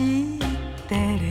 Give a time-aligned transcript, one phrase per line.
[0.00, 0.06] 知っ
[0.88, 1.28] てる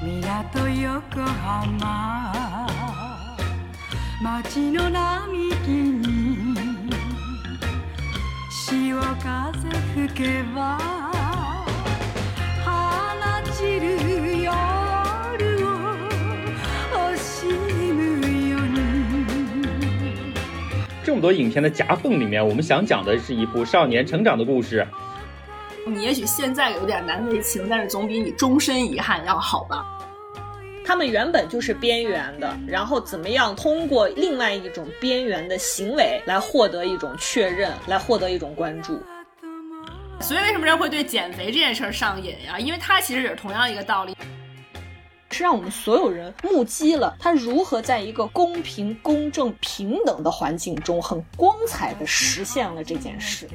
[0.00, 2.68] 港横浜
[4.22, 6.54] 街の並木に
[8.48, 10.78] 潮風吹けば
[12.64, 12.70] 放
[13.52, 13.98] ちる
[14.44, 14.48] 夜
[15.66, 15.68] を
[16.94, 17.46] 惜し
[17.92, 17.98] む
[18.48, 18.76] ように
[21.04, 24.86] 这么多影片的夹缝里面，我们想讲的是一部少年成长的故事。
[26.03, 29.85] 你也许现在有点难为情，但是总比你终身遗憾要好吧？
[30.85, 39.01] 他们原本就是边缘的，然后怎么样通过另外一种边缘的行为来获得一种确认，来获得一种关注。
[40.19, 42.59] 所以为什么人会对减肥这件事儿上瘾呀？
[42.59, 44.13] 因为它其实也是同样一个道理。
[45.31, 53.47] 是让我们所有人目击了他如何在一个公平、公正、平等的环境中，很光彩的实现了这件事。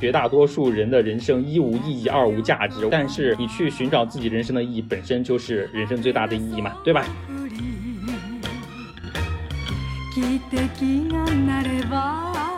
[0.00, 2.86] 绝大多数人的人生一无意义，二无价值。
[2.90, 7.04] 但是你去寻找自己人生的意义，本身就是人生最大的意义嘛，对吧？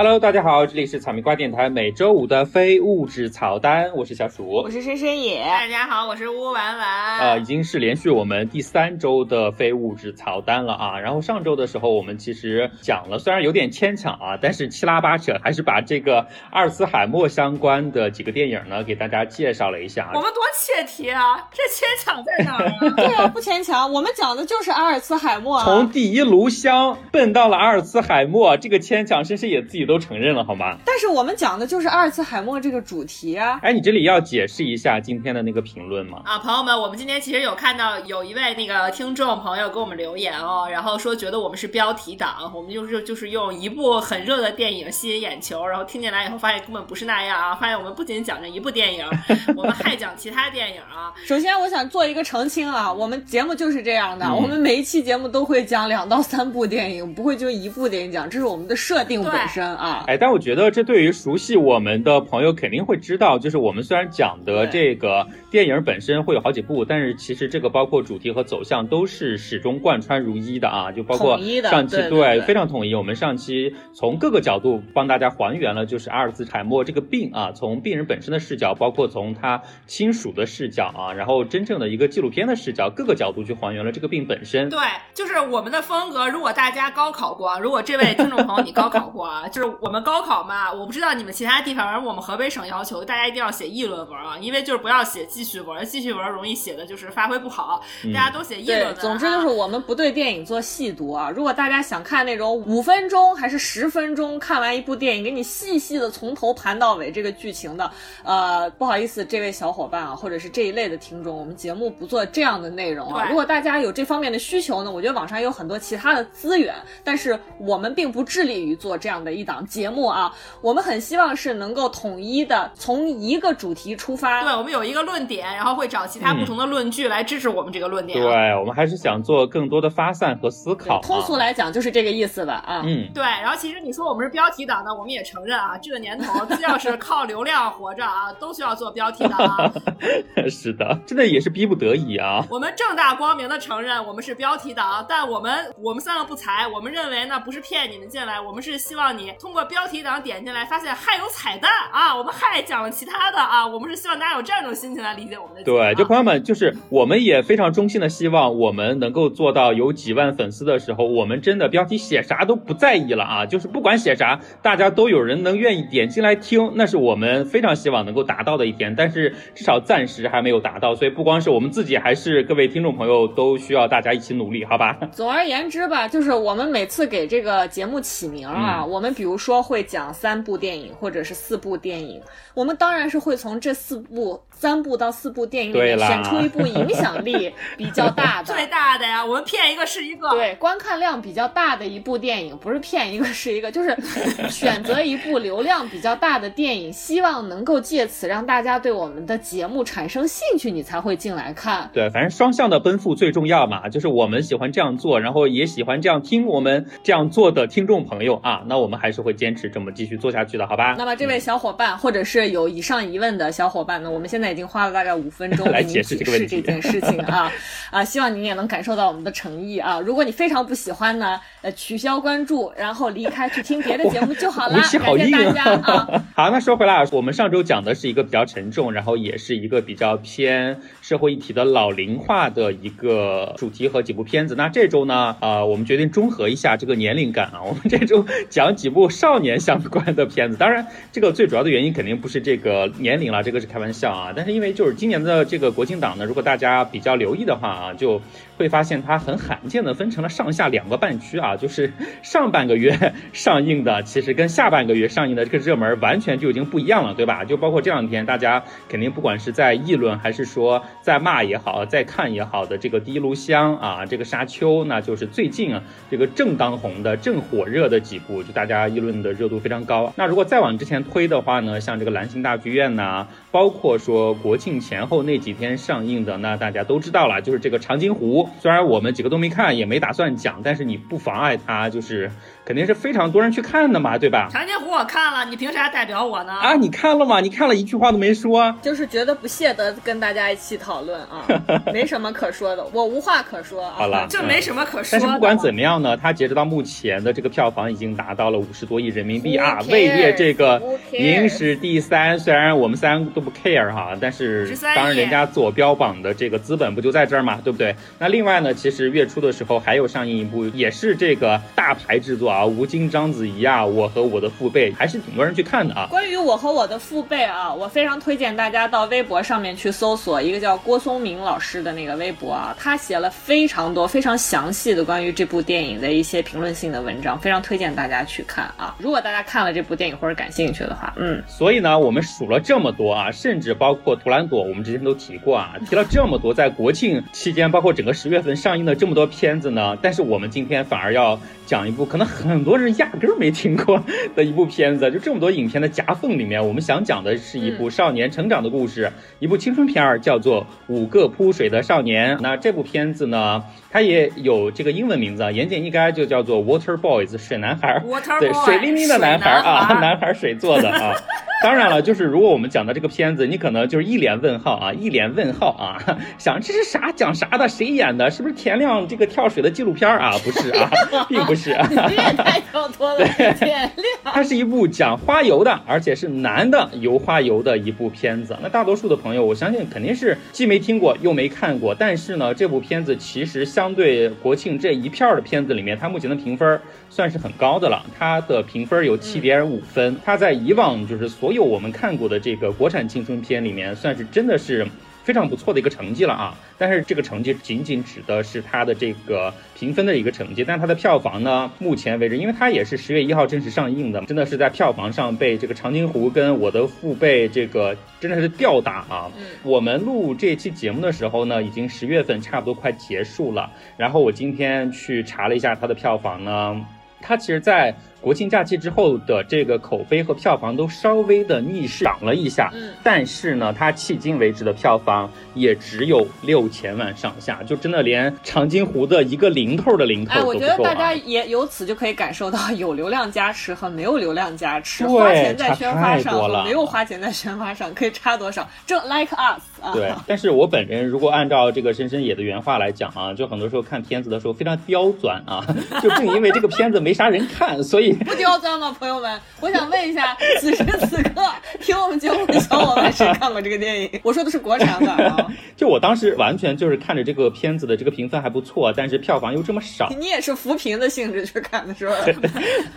[0.00, 4.70] Hello，大家好，这里是草莓瓜电台每周五的非物质草单，我是小鼠我。
[4.70, 7.18] 是深深野，大家好，我是乌丸丸。
[7.18, 11.00] 呃，已经是连续我们第三周的非物质草单了啊。
[11.00, 20.12] 然后上周的时候，我们其实讲了，虽然有点牵强啊，但是七拉八扯，还是把这个阿尔茨海默相关的几个电影呢，给大家介绍了一下。
[20.14, 21.48] 我们多切题啊！
[21.50, 22.94] 这牵强在哪儿啊？
[22.94, 25.64] 对啊，不牵强，我们讲的就是阿尔茨海默啊。
[25.64, 30.76] 从第一炉香奔到了阿尔茨海默，这个牵强，深深也自己都承认了，好吗？
[30.84, 33.58] 但是我们讲的就是阿尔茨海默这个主题啊。
[33.62, 36.20] 哎，你这里要解释一下今天的那个评论吗？
[36.24, 49.04] 啊，朋友们，我们今天其实有看到有一位那个听众朋友给我们留言哦，然后说觉得我们是标题党，我们就是就是用一部很热的电影吸引眼球，然后听进来以后发现根本不是那样啊，发现我们不仅讲这一部电影，
[49.56, 51.12] 我们还讲其他电影啊。
[51.24, 60.04] 首先，我想做一个澄清啊，我们节目就是这样的，嗯我们每一期节目都会讲两到三部电影，不会就一部电影讲，这是我们的设定本身啊。
[60.06, 72.94] 哎，但我觉得这对于熟悉我们的朋友肯定会知道，就是我们虽然讲的这个电影本身会有好几部，但是其实这个包括主题和走向都是始终贯穿如一的啊，就包括统一的上期对对对非常统一。
[72.94, 84.68] 我们上期从各个角度帮大家还原了，就是阿尔茨海默这个病啊，从病人本身的视角，包括从他亲属的视角啊，然后真正的一个纪录片的视角，各个角度去还原了这个病本身。
[84.68, 84.78] 对，
[85.14, 86.28] 就是我们的风格。
[86.28, 98.98] 如果大家高考过啊，如果这位听众朋友你高考过啊， 就是我们高考嘛，我不知道你们其他地方，而我们河北省要求大家一定要写议论文啊，因为就是不要写记叙文，记叙文容易写的就是发挥不好，嗯大家都写议论文、，啊。
[99.00, 101.30] 总之就是我们不对电影做细读啊。
[101.30, 107.90] 如果大家想看那种五分钟还是十分钟看完一部电影，给你细细的从头盘到尾这个剧情的，
[108.24, 113.26] 呃，不好意思，这位小伙伴啊，或者是这一类的听众，我们节目不做这样的内容啊。
[113.28, 116.74] 如果大家有这方面的需求呢，我觉得网上有很多其他的资源，
[117.04, 120.32] 但是我们并不致力于做这样的一档节目啊。
[120.60, 128.22] 我们很希望是能够统一的从一个主题出发，对，我们有一个论点，然后会找其他不同的论据来支持我们这个论点、啊。
[128.22, 131.00] 对，我们还是想做更多的发散和思考、啊。
[131.02, 132.82] 通俗来讲就是这个意思吧啊。
[132.84, 139.72] 嗯，对，然后其实你说我们是标题党呢，我们也承认啊，这个年头只要是靠流量活着啊，都需要做标题党啊。
[140.50, 142.44] 是的，真的也是逼不得已啊。
[142.50, 155.92] 我们正大光明的承认我们是标题党，但我们我们三个不才，我们认为呢不是骗你们进来，我们是希望你通过标题党点进来，发现还有彩蛋啊，我们还讲了其他的啊，我们是希望大家有这样一种心情来理解我们的节目啊。
[155.92, 168.94] 对，就朋友们，就是我们也非常衷心的希望我们能够做到有几万粉丝的时候，我们真的标题写啥都不在意了啊，就是不管写啥，大家都有人能愿意点进来听，那是我们非常希望能够达到的一天。
[168.96, 174.96] 但是至少暂时还没有达到，所以不光是我们自己，还是各位听众朋友都需要大家一起努力，好吧？
[175.12, 182.22] 总而言之吧，就是我们每次给这个节目起名啊，嗯我们比比如说会讲三部电影或者是四部电影，
[182.54, 188.54] 我们当然是会从这四部、三部到四部电影里面选出一部 影响力比较大的。
[188.54, 190.30] 最大的呀，我们骗一个是一个。
[190.30, 193.94] 对，观看量比较大的一部电影，不是骗一个是一个，就是
[194.48, 201.90] 选择一部流量比较大的电影，希望能够借此让大家对我们的节目产生兴趣，你才会进来看。
[201.92, 210.94] 对，反正双向的奔赴最重要嘛，就是我们喜欢这样做，然后也喜欢这样听我们这样做的听众朋友啊，那我们还是是会坚持这么继续做下去的，好吧？
[210.96, 217.50] 那么这位小伙伴，或者是有以上疑问的小伙伴呢，我们现在已经花了大概五分钟 来解释这个问题这件事情啊
[217.90, 220.00] 啊，希望您也能感受到我们的诚意啊。
[220.00, 224.74] 如果你非常不喜欢呢，呃，取消关注，然后离开去听别的节目就好了。
[224.74, 224.98] 感谢
[225.30, 226.24] 大家啊！
[226.34, 234.54] 好，那说回来啊，我们上周讲的是一个比较沉重，然后也是一个比较偏社会议题的老龄化的一个主题和几部片子。
[234.54, 240.56] 那这周呢，呃，我们决定中和一下这个年龄感啊，我们这周讲几部少年相关的片子。
[240.56, 244.32] 当然，这个最主要的原因肯定不是这个年龄了，这个是开玩笑啊。
[244.38, 248.22] 但是因为就是今年的这个国庆档呢，如果大家比较留意的话啊，就
[248.58, 257.44] 会发现它很罕见的分成了上下两个半区啊，就是上半个月 上映的，其实跟下半个月上映的这个热门完全就已经不一样了，对吧？
[257.44, 265.80] 就包括这两天大家肯定不管是在议论还是说在骂也好，在看也好的这个《第一炉香》啊，这个《沙丘》，那就是最近啊
[266.10, 270.12] 这个正当红的、正火热的几部，就大家议论的热度非常高。
[270.16, 278.47] 那如果再往之前推的话呢，像这个蓝星大剧院呐、包括说国庆前后那几天上映的，那大家都知道了，就是这个长津湖。
[278.60, 282.30] 虽然我们几个都没看，也没打算讲，但是你不妨碍他，就是
[282.68, 284.46] 肯定是非常多人去看的嘛，对吧？
[284.52, 286.52] 长津湖我看了，你凭啥代表我呢？
[286.52, 287.40] 啊，你看了吗？
[287.40, 288.76] 你看了一句话都没说。
[288.82, 291.46] 就是觉得不屑得跟大家一起讨论啊，
[291.94, 293.94] 没什么可说的，我无话可说啊。
[293.96, 295.18] 好了，这没什么可说的。
[295.18, 299.78] 但是不管怎么样呢，它截止到目前的这个票房已经达到了五十多亿人民币啊？
[299.88, 300.78] 位列这个？
[301.12, 302.38] 影史第三。
[302.38, 307.96] 虽然我们三都不 care 哈，但是当然人家做标榜的这个资本不就在这儿嘛，对不对？
[308.18, 316.06] 那另外呢，其实月初的时候还有上映一部，也是这个大牌制作啊，吴京、章子怡啊，我和我的父辈，还是挺多人去看的啊。
[316.10, 328.94] 关于我和我的父辈啊，我非常推荐大家到微博上面去搜索一个叫郭松明老师的那个微博啊，他写了非常多、非常详细的关于这部电影的一些评论性的文章，非常推荐大家去看啊。
[328.98, 344.02] 如果大家看了这部电影或者感兴趣的话，嗯，所以呢，我们数了这么多啊，甚至包括《图兰朵》，我们之前都提过啊，提了这么多在国庆期间，包括整个十月份上映的这么多片子呢，但是我们今天反而要讲一部可能很多人压根儿没听过
[344.34, 352.36] 的一部片子，就这么多影片的夹缝里面，我们想讲的是一部少年成长的故事，一部青春片儿，叫做《五个扑水的少年》。
[352.40, 358.02] 那这部片子呢，它也有这个英文名字，啊，言简意赅就叫做《Water Boys》水男孩
[358.40, 361.14] 对水灵灵的男孩儿啊，男孩 男孩儿水做的啊。
[361.62, 365.98] 当然了，就是如果我们讲到这个片子，你可能就是一脸问号啊，一脸问号啊，
[366.38, 368.30] 想这是啥讲啥的，谁演的？
[368.30, 370.36] 是不是田亮这个跳水的纪录片儿啊？
[370.44, 370.90] 不是啊，
[371.28, 371.86] 并不是啊。
[371.90, 373.90] 你这也太跳脱了，田亮。
[374.24, 378.56] 它是一部讲花游的，而且是男的游花游的一部片子。
[378.62, 381.94] 那大多数的朋友，我相信肯定是既没听过又没看过。
[381.94, 386.80] 但是呢，这部片子其实相对国庆这一片儿的片子里面，它目前的评分
[387.10, 388.04] 算是很高的了。
[388.16, 394.86] 它的评分有七点五分，它在以往就是所有我们看过的这个国产青春片里面，算是真的是。
[395.24, 396.56] 非常不错的一个成绩了啊！
[396.78, 409.30] 但是这个成绩仅仅指的是它的这个评分的一个成绩，但它的票房呢，目前为止，因为它也是十月一号正式上映的，真的是在票房上被这个长津湖跟我的父辈这个真的是吊打啊！
[409.36, 416.86] 嗯我们录这期节目的时候呢，已经十月份差不多快结束了，然后我今天去查了一下它的票房呢，
[417.20, 430.56] 它其实，在国庆假期之后的这个口碑和票房都稍微的逆势涨了一下，嗯但是呢，它迄今为止的票房也只有六千万上下，就真的连长津湖的一个零头的零头哎，都不够、啊。
[430.56, 438.68] 我觉得大家也由此就可以感受到有流量加持和没有流量加持，花钱在宣发上和没有花钱在宣发上可以差多少？
[438.84, 439.60] 正 like us 啊，
[439.92, 445.64] 对，但是我本人如果按照这个深深野的原话来讲啊，就很多时候看片子的时候非常刁钻啊，
[446.02, 449.40] 就正因为这个片子没啥人看，所以不刁钻吗，朋友们？
[449.60, 451.42] 我想问一下，此时此刻
[451.80, 454.20] 听我们节目的小伙伴，谁看过这个电影？
[454.22, 462.14] 我说的是国产版啊， 就我当时完全就是看着这个片子的这个评分还不错，但是票房又这么少， 你也是扶贫的性质去看的是吧？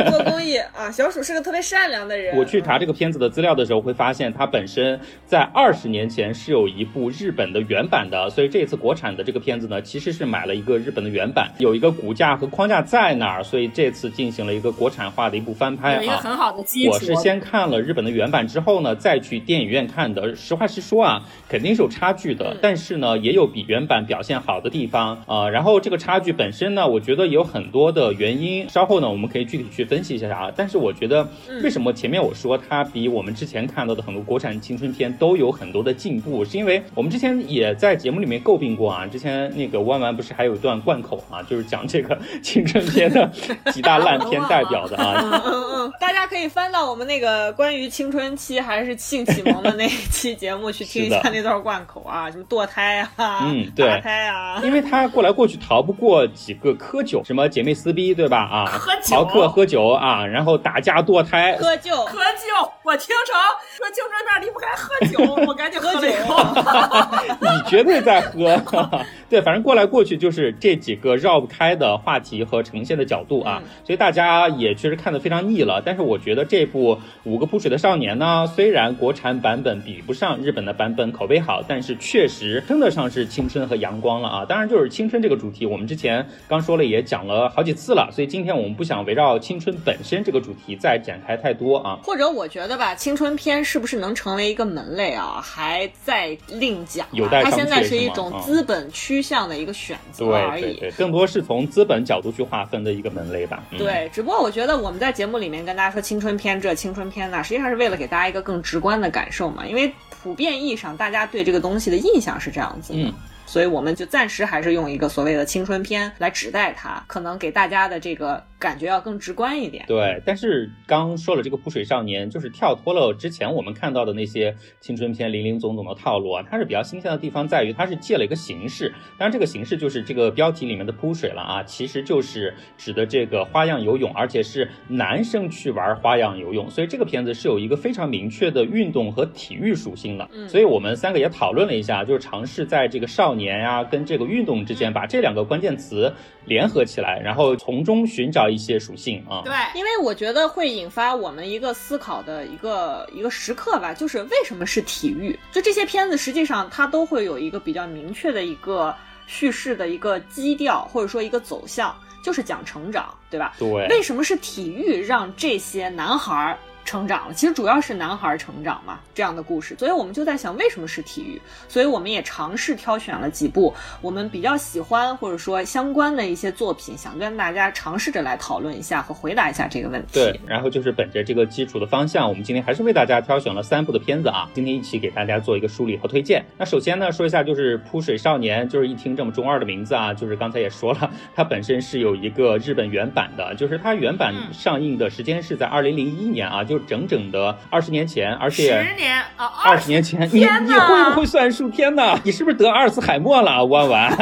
[0.10, 2.36] 做公益啊，小鼠是个特别善良的人。
[2.38, 15.98] 我去查这个片子的资料的时候，会发现它本身在二十年前是有一部日本的原版的，所以这次国产的这个片子呢，其实是买了一个日本的原版，有一个骨架和框架在那儿，所以这次进行了一个国产化的一部翻拍啊。
[15.98, 16.92] 有一个很好的基础。
[16.92, 20.36] 我是先看了日本的原版之后呢，再去电影院看的。
[20.36, 30.52] 实话实说啊，肯定是有差距的，但是呢，也有比原版表现好的地方啊、呃然后这个差距本身呢，我觉得也有很多的原因，稍后呢我们可以具体去分析一下啊。
[30.56, 31.28] 但是我觉得，
[31.64, 36.61] 为什么前面我说它比我们之前看到的很多国产青春片都有很多的进步，是因为
[36.96, 39.06] 我们之前也在节目里面诟病过啊。
[39.08, 43.30] 之前那个弯弯不是还有一段贯口啊，就是讲这个青春片的
[43.72, 45.20] 几大烂片代表的啊。
[45.22, 58.38] 嗯嗯嗯大家可以翻到我们那个关于青春期还是性启蒙的那一期节目去听一下那段贯口啊，什么堕胎啊，嗯对打胎啊，因为他过来过去逃不过几个喝酒，什么姐妹撕逼，对吧？
[58.38, 61.92] 啊，喝酒逃课喝酒啊，然后打架堕胎，喝酒。
[62.06, 63.36] 喝酒，我听成
[63.76, 66.36] 说青春片离不开喝酒，我赶紧喝了一口。
[67.42, 68.60] 你绝对在喝。
[69.30, 75.82] 对，反正过来过去就是这几个绕不开的话题和呈现的角度啊，所以大家也确实看得非常腻了。
[75.86, 84.46] 但是我觉得这部《五个扑水的少年》呢，虽然国产版本比不上日本的版本口碑好，但是确实称得上是青春和阳光了啊。
[84.46, 91.98] 当然，就是青春这个主题，我们之前刚说了，也讲了好几次了，所以今天我们不想围绕青春本身这个主题再展开太多啊。
[92.04, 97.10] 或者我觉得吧，青春片是不是能成为一个门类啊，还在另讲、啊。
[97.14, 100.62] 有待它现在是一种嗯资本趋向的一个选择而已。
[100.62, 103.64] 对对对，更多是从资本角度去划分的一个门类吧。
[103.72, 109.94] 嗯、对，只不过我觉得我们在节目里面跟大家说青春片这青春片那，实际上是为了给大家一个更直观的感受嘛，因为
[110.24, 113.00] 普遍意义上大家对这个东西的印象是这样子的。
[113.00, 119.84] 嗯所以我们就暂时还是用一个所谓的青春片来指代它，可能给大家的这个感觉要更直观一点。
[119.88, 126.46] 对，但是刚说了这个扑水少年，就是跳脱了之前我们看到的那些青春片林林总总的套路啊。
[126.50, 140.30] 它是比较新鲜的地方在于，它是借了一个形式，当然这个形式就是这个标题里面的扑水了啊，其实就是指的这个花样游泳，而且是男生去玩花样游泳，所以这个片子是有一个非常明确的运动和体育属性的。
[140.34, 146.14] 嗯所以我们三个也讨论了一下，就是尝试在这个少年呀、跟这个运动之间把这两个关键词
[146.46, 149.42] 联合起来，然后从中寻找一些属性啊。
[149.46, 155.38] 对，因为我觉得会引发我们一个思考的一个一个时刻吧，就是为什么是体育？
[155.52, 158.94] 就这些片子实际上它都会有一个比较明确的一个
[159.28, 163.54] 叙事的一个基调，或者说一个走向，就是讲成长，对吧？
[163.58, 167.34] 对，为什么是体育让这些男孩儿成长了？
[167.34, 169.76] 其实主要是男孩儿成长嘛，这样的故事。
[169.78, 171.42] 所以我们就在想，为什么是体育？
[171.68, 180.14] 所以我们也尝试挑选了几部我们比较喜欢或者说相关的一些作品，想跟大家尝试着来讨论一下和回答一下这个问题。
[180.14, 186.44] 对，然后就是本着这个基础的方向，我们今天还是为大家挑选了三部的片子啊，今天一起给大家做一个梳理和推荐。
[186.58, 201.68] 那首先呢，说一下就是《扑水少年》，就是一听这么中二的名字啊，就是刚才也说了，它本身是有一个日本原版的，就是它原版嗯上映的时间是在二零零一年啊，就整整的二十年前，而且十年啊，二二十年前，你天哪你会不会算数？
[201.70, 204.10] 天哪，你是不是得阿尔茨海默了，弯弯？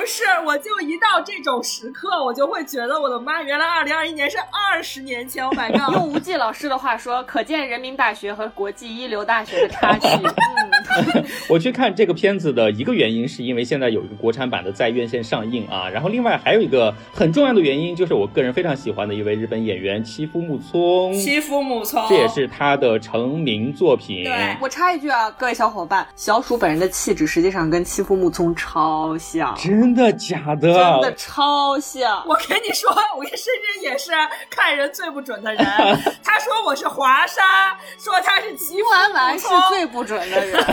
[0.00, 6.02] 不是，我就一到这种时刻，我就会觉得我的妈，原来二零二一年是二十年前，Oh my 用 god！
[6.02, 10.08] 吴忌老师的话说，可见人民大学和国际一流大学的差距。
[11.14, 24.24] 嗯，我去看这个片子的一个原因，是因为现在有一个国产版的在院线上映啊，然后另外还有一个很重要的原因，就是我个人非常喜欢的一位日本演员七夫木聪，欺负母聪，这也是他的成名作品。
[24.24, 30.72] 对我插一句啊，各位小伙伴，小鼠本人的气质实际上跟欺负木聪超像，真的假的？
[30.72, 32.24] 真的超像。
[32.26, 34.12] 我跟你说，我跟深深也是
[34.48, 35.64] 看人最不准的人。
[36.22, 40.64] 他说我是华沙，说他是吉吴婉婉是最不准的人，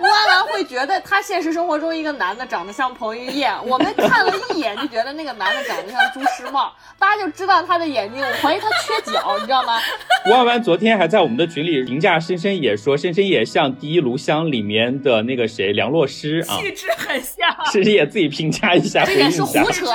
[0.00, 9.78] 吴婉婉会觉得他现实生活中一个男的长得像彭于晏，我们看了一眼就觉得那个男的长得像朱时茂，大家就知道他的眼睛，我怀疑他缺角，你知道吗？
[10.32, 17.36] 万万昨天还在我们的群里评价深深野说，深深野像《第一炉香》里面的那个谁梁洛施啊，气质很像。
[17.70, 19.52] 深深野自己评价一下，这也是胡。
[19.70, 19.86] 扯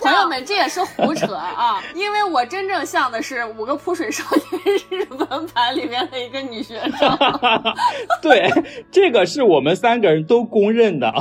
[0.00, 1.82] 朋友们，这也是胡扯啊！
[1.94, 7.18] 因为我真正像的是《五个扑水少年》日文版里面的一个女学生。
[8.20, 8.50] 对，
[8.90, 11.12] 这个是我们三个人都公认的。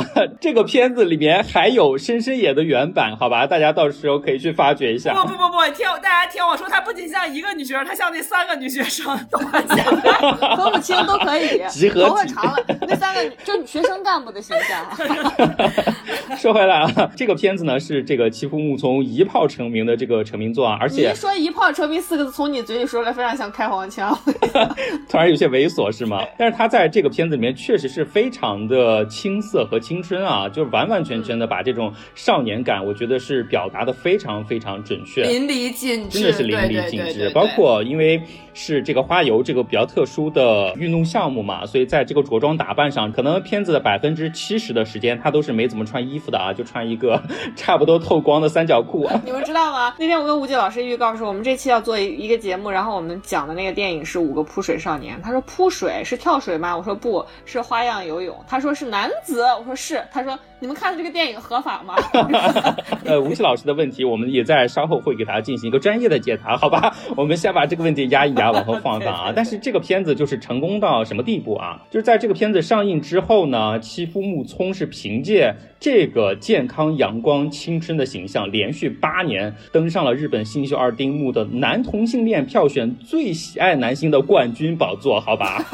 [0.41, 3.45] 这个片子里面还有深深野的原版，好吧？
[3.45, 5.13] 大家到时候可以去发掘一下。
[5.13, 9.17] 不不不不，听大家听我说，她不仅像一个女学生，她像那三个女学生。
[10.57, 14.97] 分不清都可以，集头发长了，那三个女就学生干部的形象啊。
[16.37, 24.17] 说回来啊，这个片子呢是这个齐夫木聪一炮成名的这个成名作啊，而且你一说“一炮成名”四个字从你嘴里说出来，非常像开黄腔。
[25.09, 26.23] 突然有些猥琐是吗？
[26.37, 35.23] 但是他在这个片子里面确实是非常的青涩和青春啊，就是完完全全的把这种少年感，我觉得是表达的非常非常准确。
[35.23, 38.21] 淋漓尽致，真的是淋漓尽致，包括因为
[38.57, 47.21] 是这个花游这个比较特殊的运动项目嘛，所以在这个着装打扮上，可能片子的百分之七十的时间，他都是没怎么穿衣服的啊，就穿一个
[47.55, 49.03] 差不多透光的三角裤。
[49.05, 49.93] 啊你们知道吗？
[49.99, 55.15] 那天我跟吴忌老师预告说，我们这期要做一一个节目，然后我们讲的那个电影是《五个扑水少年》。
[55.21, 56.75] 他说扑水是跳水吗？
[56.75, 58.35] 我说不是花样游泳。
[58.47, 60.03] 他说是男子，我说是。
[60.11, 61.93] 他说你们看的这个电影合法吗？
[63.05, 66.95] 呃，吴奇老师的问题，我们也在稍后会给他进行一个专业的解答，好吧？
[67.15, 69.33] 我们先把这个问题压一压，往后放放啊。
[69.35, 71.81] 但是这个片子就是成功到什么地步啊？
[71.89, 85.65] 就是在这个片子上映之后呢，妻夫木聪是凭借这个健康、阳光、青春的形象，连续八年登上了日本新秀二丁目的男同性恋票选最喜爱男星的冠军宝座，好吧？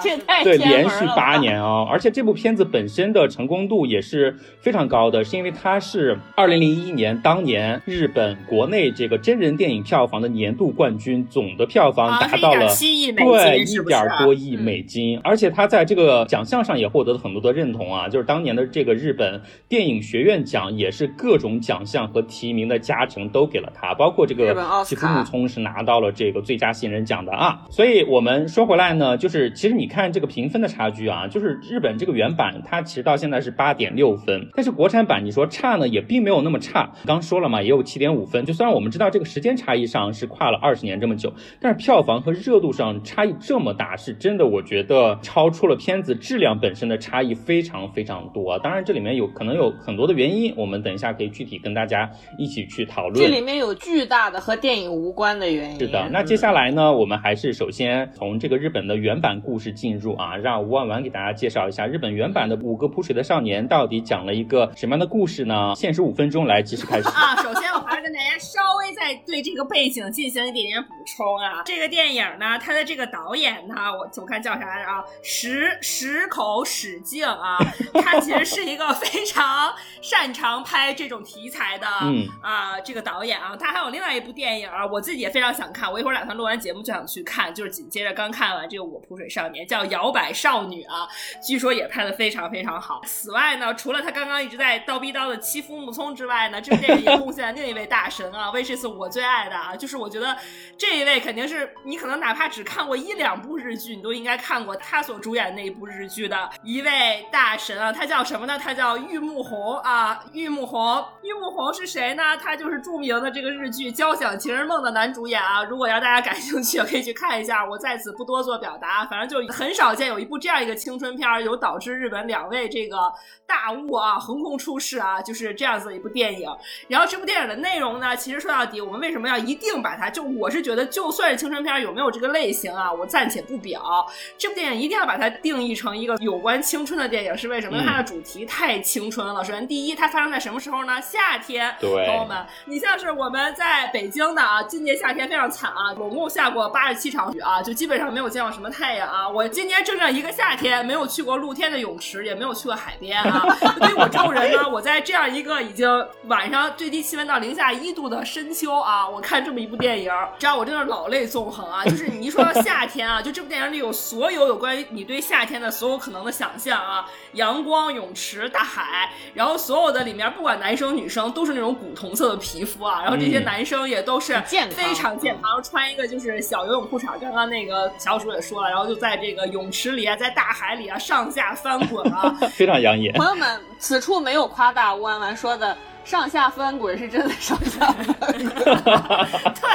[0.00, 14.62] 这也太对，连续八年啊、而且这部片子本身的成功度也是非常高的，是因为它是二零零一年当年日本国内这个真人电影票房的年度冠军，总的票房啊达到了、是1.7亿美对一点多亿嗯。
[14.62, 27.60] 美金，而且它在这个奖项上也获得了很多的认同啊，就是当年的这个日本电影学院奖也是各种奖项和提名的加成都给了他，包括这个吉夫木聪是拿到了这个最佳新人奖的啊。
[27.70, 36.90] 所以我们说回来呢，就是其实你看这个评分的差距啊，就是日本这个原版它其实到现在是八点六分，但是国产版你说差呢也并没有那么差。
[37.06, 38.44] 刚说了嘛，也有七点五分。
[38.44, 48.58] 就虽然我们知道这个时间差异上是跨了二十年这么久，但是票房和热度上差异这么大，是真的我觉得超出了片子质量本身的差异非常非常多。
[48.60, 53.14] 当然这里面有可能有很多的原因，我们等一下可以具体跟大家一起去讨论。
[53.14, 55.78] 这里面有巨大的和电影无关的原因。
[55.78, 65.74] 是的，那接下来呢，我们还是首先从这个日本的原版故事进入啊，让吴婉婉给大家介绍一下日本原版的《五个扑水的少年》到底讲了一个什么样的故事呢？
[65.76, 67.08] 限时五分钟，来及时开始。
[67.08, 71.62] 啊，首先我还是跟大家稍微再对这个背景进行一点点补充啊。
[71.64, 75.04] 这个电影呢，它的这个导演呢，我我看叫啥来着啊？
[75.22, 77.58] 石石口史静啊，
[78.02, 91.06] 他其实是一个非常擅长拍这种题材的，嗯啊，这个导演啊，他还有另外一部电影啊，我自己也非常想看，我一会儿打算录完节目就想去看，就是紧接着刚看完这个《我扑水少年》，叫《摇摆少女》啊，
[91.44, 93.02] 据说也拍的非常非常好。
[93.04, 100.36] 此外呢，除了他刚刚一直在叨逼叨的欺负木聪之外呢，这部电影也贡献了另一位大神啊，为这次我最爱的啊，就是我觉得
[100.78, 108.58] 这一位肯定是你可能哪怕只看过一两部日剧，你都应该看过他所主演那一部日剧的一位大神啊，他叫什么呢？
[108.58, 112.36] 他叫玉木宏啊，玉木宏，玉木宏是谁呢？
[112.36, 115.64] 他就是著名的这个日剧《交响情人梦》的男主演啊。
[115.64, 119.04] 如果要大家感兴趣，可以去看一下，我在此不多做表达。
[119.06, 123.10] 反正就很少见有一部这样一个青春片儿，有导致日本两位这个
[123.46, 126.46] 大物啊横空出世啊，就是这样子的一部电影。
[126.88, 130.10] 然后这部电影的内容呢，其实说到底，我们为什么要一定把它？
[130.10, 134.06] 就我是觉得，就算是青春片儿，有没有这个类型啊，我暂且不表。
[134.36, 137.78] 这部电影一定要把它定义成一个有关青春的电影，是为什么？
[137.78, 139.42] 因为它的主题太青春了。
[139.42, 141.00] 首先，第一，它发生在什么时候呢？
[141.00, 141.74] 夏天。
[141.80, 149.28] 对朋友们，你像是我们在北京的啊，今年夏天非常惨啊，总共下过八十七场雨啊，就基本上没有见到什么太阳啊。
[149.28, 153.44] 我今年整整一个夏天没有去过露天的泳池，也没有去过海边啊。
[153.80, 155.88] 对于我这种人呢，我在这样一个已经
[156.24, 161.84] 晚上最低气温到零下一度的深秋啊，我看这么一部电影，知道我真的是老泪纵横啊。
[161.84, 183.12] 就是你一说到夏天啊，就这部电影里有所有有关于你对夏天的所有可能的想象啊，阳光、泳池、大海，然后所有的里面不管男生女生都是那种古铜色的皮肤啊，然后这些嗯男生也都是健康非常健康，穿一个就是小游泳裤衩，刚刚那个小鼠也说了，然后就在这个泳池里啊，在大海里啊上下翻滚啊， 非常养眼。
[183.14, 188.32] 朋友们，此处没有夸大吴婉婉说的上下翻滚是真的上下翻滚。
[188.54, 189.68] 对，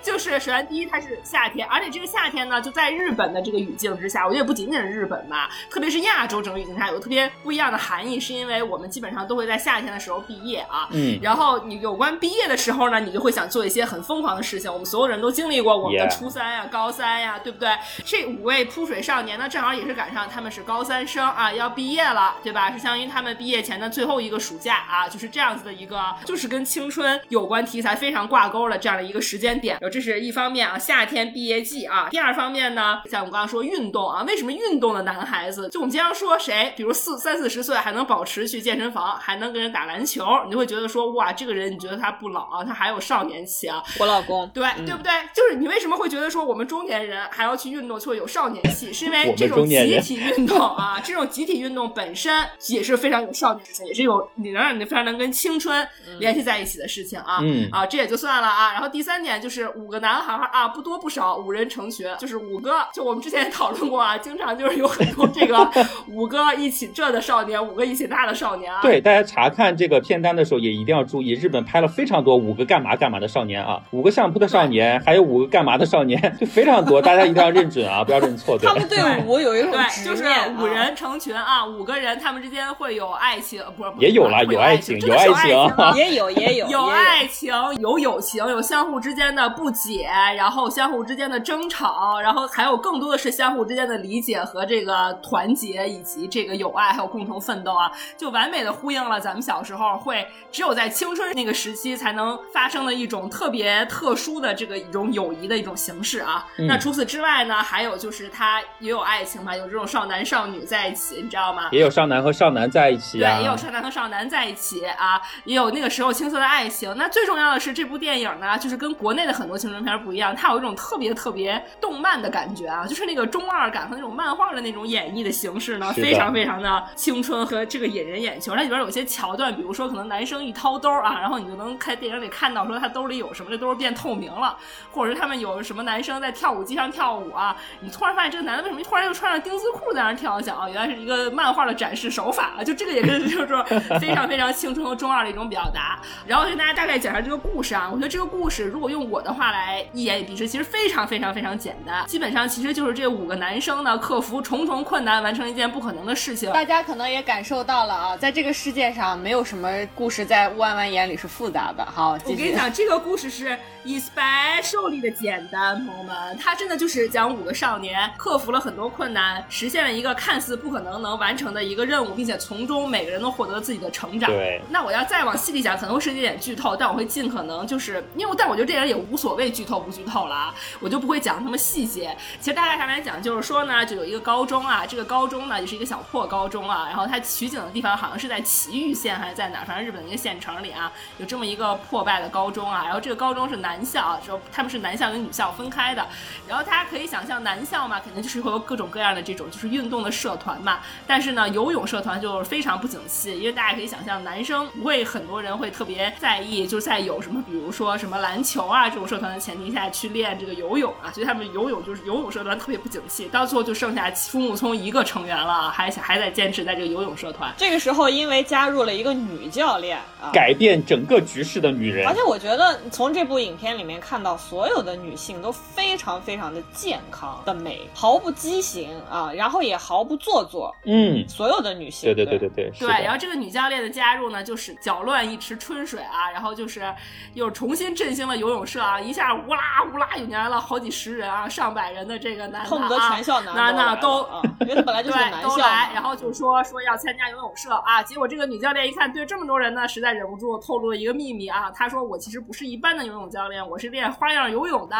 [0.00, 10.88] 就是首先第一，它是夏天，而且这个夏天呢，就在日本的这个语境之下，我觉得也不仅仅是日本吧，特别是亚洲整个语境下有个特别不一样的含义，是因为我们基本上都会在夏天的时候毕业啊。
[10.92, 14.72] 嗯，然后你有关毕业的时候呢，你就会想做一些很疯狂的事情。
[14.72, 17.68] 我们所有人都经历过我们的初三呀、高三呀，对不对？
[18.04, 22.70] 这五位扑水少年呢，正好也是赶上他们是高三生啊，要毕业了，对吧？
[22.70, 29.78] 是相当于他们毕业前的最后一个暑假啊，就是这样子的一个，就是跟青春有关题材非常挂钩的这样的一个时间点。
[29.80, 32.08] 然后这是一方面啊，夏天毕业季啊。
[32.10, 43.82] 第二方面呢，像我们刚刚说运动啊，为什么运动的男孩子，就我们经常说谁，比如四三四十岁还能保持去健身房，还能跟人打篮球，你就会觉得说哇，这个人你觉得他不老啊，他还有少年气啊。
[43.98, 45.10] 我老公，对，对不对？
[45.34, 48.92] 就是你为什么会觉得说我们中年人还要去运动，就会有少年气？
[48.92, 55.86] 是因为这种集体运动啊，这种集体运动本身也是非常有少年气，也是有你能让你非常能跟青青春
[56.18, 58.72] 联系在一起的事情啊，嗯啊，这也就算了啊。
[58.72, 65.70] 然后第三点就是五个男孩儿啊，不多不少，五人成群，就是五个，就我们之前也讨论过啊，经常就是有很多这个
[66.10, 68.80] 五个一起这的少年，五个一起那的少年啊。
[68.82, 78.58] 对，大家查看这个片单的时候也一定要注意，日本拍了非常多五个干嘛干嘛的少年啊，五个相扑的少年，还有五个干嘛的少年， 就非常多，大家一定要认准啊， 不要认错。
[78.58, 80.24] 对他，们对舞有一种对，执就是
[80.58, 106.46] 五人成群啊，五个人他们之间会有爱情，不是也有了有有爱情有爱情啊 也有也有有爱情，有友情，有相互之间的不解，然后相互之间的争吵，然后还有更多的是相互之间的理解和这个团结，以及这个友爱，还有共同奋斗啊，就完美的呼应了咱们小时候会只有在青春那个时期才能发生的一种特别特殊的这个一种友谊的一种形式啊。
[106.58, 111.68] 嗯那除此之外呢，还有就是它也有爱情嘛，有这种少男少女在一起，你知道吗？
[111.72, 116.94] 也有少男和少男在一起对，啊，也有少男和少男在一起啊，也有那个时候青涩的爱情。
[116.96, 128.54] 那最重要的是，这部电影呢，就是跟国内的很多青春片不一样，它有一种特别特别动漫的感觉啊，就是那个中二感和那种漫画的那种演绎的形式呢，非常非常的青春和这个引人眼球。
[128.54, 134.56] 它里边有些桥段，比如说可能男生一掏兜啊，然后你就能在电影里看到说他兜里有什么，这兜变透明了，
[134.92, 140.34] 或者是他们有什么男生在跳舞机上跳舞啊，你突然发现这个男的为什么突然又穿上丁字裤在那儿跳？
[140.40, 143.62] 想啊，原来是一个漫画的展示手法啊，就这个也是就是说
[144.00, 145.98] 非常非常青春和中二的一种表达。
[146.26, 156.52] 然后跟大家大概讲一下这个故事啊，我觉得这个故事如果用我的话来一言以蔽之，其实非常非常非常简单，基本上其实就是这五个男生呢克服重重困难，完成一件不可能的事情。
[156.52, 161.84] 大家可能也感受到了啊，在这个世界上没有什么故事在万万眼里是复杂的。
[161.84, 162.34] 好，我。
[162.34, 174.28] 跟你讲，这个故事是 especially 的简单，朋友们，它真的就是讲五个少年克服了很多困难，实现了一个看似不可能能完成的一个任务，并且从中每个人都获得了自己的成长。
[174.28, 182.16] 对那我要再往细里讲，可能会涉及点剧透，但我会尽可能就是因为，但我觉得电影也无所谓剧透不剧透了啊，我就不会讲那么细节。
[182.40, 196.06] 其实大概上来讲，就是说呢，就有一个高中啊，这个高中呢也是一个小破高中啊，然后它取景的地方好像是在埼玉县还是在哪，反正日本的一个县城里啊，有这么一个破败的高中啊，然后这个高中是男校啊，说他们是男校跟女校分开的，
[196.48, 217.52] 然后大家可以想象男校嘛，肯定就是会有各种各样的这种就是运动的社团嘛，但是呢，游泳社团就非常不景气，因为大家可以想象，男生不会很多人会特别在意，就是在有什么，比如说什么篮球啊这种社团的前提下去练这个游泳啊，所以他们游泳就是游泳社团特别不景气，到最后就剩下苏木聪一个成员了啊，还还在坚持在这个游泳社团。
[217.56, 230.74] 这个时候，因为加入了一个女教练啊，改变整个局势的女人而且，我觉得从这部影片里面看到，所有的女性都非常非常的健康的美，毫不畸形啊，然后也毫不做作。
[230.84, 236.94] 嗯，所有的女性，对对对对对，对，然后这个女教练的加入呢，就是搅乱一池春水啊，然后就是
[237.32, 248.02] 又重新振兴了游泳社啊，一下乌拉乌拉涌进来了好几十人啊，上百人的这个男的啊全校男男的都都来了啊，因为他本来就是男对，都来，然后就说说要参加游泳社啊。
[248.02, 251.70] 结果这个女教练一看，对这么多人呢，实在忍不住透露了一个秘密啊。
[251.70, 254.96] 她说：“我其实不是一般的游泳教练，我是练花样游泳的。”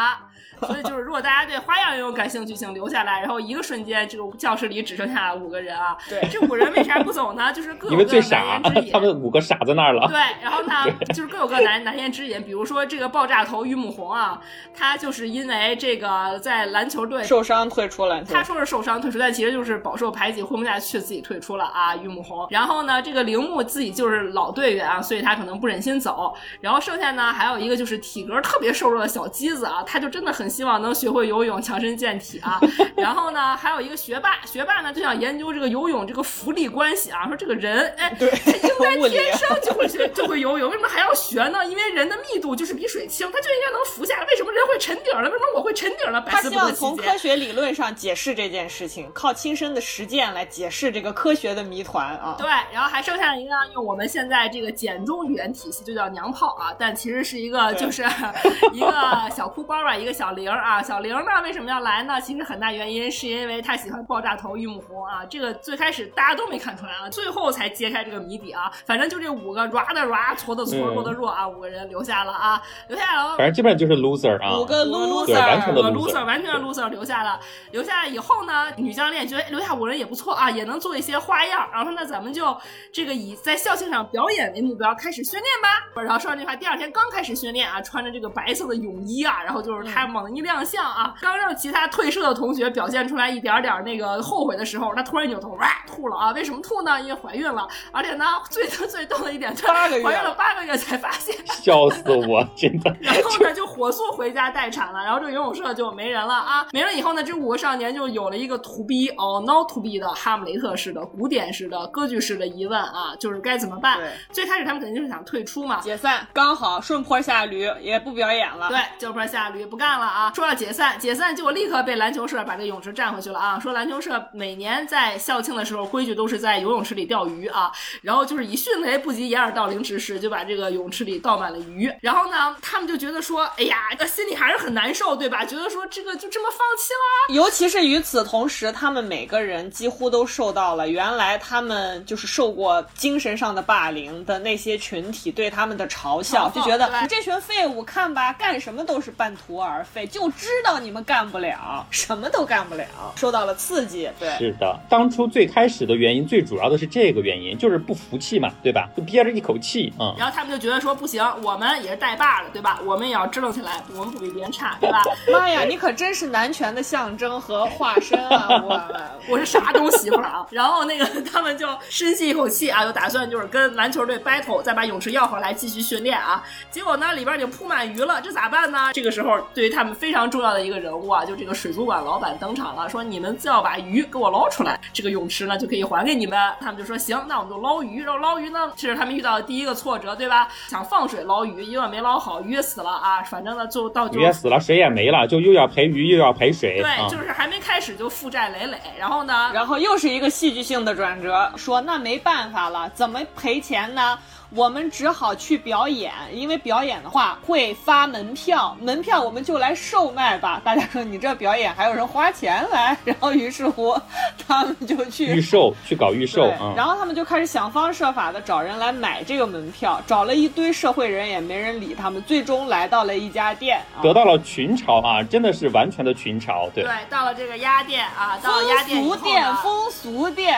[0.65, 3.19] 所以就是，如果大家对花样游泳感兴趣，请留下来。
[3.19, 5.95] 然后一个瞬间，这个教室里只剩下五个人啊。
[6.09, 7.53] 对这五人为啥不走呢？
[7.53, 9.05] 就是各有各的最傻难言之，他隐。
[9.05, 10.07] 们五个傻在那儿了。
[10.07, 10.73] 对，然后呢，
[11.09, 12.41] 就是各有各难难言之隐。
[12.41, 14.41] 比如说这个爆炸头玉木宏啊，
[14.73, 18.45] 他就是因为这个在篮球队受伤退出篮球他。
[18.45, 21.95] 说是受伤退出，但其实就是饱受排挤，混不下去，自己退出了啊。
[21.95, 26.31] 玉木宏，然后呢，这个铃木自己就是老队员啊，所以他可能不忍心走。
[26.61, 32.61] 然后剩下呢，还有一个就是体格特别瘦弱的小鸡子啊，他就真的很希望能学会游泳，强身健体啊。
[32.95, 41.65] 然后呢，还有一个学霸，学霸呢就想研究这个游泳这个浮力关系啊，说这个人哎，对，应该天生就会学就会游泳，为什么还要学呢？
[41.65, 44.25] 因为人的密度就是比水轻，他就应该能浮下来。
[44.25, 45.29] 为什么人会沉底儿了？
[45.29, 46.21] 为什么我会沉底儿了？
[46.21, 46.95] 百他思不得希望从。
[46.95, 52.35] 科学理论上解释这件事情，靠亲身的实践来解释这个科学的谜团啊。
[52.37, 58.03] 对，然后还剩下一个用我们现在这个简中语言体系就叫娘炮啊，但其实是一个就是
[58.73, 58.91] 一个
[59.35, 60.81] 小哭包吧，一个小玲儿啊。
[60.83, 62.19] 小玲儿呢为什么要来呢？
[62.21, 65.25] 其实很大原因是因为她喜欢爆炸头玉木宏啊。
[65.25, 68.71] 这个最开始大家都没看出来啊，最后才揭开这个谜底啊。
[68.85, 73.37] 反正就这五个 ra 的 ra，挫的挫，嗯弱的弱啊，五个人留下了啊，留下来了。
[73.37, 74.59] 反正基本上就是 loser 啊。
[74.59, 77.39] 五个 loser，完全的 loser 完全的 loser 留下了。
[77.71, 81.67] 留下来以后呢，女教练觉得哎留下五人也不错啊，也能做一些花样。
[81.71, 82.55] 然后呢，咱们就
[82.91, 86.01] 这个以在校庆上表演为目标开始训练吧。
[86.03, 96.31] 然后说完这句话，第二天刚开始训练啊，穿着这个白色的泳衣啊，然后就是他猛一亮相啊，刚让其他退社的同学表现出来一点点那个后悔的时候，他突然扭头哇吐了啊！
[96.31, 96.99] 为什么吐呢？
[97.01, 97.67] 因为怀孕了。
[97.91, 101.35] 而且呢，最 最逗的一点点，八个月怀孕了八个月才发现。
[101.47, 102.95] 笑死我，真的。
[103.01, 105.03] 然后呢，就火速回家待产了。
[105.03, 113.99] 然后这个游泳社就没人了啊，没了以后呢，这五个少年就有了一个 to be or not to be 的哈姆雷特式的、古典式的、歌剧式的疑问啊，就是该怎么办？
[114.31, 118.69] 最开始他们肯定就是想退出嘛，解散，刚好顺坡下驴，也不表演了。
[118.69, 120.31] 对，就坡下驴不干了啊！
[120.35, 123.59] 说要解散，解散，结果立刻被篮球社把这个泳池占回去了啊！
[123.59, 131.91] 说篮球社每年在校庆的时候，规矩都是在游泳池里钓鱼啊，然后就是以迅雷不及掩耳盗铃之势，就把这个泳池里倒满了鱼。
[132.01, 135.43] 然后呢，他们就觉得说，哎呀，心里还是很难受，对吧？
[135.45, 137.35] 觉得说这个就这么放弃了。
[137.35, 152.85] 尤其是与此同时，他们每个人几乎都受到了原来他们就是受过精神上的霸凌的那些群体对他们的嘲笑，就觉得你这群废物，看吧，干什么都是半途而废，就知道你们干不了，什么都干不了，
[153.15, 154.09] 受到了刺激。
[154.19, 158.89] 对，是的，当初最开始的原因，最主要的是这个原因，就是不服气嘛，对吧？
[158.95, 162.81] 就憋着一口气，嗯，然后他们就觉得说不行，我们也是带把的，对吧？
[162.83, 165.01] 我们也要支棱起来，我们不比别人差，对吧？
[165.31, 168.49] 妈呀，你可真是男权的象征和化身啊！
[168.67, 168.81] 我
[169.29, 170.45] 我是啥都媳妇儿啊？
[170.51, 176.43] 然后那个他们就深吸一口气啊，就打算就是跟篮球队 battle，再把泳池要回来继续训练啊。
[176.69, 178.91] 结果呢，里边已经铺满鱼了，这咋办呢？
[178.91, 186.37] 这个时候，对于他们非常重要的一个人物啊，就这个水族馆老板登场了，说你们只要把鱼给我捞出来，这个泳池呢就可以还给你们。
[186.59, 188.03] 他们就说行，那我们就捞鱼。
[188.03, 190.47] 然后捞鱼呢，这是他们遇到的第一个挫折，对吧？
[190.67, 193.21] 想放水捞鱼，因为没捞好，鱼死了啊。
[193.21, 198.77] 反正呢，就到就鱼也死了，水也没了，就又要赔鱼，又要赔水，对，啊就是还没开始就负债累累。
[198.97, 204.17] 然后呢，然后又是一个戏剧性的转折，说那没办法了，怎么赔钱呢？
[204.55, 210.61] 我们只好去表演，因为表演的话会发门票，门票我们就来售卖吧。
[210.63, 213.99] 大家说你这表演还有人花钱来，然后于是乎
[214.47, 226.81] 他们就去预售去搞预售然后他们就开始想方设法的找人来买这个门票，找了一堆社会人也没人理他们，最终来到了一家店啊，得到了群嘲啊，真的是完全的群嘲，对。
[226.81, 230.57] 对，到了这个鸭店啊，到了鸭店俗店，风俗店，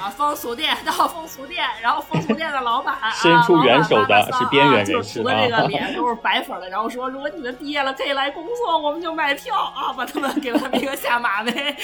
[0.00, 11.76] 啊，风俗店到风俗店，然后风俗店的老板啊，伸出援手的是边缘人啊就是涂的这个啊脸都是白粉的，然后说如果你们毕业了可以来工作，我们就买票啊，把他们给了他们一个下马威。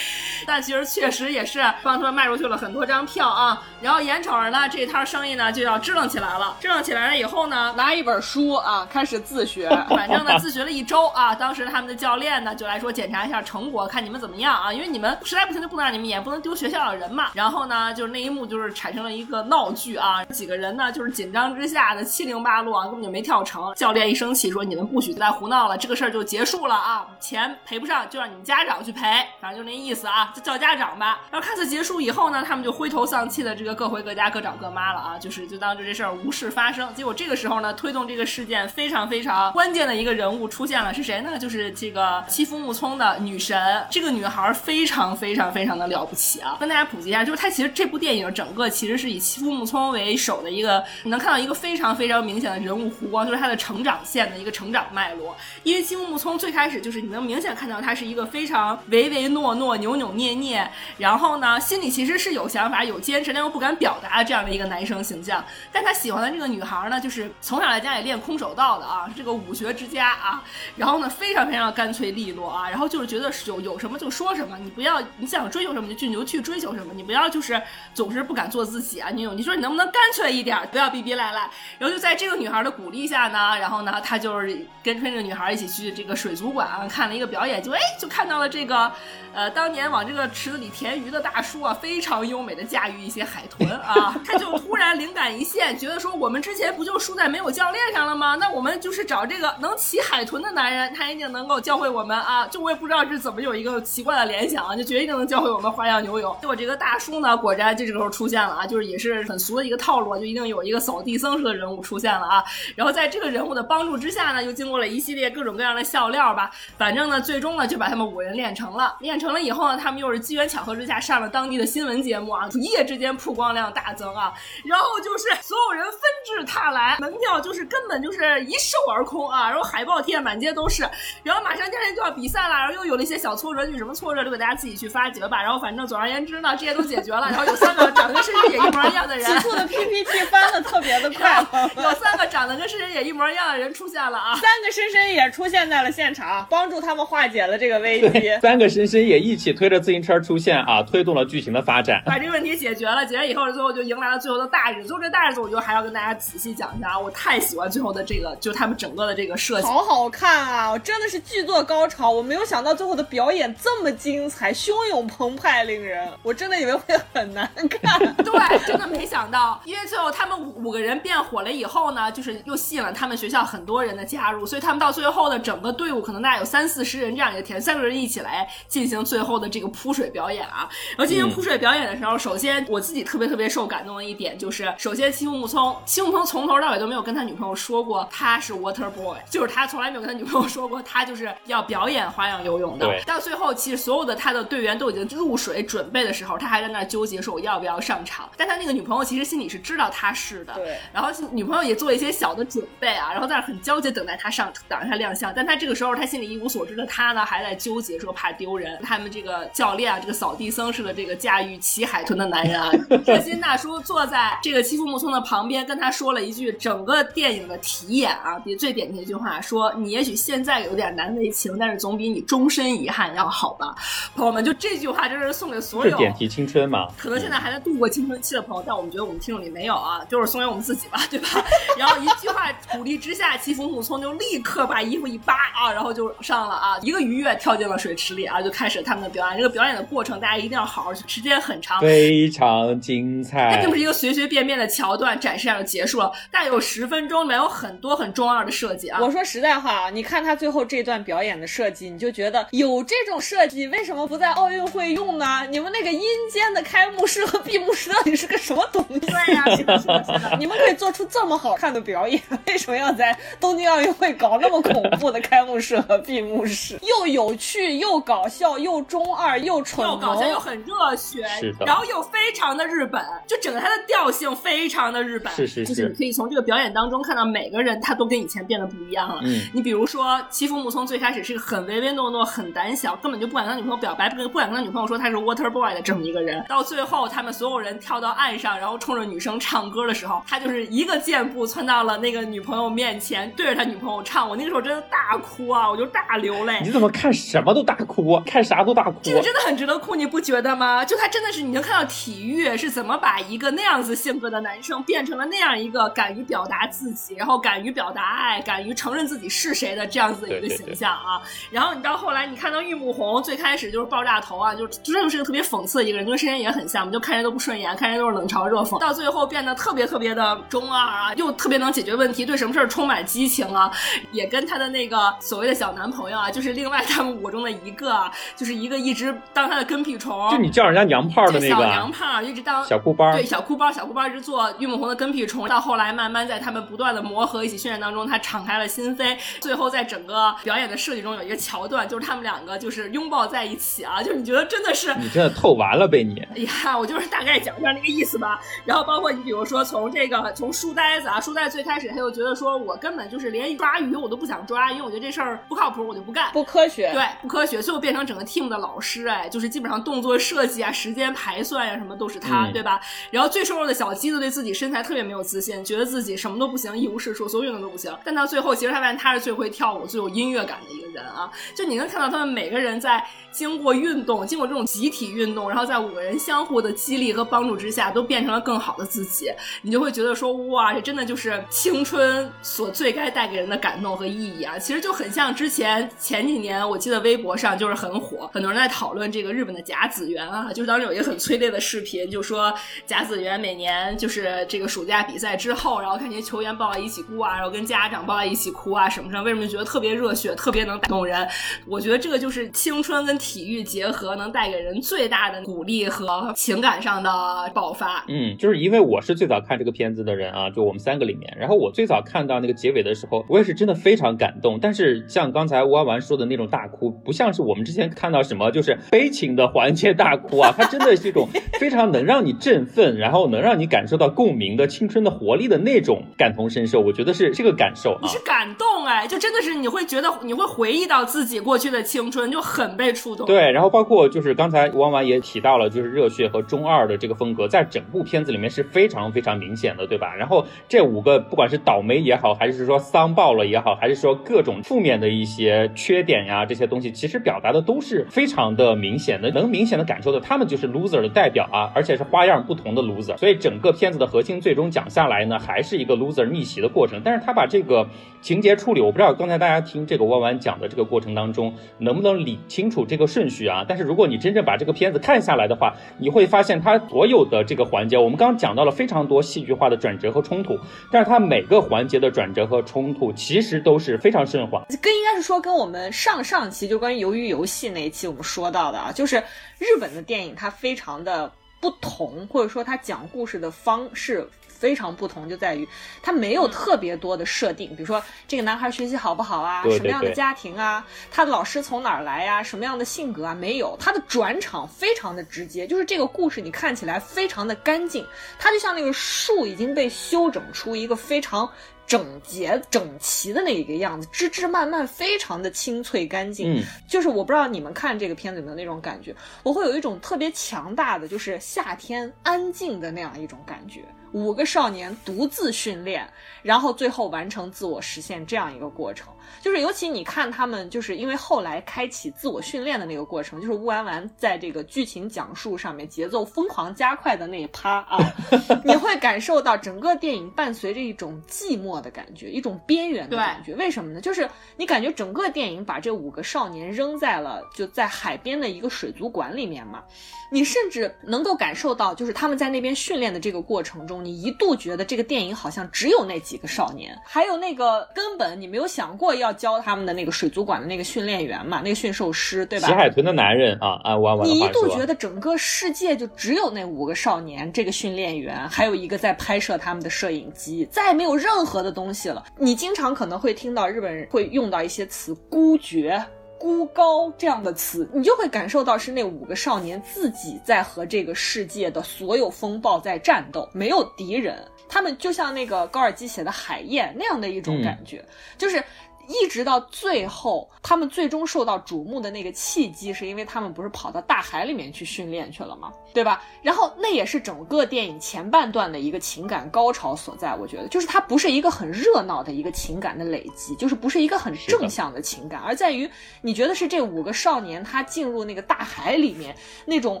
[0.46, 9.68] 但其实确实也是帮他们卖出去了很多张票啊，然后眼瞅着呢这摊生意呢就要支棱起来了，支棱起来了以后呢，拿一本书啊，开始自学。
[9.90, 11.34] 反正呢，自学了一周啊。
[11.34, 14.72] 当时他们的教练呢，就来说检查一下成果，看你们怎么样啊。
[14.72, 17.28] 因为你们实在不行就不能让你们演，不能丢学校的人嘛。
[17.34, 20.24] 然后呢，就是那一幕就是产生了一个闹剧啊。
[20.24, 23.74] 几个人呢，就是紧张之下的七零八落啊，根本就没跳成。
[23.74, 36.92] 教练一生气说：“你们不许再胡闹了，这个事儿就结束了啊，钱赔不上就让你们家长去赔，反正就那意思啊，就叫家长吧。”然后看似结束以后呢，他们就灰头丧气的这个各回各家各找各妈了啊，就是就当这这事儿无事发生。
[36.94, 41.38] 结果这个时候呢，推动这个事件非常非常关键的一个人物出现了，是谁呢？
[41.38, 43.58] 就是这个欺负木聪的女神。
[43.90, 46.56] 这个女孩非常非常非常的了不起啊！
[46.60, 55.36] 跟大家普及一下，就是她其实这部电影整个其实是以欺负木聪为首的一个，能看到一个非常非常明显的人物弧光，就是他的成长线的一个成长脉络。
[55.62, 65.44] 因为欺负木聪最开始就是你能明显看到他是一个非常唯唯诺诺、扭扭捏捏，然后呢心里其实是有想法、有坚持，但又不敢表达的这样的一个男生形象。
[65.72, 70.42] 但他喜欢的这个女孩呢，就是从小在家里练空手道的啊，这个武学之家啊，
[70.76, 77.60] 然后呢非常非常干脆利落啊，然后就是觉得有有什么就说什么，你不要你想追求什么就去你就去追求什么，你不要就是
[77.94, 81.48] 总是不敢做自己啊，你有你说你能不能干脆一点，不要逼逼赖赖。
[81.78, 88.90] 然后就在这个女孩的鼓励下呢，然后呢他就是跟跟这个女孩一起去这个水族馆啊看了一个表演，就哎就看到了这个
[89.32, 98.36] 呃当年往这个池子里填鱼的大叔啊，非常优美的驾驭一些海豚啊， 他就突然灵感一现，觉得说我们之前不就输在没有教练上了吗？
[98.40, 102.46] 那我们就是找这个能骑海豚的男人，他一定能够教会我们啊！
[102.48, 106.36] 就我也不知道是怎么有一个奇怪的联想啊，就觉得一定能教会我们花样游泳。
[106.40, 112.44] 结果这个大叔呢，果然就这个时候出现了啊，就是也是很俗的一个套路，就一定有一个扫地僧式的人物出现了啊。
[112.76, 118.96] 然后在这个人物的帮助之下呢，又经过了一系列各种各样的笑料吧，反正呢，最终呢就把他们五人练成了。
[119.00, 124.32] 练成了以后呢，他们又是机缘巧合之下上了当地的新闻节目啊，一夜之间曝光量大增啊。
[124.64, 130.88] 然后就是所有人纷至沓来，门票就是根本就是一售而空啊，然后海报贴满街都是，
[131.22, 135.42] 然后马上第二天就要比赛了，然后又有了一些小挫折，就什么挫折就给大家自己去发掘吧。
[135.42, 141.70] 然后反正总而言之呢，这些都解决了，然后有三个长得跟申玉姐一模一样的人，此处的 PPT 翻的特别节的快 乐。
[141.82, 144.34] 有三个长得跟深深野一模一样的人出现了啊！
[144.36, 148.30] 三个深深也出现在了现场，帮助他们化解了这个危机。
[148.40, 152.02] 三个深深也一起推着自行车出现啊，推动了剧情的发展。
[152.06, 154.88] 把这个问题解决了，解决以后，最后就迎来了最后的大日子。
[154.88, 159.66] 最后这大日子，我就还要跟大家仔细讲一下啊，我太喜欢最后的这个，就他们整个的这个设计。
[159.66, 160.70] 好好看啊！
[160.70, 167.98] 我真的是剧作高潮，我没有想到最后的表演这么精彩，汹涌澎湃，令人，我真的以为会很难看。
[168.24, 180.68] 对，真的没想到，因为最后他们五个人变火了以后呢，就是又吸引了他们学校很多人的加入，所以他们到最后的整个队伍可能大概有三四十人这样一个田，三个人一起来进行最后的这个扑水表演啊。
[180.96, 192.88] 然后进行扑水表演的时候，首先我自己特别特别受感动的一点就是，首先青木聪，青木聪从头到尾都没有跟他女朋友说过他是 water boy，就是他从来没有跟他女朋友说过他就是要表演花样游泳的。
[193.06, 198.28] 到最后，其实所有的他的队员都已经入水准备的时候，他还在那纠结说我要不要上场。
[198.36, 200.76] 但他那个女朋友其实心里是知道他是的，对。
[200.92, 205.32] 然后女朋友也做一些小的准备啊，然后在那很焦急等待他上，等待他亮相。
[205.34, 208.78] 但他这个时候他心里一无所知的他呢，还在纠结说怕丢人。
[208.82, 212.70] 他们这个教练啊，这个扫地僧似的这个驾驭骑海豚的男人啊，
[213.06, 223.74] 热心大叔坐在这个欺负木村的旁边，跟他说了一句整个电影的题眼啊，比最典型一句话说：“你也许现在有点难为情，但是总比你终身遗憾要好吧。”
[224.14, 231.28] 朋友们，就这句话真是送给所有点题青春嘛，可能现在还在度过青春期的朋友，但我们觉得我们听众里没有啊，就是送给我们自己吧，对吧？
[231.78, 239.36] 然后一句话鼓励之下，欺负木聪就立刻把衣服一扒啊，然后就上了啊，一个鱼跃跳进了水池里啊，就开始他们的表演。
[239.36, 243.50] 这个表演的过程大家一定要好好去，时间很长，非常精彩。
[243.54, 248.98] 它并不是一个随随便便的桥段展示下就结束了，大概有十分钟，里面有很多很重要的设计啊。
[249.00, 255.46] 我说实在话啊，你看他最后这段表演的设计，你就觉得有这种设计，为什么不在奥运会用呢？
[255.50, 256.00] 你们那个阴
[256.32, 258.98] 间的开幕式和闭幕式到底是个什么东西？
[259.00, 260.36] 对呀，是的，是的，是的。
[260.38, 266.78] 你们可以做出这么好看的表演， 为什么要在东京奥运会搞那么恐怖的开幕式和闭幕式？
[266.82, 271.26] 又有趣又搞笑又中二又蠢又搞笑又很热血，
[271.64, 275.32] 然后又非常的日本，就整个它的调性非常的日本。
[275.34, 279.20] 是是是，就是你可以从这个表演当中看到每个人他都跟以前变得不一样了。
[279.24, 286.44] 嗯，你比如说欺负木聪最开始是个很唯唯诺诺、很胆小，根本就不敢跟他女朋友表白，不不敢跟他女朋友说他是 water boy 的这么一个人。
[286.48, 294.28] 到最后他们所有人跳到岸上，然后冲着女生唱歌的时候，他就是一个箭步窜到了那个女朋友面前，对着他女朋友唱。
[294.28, 296.60] 我那个时候真的大哭啊，我就大流泪。
[296.62, 298.94] 你怎么看什么都大哭，看啥都大哭？
[299.02, 300.84] 这个真的很值得哭，你不觉得吗？
[300.84, 311.22] 就他真的是你能看到体育是怎么把一个那样子性格的男生变成了那样一个敢于表达自己，然后敢于表达爱，敢于承认自己是谁的这样子的一个形象啊。
[311.50, 318.78] 然后你到后来，你看到玉木宏最开始就是爆炸头啊，就真的是个特别讽刺的一个人，跟深深也很像，就看人都不顺眼，看人都是冷嘲热讽。
[318.78, 323.70] 到最后变得特别特别的中二啊，又特别能解决问题，对什么事儿充满激情啊，
[324.10, 339.16] 也跟他的那个所谓的小男朋友啊，就是另外他们五中的一个，啊，就是一个一直当他的跟屁虫，就你叫人家娘炮的那个小娘炮，一直当小哭包，对小哭包，小哭包一直做玉梦红的跟屁虫，到后来慢慢在他们不断的磨合、一起训练当中，他敞开了心扉。
[339.40, 346.20] 最后在整个表演的设计中有一个桥段，就是他们两个就是拥抱在一起啊，就你觉得真的是你真的透完了呗你？
[346.34, 348.40] 哎呀，我就是大概讲一下那个意思吧。
[348.64, 356.90] 然后包括你比如说从这个从书呆子啊，书呆子最开始他就觉得说我根本就是连抓鱼我都不想抓，因为我觉得这事儿不靠谱，我就不干，不科学。
[356.92, 357.60] 对，不科学。
[357.60, 362.80] 最后变成整个 team 的老师，哎，就是基本上动作设计啊、时间排算呀什么都是他，对吧？
[363.10, 367.96] 然后最瘦弱的小鸡子对自己身材特别没有自信，觉得自己什么都不行，一无是处，所有运动都不行。
[368.04, 371.30] 但到最后，其实他发现他是最会跳舞、最有音乐感的一个人啊！
[371.54, 379.30] 就你能看到他们每个人在经过运动、经过这种集体运动，然后在五个人相互的激励和帮助之下，都变成了更好的自己。
[379.62, 384.56] 你就会觉觉得说，哇，这真的就是青春所最该带给人的感动和意义啊！
[384.56, 392.54] 其实就很像之前前几年，我记得微博上就是很火，很多人在讨论这个日本的甲子园啊，就是当时有一个很催泪的视频，就说
[392.86, 401.26] 甲子园每年就是这个暑假比赛之后，然后看见球员抱在一起哭啊，然后跟家长抱在一起哭啊什么什么，为什么觉得特别热血，特别能打动人？
[401.66, 408.04] 我觉得这个就是青春跟体育结合，能带给人最大的鼓励和情感上的爆发。
[408.06, 414.58] 嗯，就是因为我是最早看这个片子的人啊，就我们三个里面，然后我最早看到那个结尾的时候，我也是真的非常感动。
[414.60, 426.80] 但是像刚才弯弯说的那种大哭，不像是我们之前看到什么就是悲情的环节大哭啊，它真的是一种非常能让你振奋，然后能让你感受到共鸣的青春的活力的那种感同身受。
[426.80, 433.26] 我觉得是这个感受啊，你是感动哎，就真的是你会觉得你会回忆到自己过去的青春，就很被触动。
[433.26, 440.14] 对，然后包括就是刚才弯弯也提到了，就是热血和中二的这个风格，在整部片子里面是非常非常明显的，对吧？
[440.14, 453.16] 然后这五个不管是倒霉也好，还是说丧爆了也好，还是说各种负面的一些缺点呀，这些东西其实表达的都是非常的明显的，能明显的感受到他们就是 loser 的代表啊，而且是花样不同的 loser。
[453.16, 457.00] 所以整个片子的核心最终讲下来呢，还是一个 loser 逆袭的过程。
[457.04, 457.88] 但是他把这个
[458.20, 463.64] 情节处理，我不知道刚才大家听这个弯弯讲的这个过程当中能不能理清楚这个顺序啊？
[463.68, 470.58] 但是如果你真正把这个片子看下来的话，你会发现它所有的这个环节，我们刚讲到了非常多戏剧化的转折和冲突，
[470.90, 474.64] 但是它每个环节的转折和冲突其实都是非常顺滑。
[474.82, 479.16] 更应该是说跟我们上上期就关于鱿鱼游戏那一期我们说到的啊，就是
[479.58, 484.28] 日本的电影它非常的不同，或者说它讲故事的方式。
[484.58, 485.66] 非常不同，就在于
[486.02, 498.04] 它没有特别多的设定，比如说这个男孩学习好不好啊，对对什么样的家庭啊，他的老师从哪儿来呀、什么样的性格啊，没有，他的转场非常的直接，就是这个故事你看起来非常的干净，
[498.38, 501.48] 它就像那个树已经被修整出一个非常。
[501.88, 506.54] 整洁整齐的那一个样子，枝枝蔓蔓，非常的清脆干净。
[506.58, 513.80] 嗯，就是我不知道你们看这个片子有没有那种感觉，我会有一种特别强大的，就是夏天安静的那样一种感觉。
[514.12, 516.08] 五个少年独自训练，
[516.42, 527.98] 然后最后完成自我实现这样一个过程，就是尤其你看他们，就是因为后来开启自我训练的那个过程，就是乌丸丸在这个剧情讲述上面节奏疯狂加快的那一趴啊，
[528.64, 533.54] 你会感受到整个电影伴随着一种寂寞的感觉，一种边缘的感觉。
[533.54, 534.00] 为什么呢？
[534.00, 539.82] 就是你感觉整个电影把这五个少年扔在了就在海边的一个水族馆里面嘛，
[540.30, 552.68] 你甚至能够感受到，就是他们在那边训练的这个过程中，你一度觉得这个电影好像只有那几个少年，还有那个根本你没有想过要教他们的那个水族馆的那个训练员嘛，那个驯兽师，对吧？
[552.68, 562.24] 洗海豚的男人啊，按弯弯的你一，度觉得整个世界就只有那五个少年，这个训练员，还有一个在拍摄他们的摄影机，再也没有任何的东西了。
[562.36, 566.02] 你经常可能会听到日本人会用到一些词“孤绝”。
[566.40, 578.04] 孤高这样的词，你就会感受到是那五个少年自己在和这个世界的所有风暴在战斗，没有敌人，他们就像那个高尔基写的《海燕》那样的一种感觉，
[578.36, 578.62] 就是
[579.08, 585.72] 一直到最后，他们最终受到瞩目的那个契机，是因为他们不是跑到大海里面去训练去了吗？
[585.94, 586.22] 对吧？
[586.42, 590.36] 然后那也是整个电影前半段的一个情感高潮所在。
[590.36, 595.90] 我觉得，就是它不是一个很热闹的一个情感的累积，就是不是一个很正向的情感，而在于
[596.20, 599.34] 你觉得是这五个少年他进入那个大海里面
[599.64, 600.00] 那种。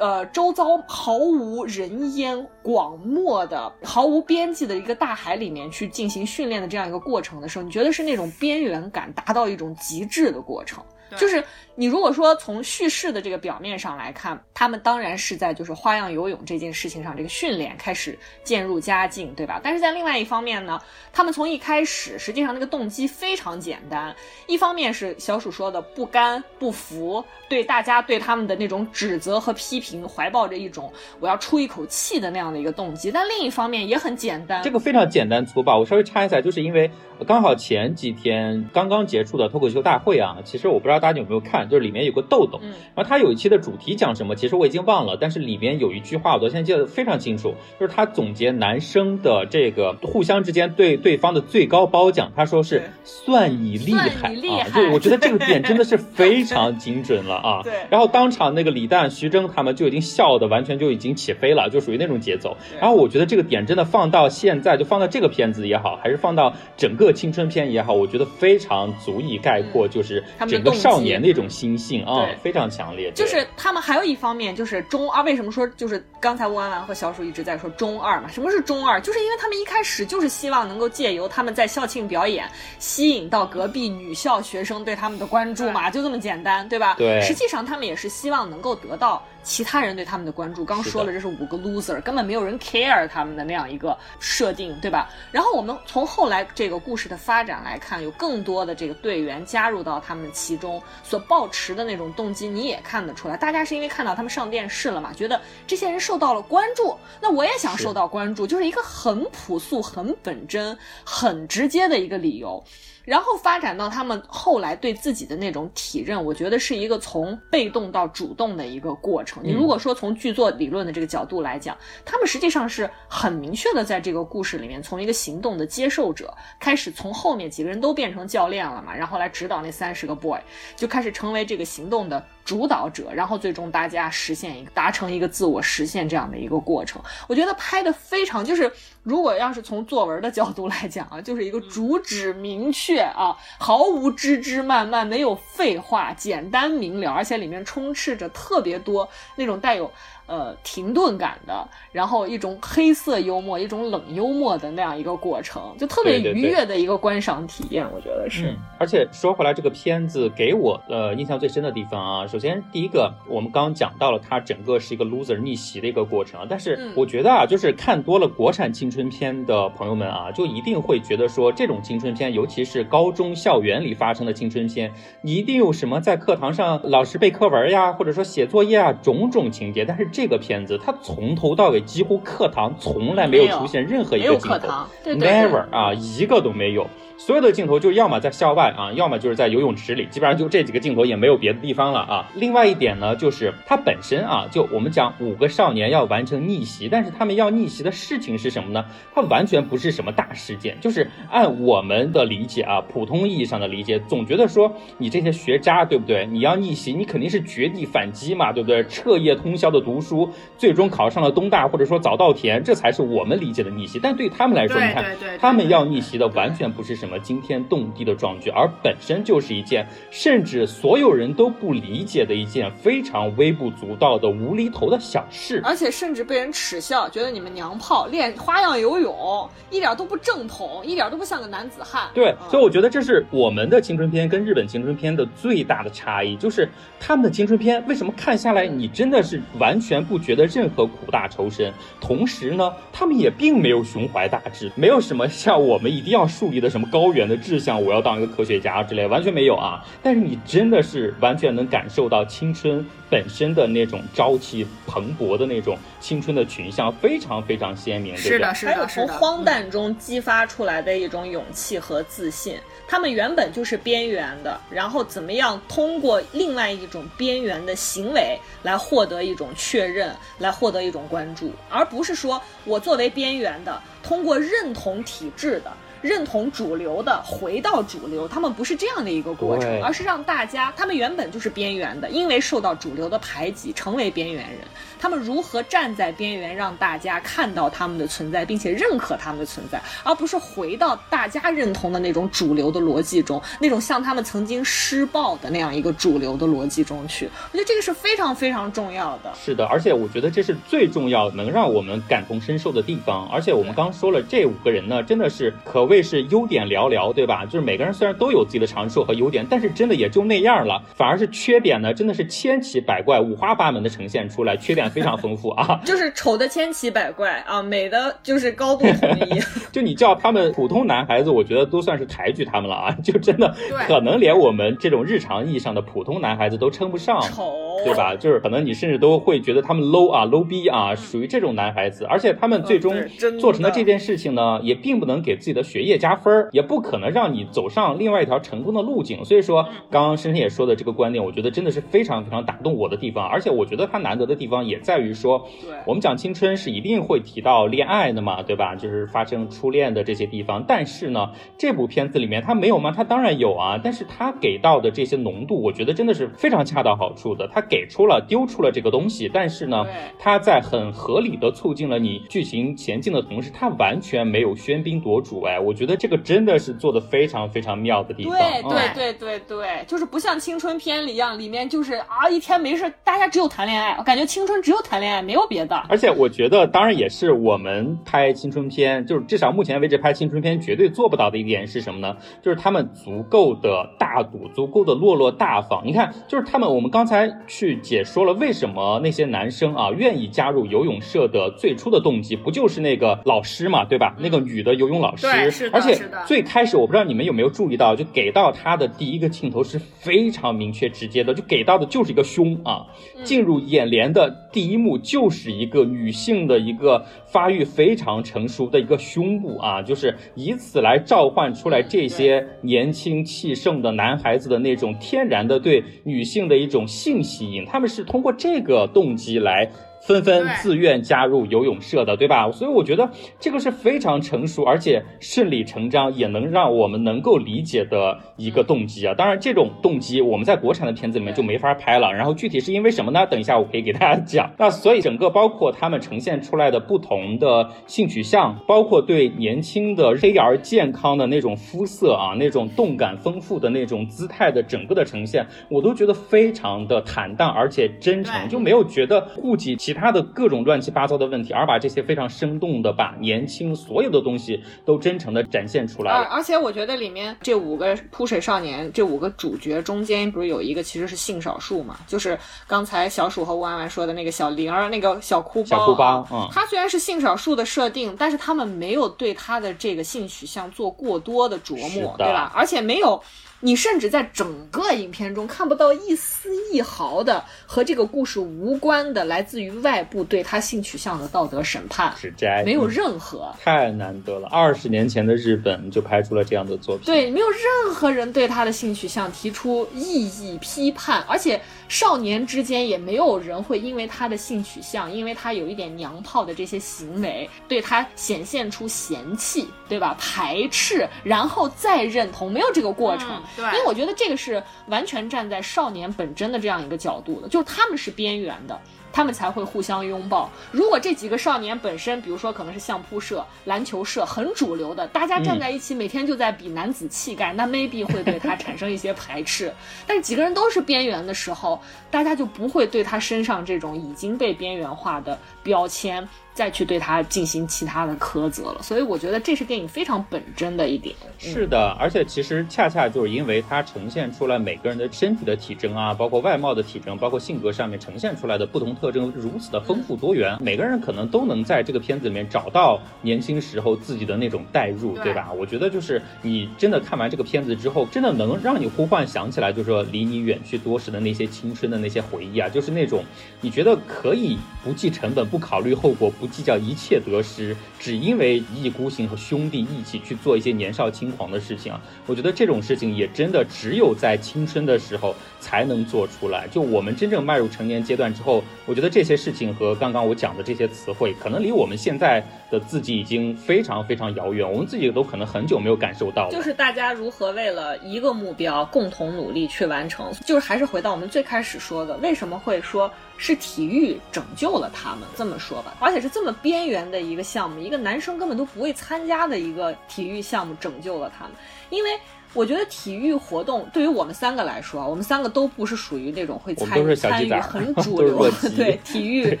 [0.00, 10.82] 呃，周遭毫无人烟、广漠的、毫无边际的一个大海里面去进行训练的这样一个过程的时候，你觉得是那种边缘感达到一种极致的过程。
[11.16, 11.44] 就是
[11.80, 19.58] 你如果说从叙事的这个表面上来看，他们当然是在就是花样游泳这件事情上，这个训练开始渐入佳境，对吧？
[19.64, 20.78] 但是在另外一方面呢，
[21.10, 24.14] 他们从一开始实际上那个动机非常简单，
[24.46, 35.78] 一方面是小鼠说的不甘不服，对大家对他们的那种指责和批评怀抱着一种我要出一口气的那样的一个动机，但另一方面也很简单，这个非常简单粗暴。
[35.78, 36.90] 我稍微插一下，就是因为
[37.26, 57.62] 刚好前几天刚刚结束的脱口秀大会啊，其实我不知道大家有没有看，就是里面有个豆豆，嗯然后他有一期的主题讲什么，其实我已经忘了，但是里面有一句话我到现在记得非常清楚，就是他总结男生的这个互相之间对对方的最高褒奖，他说是算你厉害啊，就我觉得这个点真的是 非常精准了啊。
[57.62, 62.56] 对然后当场那个李诞、徐峥他们就已经笑的完全就已经起飞了，就属于那种节奏。
[62.80, 73.10] 然后我觉得这个点真的放到现在，就放到这个片子也好，还是放到整个青春片也好，我觉得非常足以概括，就是整个少年的一种心性啊对，非常强烈。
[73.12, 78.28] 就是他们还有一方面就是中二，为什么说就是刚才吴安丸和小鼠一直在说中二嘛？
[78.30, 79.00] 什么是中二？
[79.00, 82.48] 就是因为他们一开始就是希望能够借由他们在校庆表演，
[82.78, 86.94] 吸引到隔壁女校学生对他们的关注嘛，就这么简单，对吧？
[86.96, 90.64] 对实际上他们也是希望能够得到其他人对他们的关注。
[90.64, 95.08] 刚说了，这是五个 loser，根本没有人 care 他们的那样一个设定，对吧？
[95.32, 103.36] 然后我们从后来这个故事的发展来看，有更多的这个队员加入到他们其中，所抱持的那种动机，你也看得出来。
[103.36, 112.62] 大家是因为看到他们上电视了嘛，觉得这些人受到了关注，那我也想受到关注，就是一个很朴素、很本真、很直接的一个理由。
[113.04, 119.42] 然后发展到他们后来对自己的那种体认，我觉得是一个从被动到主动的一个过程。
[119.44, 130.38] 你如果说从剧作理论的这个角度来讲，他们实际上是很明确的在这个故事里面，从一个行动的接受者开始，从后面几个人都变成教练了嘛，然后来指导那三十个 boy，
[130.76, 132.24] 就开始成为这个行动的。
[132.50, 137.00] 主导者，然后最终大家实现一个达成一个自我实现这样的一个过程。
[137.28, 138.68] 我觉得拍的非常，就是
[139.04, 149.88] 如果要是从作文的角度来讲啊，就是一个主旨明确啊，毫无枝枝蔓蔓，没有废话，简单明了，而且里面充斥着特别多那种带有。
[150.30, 158.54] 呃，停顿感的，然后一种黑色幽默，一种冷幽默的那样一个过程，就特别愉悦的一个观赏体验，我觉得是。
[158.78, 180.19] 而且说回来，这个片子给我呃印象最深的地方啊，首先第一个，我们刚刚讲到了它整个是一个 loser 逆袭的一个过程啊，但是我觉得啊，就是看多了国产青春片的朋友们啊，就一定会觉得说，这种青春片，尤其是高中校园里发生的青春片，你一定有什么在课堂上老师背课文呀，或者说写作业啊，种种情节，但是这。
[180.20, 184.68] 这个片子，它从头到尾几乎课堂从来没有出现任何一个镜头
[185.02, 186.86] ，never 啊，一个都没有。
[187.20, 192.26] 所有的镜头就要么在校外啊，要么就是在游泳池里，基本上就这几个镜头，也没有别的地方了啊。
[192.34, 198.82] 另外一点呢，就是它本身啊，就我们讲五个少年要完成逆袭，但是他们要逆袭的事情是什么呢？
[199.14, 206.24] 它完全不是什么大事件，就是按我们的理解啊，普通意义上的理解，总觉得说你这些学渣对不对？
[206.24, 208.82] 你要逆袭，你肯定是绝地反击嘛，对不对？
[208.84, 214.00] 彻夜通宵的读书，最终考上了东大或者说早稻田，这才是我们理解的逆袭。
[214.02, 215.04] 但对他们来说，你看
[215.38, 217.09] 他们要逆袭的完全不是什么。
[217.10, 232.08] 什么惊天动地的壮举，而本身就是一件甚至所有人都不理解的一件非常微不足道的无厘头的小事，而且甚至被人耻笑，觉得你们娘炮练花样游泳一点都不正统，一点都不像个男子汉。
[232.14, 236.68] 对，所以我觉得这是我们的青春片跟日本青春片的最大的差异，就是
[237.00, 246.99] 他们的青春片为什么看下来你真的是完全不觉得任何苦大仇深，同时呢，他们也并没有胸怀大志，没有什么像我们一定要树立的什么高。
[247.00, 249.82] 高远的志向，我要当一个科学家之类，完全没有啊！
[250.02, 258.14] 但是你真的是完全能感受到青春本身的那种朝气蓬勃的那种青春的群像，非常非常鲜明。
[258.14, 259.06] 是的，是的，是的。
[259.06, 262.58] 从荒诞中激发出来的一种勇气和自信。
[262.86, 275.72] 他们原本就是边缘的，然后怎么样通过另外一种边缘的行为来获得一种确认，来获得一种关注，而不是说我作为边缘的，通过认同体制的。
[276.02, 284.60] 认同主流的回到主流，他们不是这样的一个过程，而是让大家，他们原本就是边缘的，因为受到主流的排挤，成为边缘人。
[284.98, 297.30] 他们如何站在边缘，让大家看到他们的存在，并且认可他们的存在，而不是回到大家认同的那种主流的逻辑中，那种像他们曾经施暴的那样一个主流的逻辑中去。
[297.50, 299.32] 我觉得这个是非常非常重要的。
[299.42, 303.26] 是的，而且我觉得这是最重要能让我们感同身受的地方。
[303.32, 307.44] 而且我们刚说了，这五个人呢，真的是可谓是优点寥寥，对吧？
[307.44, 310.82] 就是每个人虽然都有自己的长处和优点，但是真的也就那样了。
[310.94, 314.80] 反而是缺点呢，真的是千奇百怪、五花八门的呈现出来，缺点。
[314.90, 319.40] 非常丰富啊， 就是丑的千奇百怪啊，美的就是高度统一。
[319.70, 323.54] 就你叫他们普通男孩子，我觉得都算是抬举他们了啊， 就真的
[323.86, 328.16] 可能连我们这种日常意义上的普通男孩子都称不上丑，对吧？
[328.16, 332.04] 就是可能你甚至都会觉得他们 low 啊，low 逼啊，属于这种男孩子。
[332.06, 332.94] 而且他们最终
[333.38, 339.24] 做成的这件事情呢，也并不能给自己的学业加分，也不可能让你走上另外一条成功的路径。
[339.24, 343.26] 所以说，刚刚深深也说的这个观点，我觉得真的是非常非常打动我的地方。
[343.26, 344.78] 而且我觉得它难得的地方也。
[344.80, 345.46] 在于说，
[345.86, 348.74] 我们讲青春是一定会提到恋爱的嘛，对吧？
[348.74, 350.64] 就是发生初恋的这些地方。
[350.66, 352.92] 但是呢，这部片子里面它没有吗？
[352.96, 353.78] 它当然有啊。
[353.82, 357.46] 但是它给到的这些浓度，我觉得真的是非常恰到好处的。
[357.48, 359.86] 它给出了丢出了这个东西，但是呢，
[360.18, 365.42] 它在很合理的促进了你剧情前进的同时，它完全没有喧宾夺主。
[365.42, 368.32] 哎，我觉得这个真的是做的非常非常妙的地方。
[368.34, 373.94] 对对对对对，就是不像青春片里一样，里面就是啊一天没事，大家只有谈恋爱。
[373.96, 374.80] 我感觉青春只有。
[374.82, 382.16] 谈恋爱没有别的，而且我觉得，当然也是我们拍青春片，就是至少目前为止拍青春片绝对做不到的一点是什么呢？
[382.42, 385.82] 就是他们足够的大度，足够的落落大方。
[385.84, 394.16] 你看，就是他们，我们刚才去解说了为什么那些男生啊愿意加入游泳社的最初的动机，不就是那个老师嘛，对吧？
[394.18, 395.26] 那个女的游泳老师，
[395.70, 402.86] 而且最开始我不知道你们有没有注意到，就给到他的第一个镜头是非常明确直接的，就给到的就是一个胸啊，
[403.24, 404.70] 进入眼帘的第。
[404.70, 419.68] 一幕就是一个女性的一个发育非常成熟的一个胸部啊，就是以此来召唤出来这些年轻气盛的男孩子的那种天然的对女性的一种性吸引，他们是通过这个动机来。
[420.00, 422.50] 纷纷自愿加入游泳社的，对吧？
[422.50, 429.14] 所以我觉得这个是非常成熟，而且顺理成章，也能让我们能够理解的一个动机啊。
[429.14, 432.12] 当然，这种动机我们在国产的片子里面就没法拍了。
[432.12, 433.26] 然后具体是因为什么呢？
[433.26, 434.50] 等一下我可以给大家讲。
[434.58, 456.18] 那所以整个包括他们呈现出来的不同的性取向，包括对年轻的黑而健康的那种肤色啊，那种动感丰富的那种姿态的整个的呈现，我都觉得非常的坦荡，而且真诚，就没有觉得顾及其他的各种乱七八糟的问题，而把这些非常生动的把年轻所有的东西都真诚的展现出来了。
[456.18, 461.96] 而而且我觉得里面这五个扑水少年，这五个主角中间不是有一个其实是性少数嘛？
[462.06, 462.38] 就是
[462.68, 465.68] 刚才小鼠和吴婉婉说的那个小玲儿，那个小哭包。
[465.68, 472.52] 小哭包嗯他虽然是性少数的设定，但是他们没有对他的这个性取向做过多的琢磨，对吧？
[472.54, 473.20] 而且没有。
[473.60, 483.54] 你甚至在整个影片中看不到一丝一毫的和这个故事无关的来自于外部对他性取向的道德审判，指摘没有嗯任何。
[483.62, 487.04] 太难得了，二十年前的日本就拍出了这样的作品。
[487.04, 500.16] 对，没有任何人对他的性取向提出异议批判，而且少年之间也没有人会因为他的性取向，因为他有一点娘炮的这些行为，对他显现出嫌弃，对吧？
[500.18, 503.28] 排斥，然后再认同，没有这个过程。
[503.30, 508.80] 嗯对因为我觉得这个是完全站在少年本真的这样一个角度的，就是他们是边缘的。
[509.12, 510.48] 他们才会互相拥抱。
[510.70, 519.74] 如果这几个少年本身，比如说可能是相扑社、篮球社很主流的，大家站在一起，每天就在比男子气概，那 maybe 会对他产生一些排斥。
[520.06, 528.82] 但是几个人都是边缘的时候，大家就不会对他身上这种已经被边缘化的标签再去对他进行其他的苛责了。
[528.82, 531.14] 所以我觉得这是电影非常本真的一点。
[531.38, 545.52] 是的，而且其实恰恰就是因为它呈现出来每个人的身体的体征啊，包括外貌的体征，包括性格上面呈现出来的不同特征如此的丰富多元，每个人可能都能在这个片子里面找到年轻时候自己的那种代入，对对吧？
[545.52, 553.24] 我觉得就是你真的看完这个片子之后，真的能让你呼唤想起来，就是说离你远去多时的那些青春的那些回忆啊，就是那种
[553.60, 562.00] 你觉得可以不计成本、不考虑后果、不计较一切得失，只因为一意孤行和兄弟义气去做一些年少轻狂的事情啊。
[562.26, 566.66] 我觉得这种事情也真的只有在青春的时候才能做出来。
[566.68, 576.50] 就我们真正迈入成年阶段之后，我觉得这些事情和刚刚我讲的这些词汇，可能离我们现在的自己已经非常非常遥远，我们自己都可能很久没有感受到了。
[576.50, 583.10] 就是大家如何为了一个目标共同努力去完成，就是还是回到我们最开始说的，为什么会说
[583.40, 585.26] 是体育拯救了他们？
[585.34, 591.54] 这么说吧，而且是这么边缘的一个项目，一个男生根本都不会参加的一个体育项目拯救了他们，
[591.88, 592.10] 因为。
[592.52, 599.56] 我觉得体育活动对于我们三个来说，我们三个都不是属于那种会参与参与很主流 鸡 对体育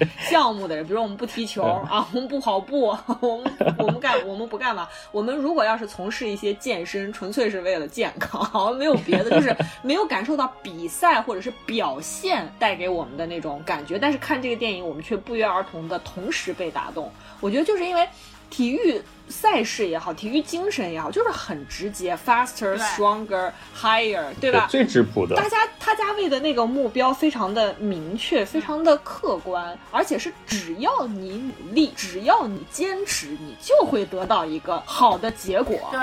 [0.18, 2.88] 项目的人，比如我们不踢球啊，我们不跑步，
[3.20, 4.88] 我们我们干我们不干嘛？
[5.12, 13.98] 我们如果要是从事一些健身，纯粹是为了健康，没有别的，就是没有感受到比赛或者是表现带给我们的那种感觉。
[13.98, 17.10] 但是看这个电影，我们却不约而同的同时被打动。
[17.40, 18.06] 我觉得就是因为
[18.50, 24.66] 体育赛事也好，体育精神也好，就是很直接，faster, stronger, higher，对吧？
[24.68, 35.78] 最质朴的，大家他家为的那个目标非常的明确，非常的客观，而且是只要你努力，只要你坚持，你就会得到一个好的结果。
[35.92, 36.00] 对，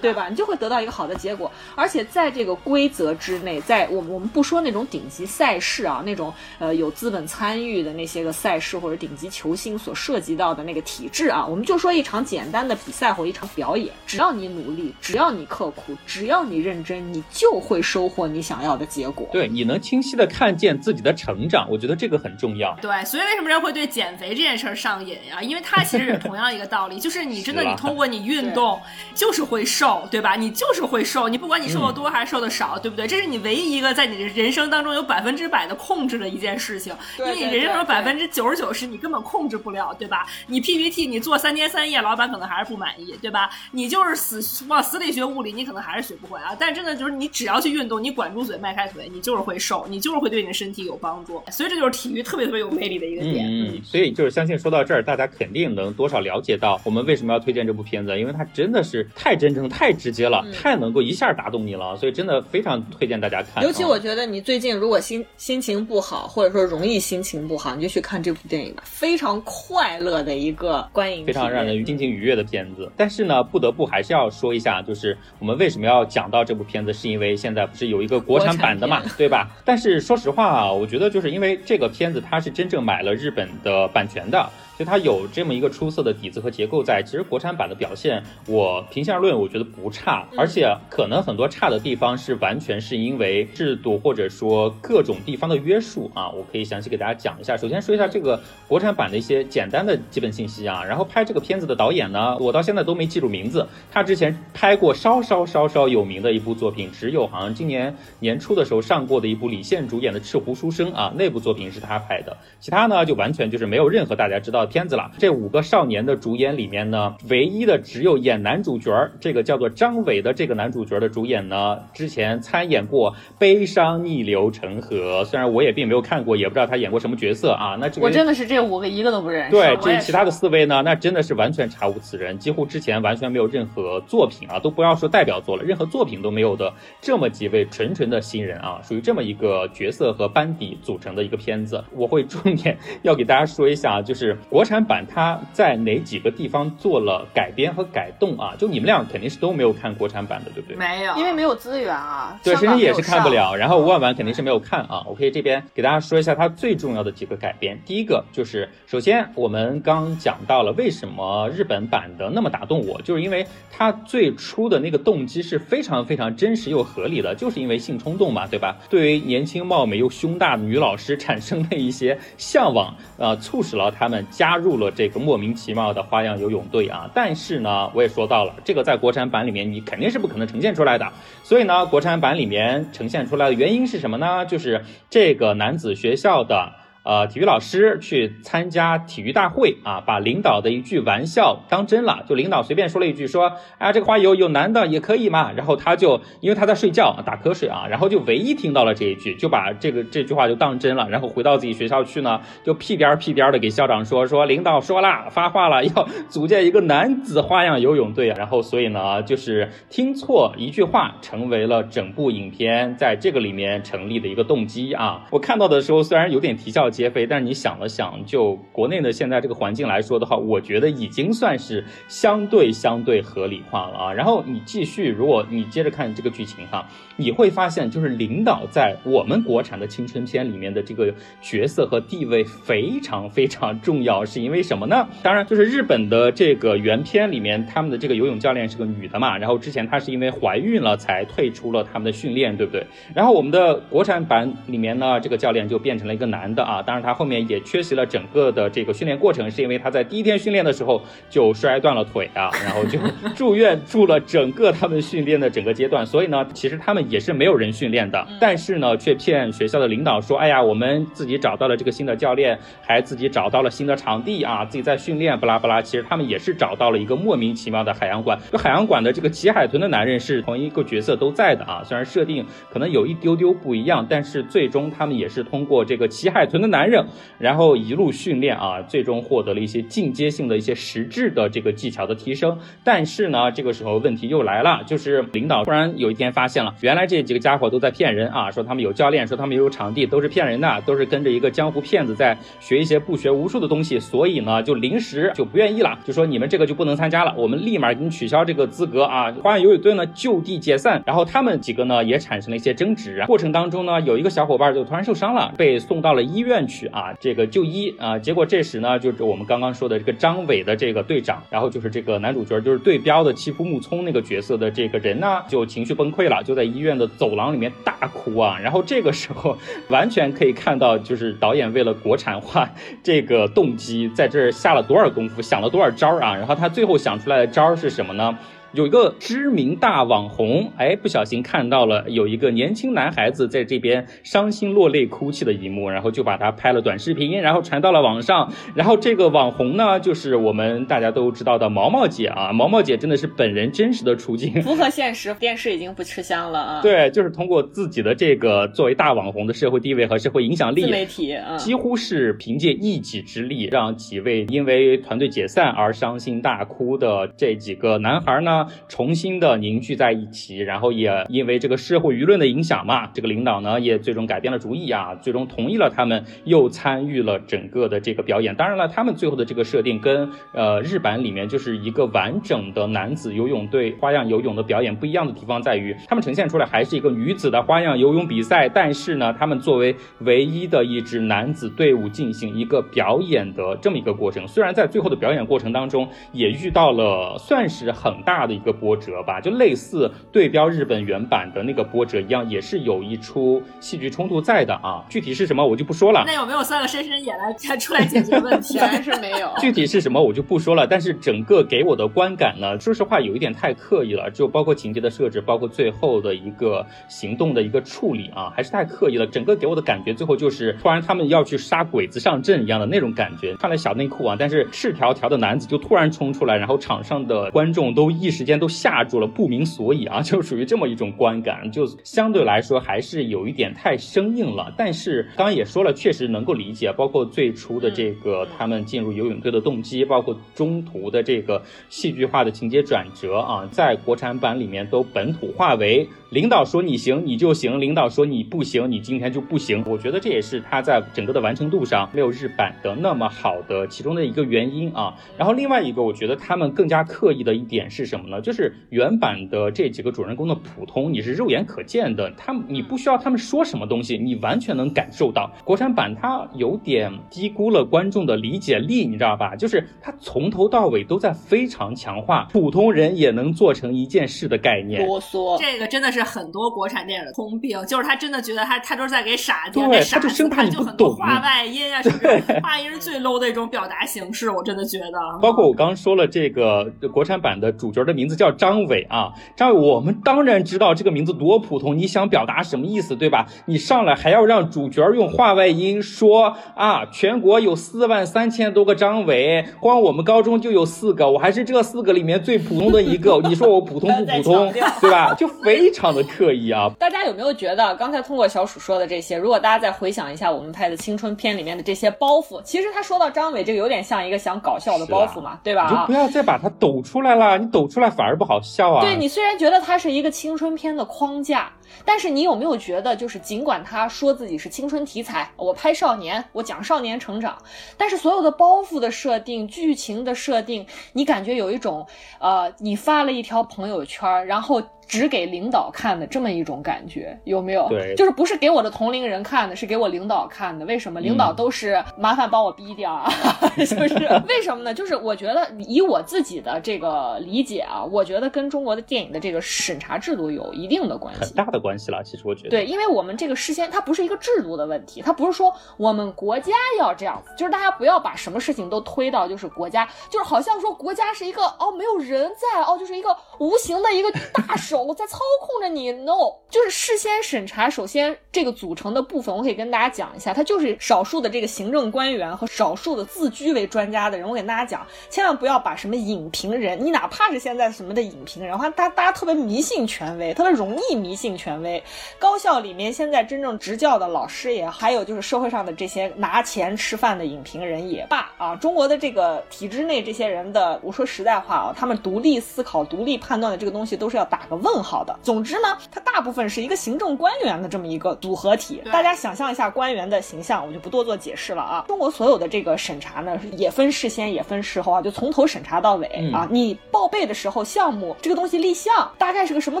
[0.00, 0.14] 对？
[0.14, 0.28] 吧？
[0.28, 19.28] 你就会得到一个好的结果，而且在这个规则之内，在我们我们不说那种顶级赛事啊，那种呃有资本参与的那些个赛事或者顶级球星所涉及到的那个体制啊，我们就说一场简单的比赛或一场表演，只要你努力，只要你刻苦，只要你认真，你就会收获你想要的结果。
[19.32, 22.76] 对，你能清晰的看见自己的成长，我觉得这个很重要。
[22.80, 25.42] 对，所以为什么人会对减肥这件事儿上瘾呀？
[25.42, 28.80] 因为它其实也是同样一个道理，就是你真的你通过你运动
[29.14, 30.36] 就是会瘦，对吧？
[30.36, 33.06] 你就是会瘦，你不管你瘦的多还是瘦的少，对不对？
[33.06, 40.26] 这是你唯一一个在你的人生当中有百分之百的控制的一件事情，因对为你人生中百分之九十九是你根本控制不了，对吧？
[40.46, 43.50] 你 PPT 你做三天三夜，老板可能还是不满意，对吧？
[43.72, 46.56] 你就是死往死里学物理，你可能还是学不会啊。
[46.58, 51.42] 但真的就是你只要去运动，你管住嘴，迈开腿，你就是会瘦，你就是会对你的身体有帮助。
[51.50, 53.46] 所以这就是体育特别特别有魅力的一个点。
[53.48, 63.62] 嗯，所以就是相信说到这儿，大家肯定能多少了解到我们为什么要推荐这部片子，因为它真的是太真诚的太直接了，嗯太能够一下打动你了，所以真的非常推荐大家看。
[63.62, 72.90] 啊尤其我觉得你最近如果心心情不好，或者说容易心情不好，你就去看这部电影吧，非常快乐的一个观影，非常让人心情愉悦的片子。
[72.96, 79.50] 但是呢，不得不还是要说一下，就是我们为什么要讲到这部片子，是因为现在不是有一个国产版的嘛，对吧？
[79.64, 84.48] 但是说实话啊，我觉得就是因为这个片子它是真正买了日本的版权的。
[84.76, 96.28] 所以它有这么一个出色的底子和结构在，其实国产版的表现，我平心而论，我觉得不差，而且可能很多差的地方是完全是因为制度或者说各种地方的约束啊。
[96.28, 97.56] 我可以详细给大家讲一下。
[97.56, 115.12] 首先说一下这个国产版的一些简单的基本信息啊，然后拍这个片子的导演呢，我到现在都没记住名字，他之前拍过稍稍稍稍有名的一部作品，只有好像今年年初的时候上过的一部李现主演的《赤狐书生》啊，那部作品是他拍的，其他呢就完全就是没有任何大家知道的片子了。
[115.16, 127.76] 这五个少年的主演里面呢，唯一的只有演男主角儿，这个叫做张伟的这个男主角的主演呢，之前参演过《悲伤逆流成河》，虽然我也并没有看过，也不知道他演过什么角色啊。
[127.78, 129.50] 那这个我真的是这五个一个都不认识。
[129.50, 148.54] 对，我也是至于其他的四位呢，那真的是完全查无此人，几乎之前完全没有任何作品啊，都不要说代表作了，任何作品都没有的这么几位纯纯的新人啊，属于这么一个角色和班底组成的一个片子，我会重点要给大家说一下，就是国产版它在哪几个地方做了改编和改动啊？
[148.58, 150.76] 就你们俩肯定是都没有看国产版的，对不对？
[150.76, 153.28] 没有，因为没有资源啊，对，香港没有深深也是看不。
[153.28, 155.02] 了，然后万万肯定是没有看啊。
[155.06, 157.76] 我可以这边给大家说一下它最重要的几个改编。
[157.84, 168.76] 第一个就是，首先我们刚讲到了为什么日本版的那么打动我，就是因为它最初的那个动机是非常非常真实又合理的，就是因为性冲动嘛，对吧？
[168.88, 177.10] 对于年轻貌美又胸大的女老师产生的一些向往，呃，促使了他们加入了这个莫名其妙的花样游泳队啊。
[177.12, 181.12] 但是呢，我也说到了，这个在国产版里面你肯定是不可能呈现出来的。
[181.42, 184.46] 所以呢，国产版里面呈现出来的原因是什么呢？
[184.46, 186.83] 就是这个男子学校的。
[187.04, 192.24] 呃，体育老师去参加体育大会啊，把领导的一句玩笑当真了。
[192.26, 195.52] 就领导随便说了一句说，啊，这个花有有男的也可以嘛。
[195.52, 201.06] 然后他就因为他在睡觉打瞌睡啊，然后就唯一听到了这一句，就把这个这句话就当真了。
[201.10, 208.28] 然后回到自己学校去呢，就屁颠儿屁颠儿的给校长说说，领导说了发话了，要组建一个男子花样游泳队。
[208.28, 215.26] 然后所以呢，就是听错一句话，成为了整部影片在这个里面成立的一个动机啊。
[215.30, 224.12] 我看到的时候虽然有点啼笑皆非，但是你想了想，就国内的现在这个环境来说的话，我觉得已经算是相对相对合理化了啊。
[224.12, 226.86] 然后你继续，如果你接着看这个剧情哈，
[227.16, 235.08] 你会发现就是领导在我们国产的青春片里面的这个角色和地位非常非常重要，是因为什么呢？
[235.22, 242.86] 当然就是日本的这个原片里面，他们的这个游泳教练是个女的嘛，然后之前她是因为怀孕了才退出了他们的训练，对不对？
[243.14, 252.98] 然后我们的国产版里面呢，这个教练就变成了一个男的啊，当然他后面也缺席了整个的这个训练过程，是因为他在第一天训练的时候就摔断了腿啊，然后就
[253.34, 277.06] 住院住了整个他们训练的整个阶段，所以呢，其实他们也是没有人训练的，但是呢，却骗学校的领导说，哎呀，我们自己找到了这个新的教练，还自己找到了新的场地啊，自己在训练，巴拉巴拉，其实他们也是找到了一个莫名其妙的海洋馆，这海洋馆的这个齐海豚的男人是同一个角色都在的啊，虽然设定可能有一丢丢不一样，但是最终他们也是通过这个齐海豚的男人，
[277.38, 282.58] 然后一路训练啊，最终获得了一些进阶性的一些实质的这个技巧的提升。
[282.82, 299.30] 但是呢，这个时候问题又来了，就是领导突然有一天发现了，原来这几个家伙都在骗人啊，说他们有教练，说他们有场地，都是骗人的，都是跟着一个江湖骗子在学一些不学无术的东西，所以呢，就临时就不愿意了，就说你们这个就不能参加了，我们立马给你取消这个资格啊！
[299.42, 319.56] 花样游泳队呢就地解散，然后他们几个呢也产生了一些争执，过程当中呢，有一个小伙伴就突然受伤了，被送到了医院去啊，这个就医啊，结果这时呢，就是我们刚刚说的这个张伟的这个队长，然后就是这个男主角，就是对标的欺负木聪那个角色的这个人呢，就情绪崩溃了，就在医院的走廊里面大哭啊，然后这个时候
[319.88, 322.68] 完全可以看到，就是导演为了国产化
[323.02, 328.38] 这个动机，在这儿下了多少功夫，想了多少招啊，然后他最后想出来的招是什么呢？
[328.74, 338.52] 有一个知名大网红，哎，不小心看到了有一个年轻男孩子在这边伤心落泪哭泣的一幕，然后就把他拍了短视频，然后传到了网上。
[338.74, 346.82] 然后这个网红呢，就是我们大家都知道的毛毛姐啊，毛毛姐真的是本人真实的处境，符合现实，电视已经不吃香了啊。
[346.82, 368.54] 对，就是通过自己的这个作为大网红的社会地位和社会影响力自，媒体啊，几乎是凭借一己之力，让几位因为团队解散而伤心大哭的这几个男孩呢，重新的凝聚在一起，然后也因为这个社会舆论的影响嘛，这个领导呢也最终改变了主意啊，最终同意了他们又参与了整个的这个表演。
[368.54, 384.46] 当然了，他们最后的这个设定跟呃日版里面就是一个完整的男子游泳队花样游泳的表演不一样的地方在于，他们呈现出来还是一个女子的花样游泳比赛，但是呢，他们作为唯一的一支男子队伍进行一个表演的这么一个过程。
[384.46, 395.04] 虽然在最后的表演过程当中也遇到了算是很大的一个波折吧，就类似对标日本原版的那个波折一样，也是有一出戏剧冲突在的啊。
[395.08, 396.24] 具体是什么我就不说了。
[396.26, 398.74] 那有没有三个深深也来出来解决问题？
[398.74, 399.50] 显然是没有。
[399.58, 400.86] 具体是什么我就不说了。
[400.86, 409.26] 但是整个给我的观感呢，说实话有一点太刻意了，就包括情节的设置，包括最后的一个行动的一个处理啊，还是太刻意了。
[409.26, 413.54] 整个给我的感觉，最后就是突然他们要去杀鬼子上阵一样的那种感觉。
[413.56, 424.74] 穿了小内裤啊，但是赤条条的男子就突然冲出来，然后场上的观众都一时间都吓住了，不明所以啊， 就属于这么一种观感，就相对来说还是有一点太生硬了。
[424.76, 436.06] 但是刚刚也说了，确实能够理解，包括最初的这个他们进入游泳队的动机，包括中途的这个戏剧化的情节转折啊，在国产版里面都本土化为。
[436.30, 439.84] 领导说你行你就行，领导说你不行你今天就不行。
[439.86, 445.14] 我觉得这也是它在整个的完成度上没有日版的那么好的其中的一个原因啊。
[445.38, 448.40] 然后另外一个，我觉得他们更加刻意的一点是什么呢？
[448.40, 455.50] 就是原版的这几个主人公的普通你是肉眼可见的，他们你不需要他们说什么东西，你完全能感受到。
[455.64, 459.54] 国产版它有点低估了观众的理解力，你知道吧？
[459.56, 465.06] 就是它从头到尾都在非常强化普通人也能做成一件事的概念。
[465.06, 466.24] 啰嗦，这个真的是。
[466.24, 471.14] 很多国产电影的通病，就是他真的觉得他他都是在给傻子，对，他就生怕你不懂。
[471.14, 472.18] 话外音啊，什么
[472.62, 475.38] 话 音是最 low 的一种表达形式，我真的觉得。
[475.42, 483.46] 包括我刚刚说了，这个国产版的主角的名字叫张伟啊，张伟，我们当然知道这个名字多普通，你想表达什么意思，对吧？
[483.66, 495.34] 你上来还要让主角用话外音说啊，全国有四万三千多个张伟，光我们高中就有四个，我还是这四个里面最普通的一个， 你说我普通不普通，对吧？
[495.34, 496.14] 就非常。
[496.14, 496.88] 的刻意啊！
[496.96, 505.88] 大家有没有觉得刚才通过小鼠说的这些，如果大家再回想一下我们拍的青春片里面的这些包袱，其实他说到张伟这个有点像一个想搞笑的包袱嘛，对吧？
[505.90, 509.00] 你就不要再把它抖出来了，你抖出来反而不好笑啊。
[509.02, 511.70] 对你虽然觉得它是一个青春片的框架，
[512.04, 517.56] 但是你有没有觉得，就是尽管他说自己是青春题材，我拍少年，我讲少年成长，
[517.96, 522.06] 但是所有的包袱的设定、剧情的设定，你感觉有一种，
[522.40, 524.82] 呃，你发了一条朋友圈，然后。
[525.06, 527.86] 只给领导看的这么一种感觉有没有？
[527.90, 530.82] 对，就是不是给我的同龄人看的，是给我领导看的。
[530.86, 531.20] 为什么？
[531.20, 533.30] 领导都是麻烦帮我逼掉啊，
[533.76, 534.94] 就是为什么呢？
[534.94, 542.22] 就是我觉得以我自己的这个理解啊，我觉得跟中国的电影的这个审查制度有一定的关系，很大的关系了。
[542.24, 555.04] 其实我觉得，对，因为我们这个事先它不是一个制度的问题，它不是说我们国家要这样子，就是大家不要把什么事情都推到就是国家，就是好像说国家是一个哦没有人在哦，就是一个无形的一个大 手。
[555.14, 556.32] 在操控着你，no，
[556.68, 557.88] 就是事先审查。
[557.88, 564.48] 首先，这个组成的部分，我可以跟大家讲一下，它就是少数的这个行政官员和少数的自居为专家的人。
[564.48, 572.02] 我给大家讲，千万不要把什么影评人，你哪怕是现在什么的影评人，话大大家特别迷信权威，特别容易迷信权威。
[572.38, 585.14] 高校里面现在真正执教的老师也，还有就是社会上的这些拿钱吃饭的影评人也罢啊，中国的这个体制内这些人的，我说实在话啊，他们独立思考、独立判断的这个东西，都是要打个问号。
[585.24, 589.00] 的，总之呢，它大部分是一个行政官员的这么一个组合体。
[589.12, 592.04] 大家想象一下官员的形象，我就不多做解释了啊。
[592.08, 596.68] 中国所有的这个审查呢，也分事先也分事后啊，就从头审查到尾啊。
[596.70, 600.00] 你报备的时候，项目这个东西立项大概是个什么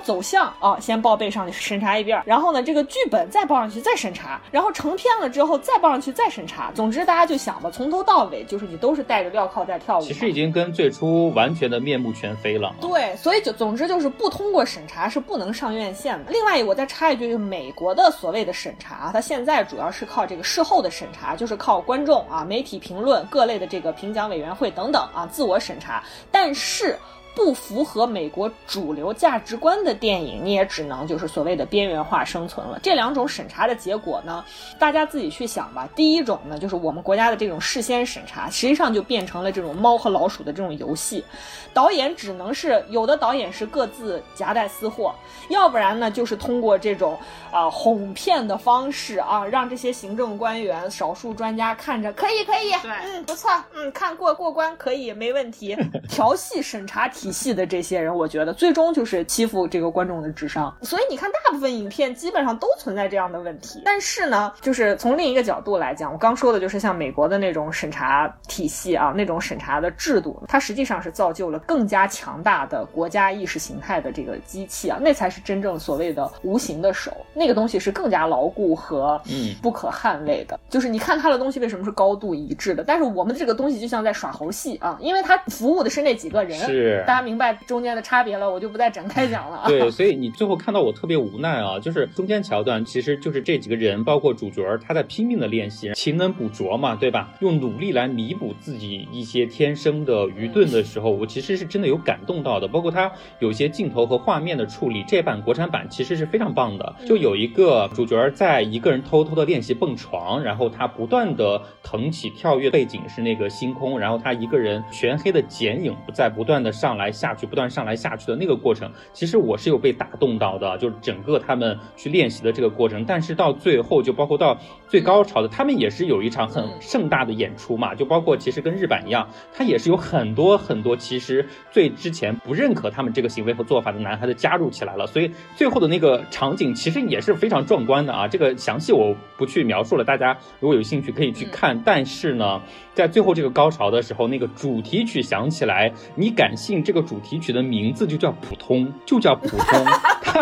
[0.00, 0.78] 走向啊？
[0.80, 6.72] 先报备上去审查一遍，然后呢，这个剧本再报上去再审查，然后成片了之后再报上去再审查。
[6.74, 10.02] 总之大家就想吧，从头到尾就是你都是戴着镣铐在跳舞。
[10.02, 12.74] 其实已经跟最初完全的面目全非了。
[12.80, 15.04] 对，所以就总之就是不通过审查。
[15.14, 16.32] 是不能上院线的。
[16.32, 26.02] 另外，我再插一句，就是美国的所谓的审查，它现在主要是靠这个事后的审查，就是靠观众啊、媒体评论、各类的这个评奖委员会等等啊自我审查。
[26.32, 26.98] 但是。
[27.34, 32.78] 不符合美国主流价值观的电影，你也只能就是所谓的边缘化生存了。
[32.82, 34.44] 这两种审查的结果呢，
[34.78, 35.88] 大家自己去想吧。
[35.96, 41.24] 第一种呢，就是我们国家的这种事先审查，实际上就变成了这种猫和老鼠的这种游戏。
[41.72, 45.12] 导演只能是有的导演是各自夹带私货，
[45.48, 47.18] 要不然呢就是通过这种
[47.50, 55.76] 啊哄骗的方式啊，让这些行政官员、少数专家看着可以可以，对，嗯不错，嗯看过过关可以没问题，
[56.08, 57.23] 调戏审查体。
[57.24, 60.70] 体系的这些人，我觉得最终就是欺负这个观众的智商。
[60.82, 63.80] 所以你看，大部分影片基本上都存在这样的问题。
[63.82, 80.60] 但是呢，就是从另一个角度来讲，我刚说的就是像美国的那种审查体系啊，那种审查的制度，它实际上是造就了更加强大的国家意识形态的这个机器啊，那才是真正所谓的无形的手，那个东西是更加牢固和嗯不可捍卫的。
[80.68, 89.68] 就是你看它的东西为什么是高度一致的，但是我们的这个东西就像在耍猴戏啊，因为它服务的是那几个人，是大家明白中间的差别了，我就不再展开讲了啊。
[89.68, 97.32] 对， 所以你最后看到我特别无奈啊，就是中间桥段其实就是这几个人，包括主角儿，他在拼命的练习勤能补拙嘛，对吧？
[97.38, 102.66] 用努力来弥补自己一些天生的愚钝的时候， 我其实是真的有感动到的。
[102.66, 106.96] 包括他有些镜头和画面的处理，这版国产版其实是非常棒的。
[107.06, 123.04] 就有一个主角儿在一个人偷偷的练习蹦床，然后他不断的腾起跳跃，背景是那个星空，然后他一个人全黑的剪影在不断的上来下去，不断上来下去的那个过程，其实我是有被打动到的，就是整个他们去练习的这个过程。
[123.04, 138.28] 但是到最后，就包括到最高潮的，他们也是有一场很盛大的演出嘛，就包括其实跟日版一样，他也是有很多很多其实最之前不认可他们这个行为和做法的男孩子加入起来了，所以最后的那个场景其实也是非常壮观的啊。
[138.28, 141.80] 这个详细我不去描述了，大家如果有兴趣可以去看。
[141.84, 142.62] 但是呢，
[142.94, 149.84] 在最后这个高潮的时候，那个主题曲响起来，你敢信这个主题曲的名字就叫普通，就叫普通。
[150.22, 150.40] 它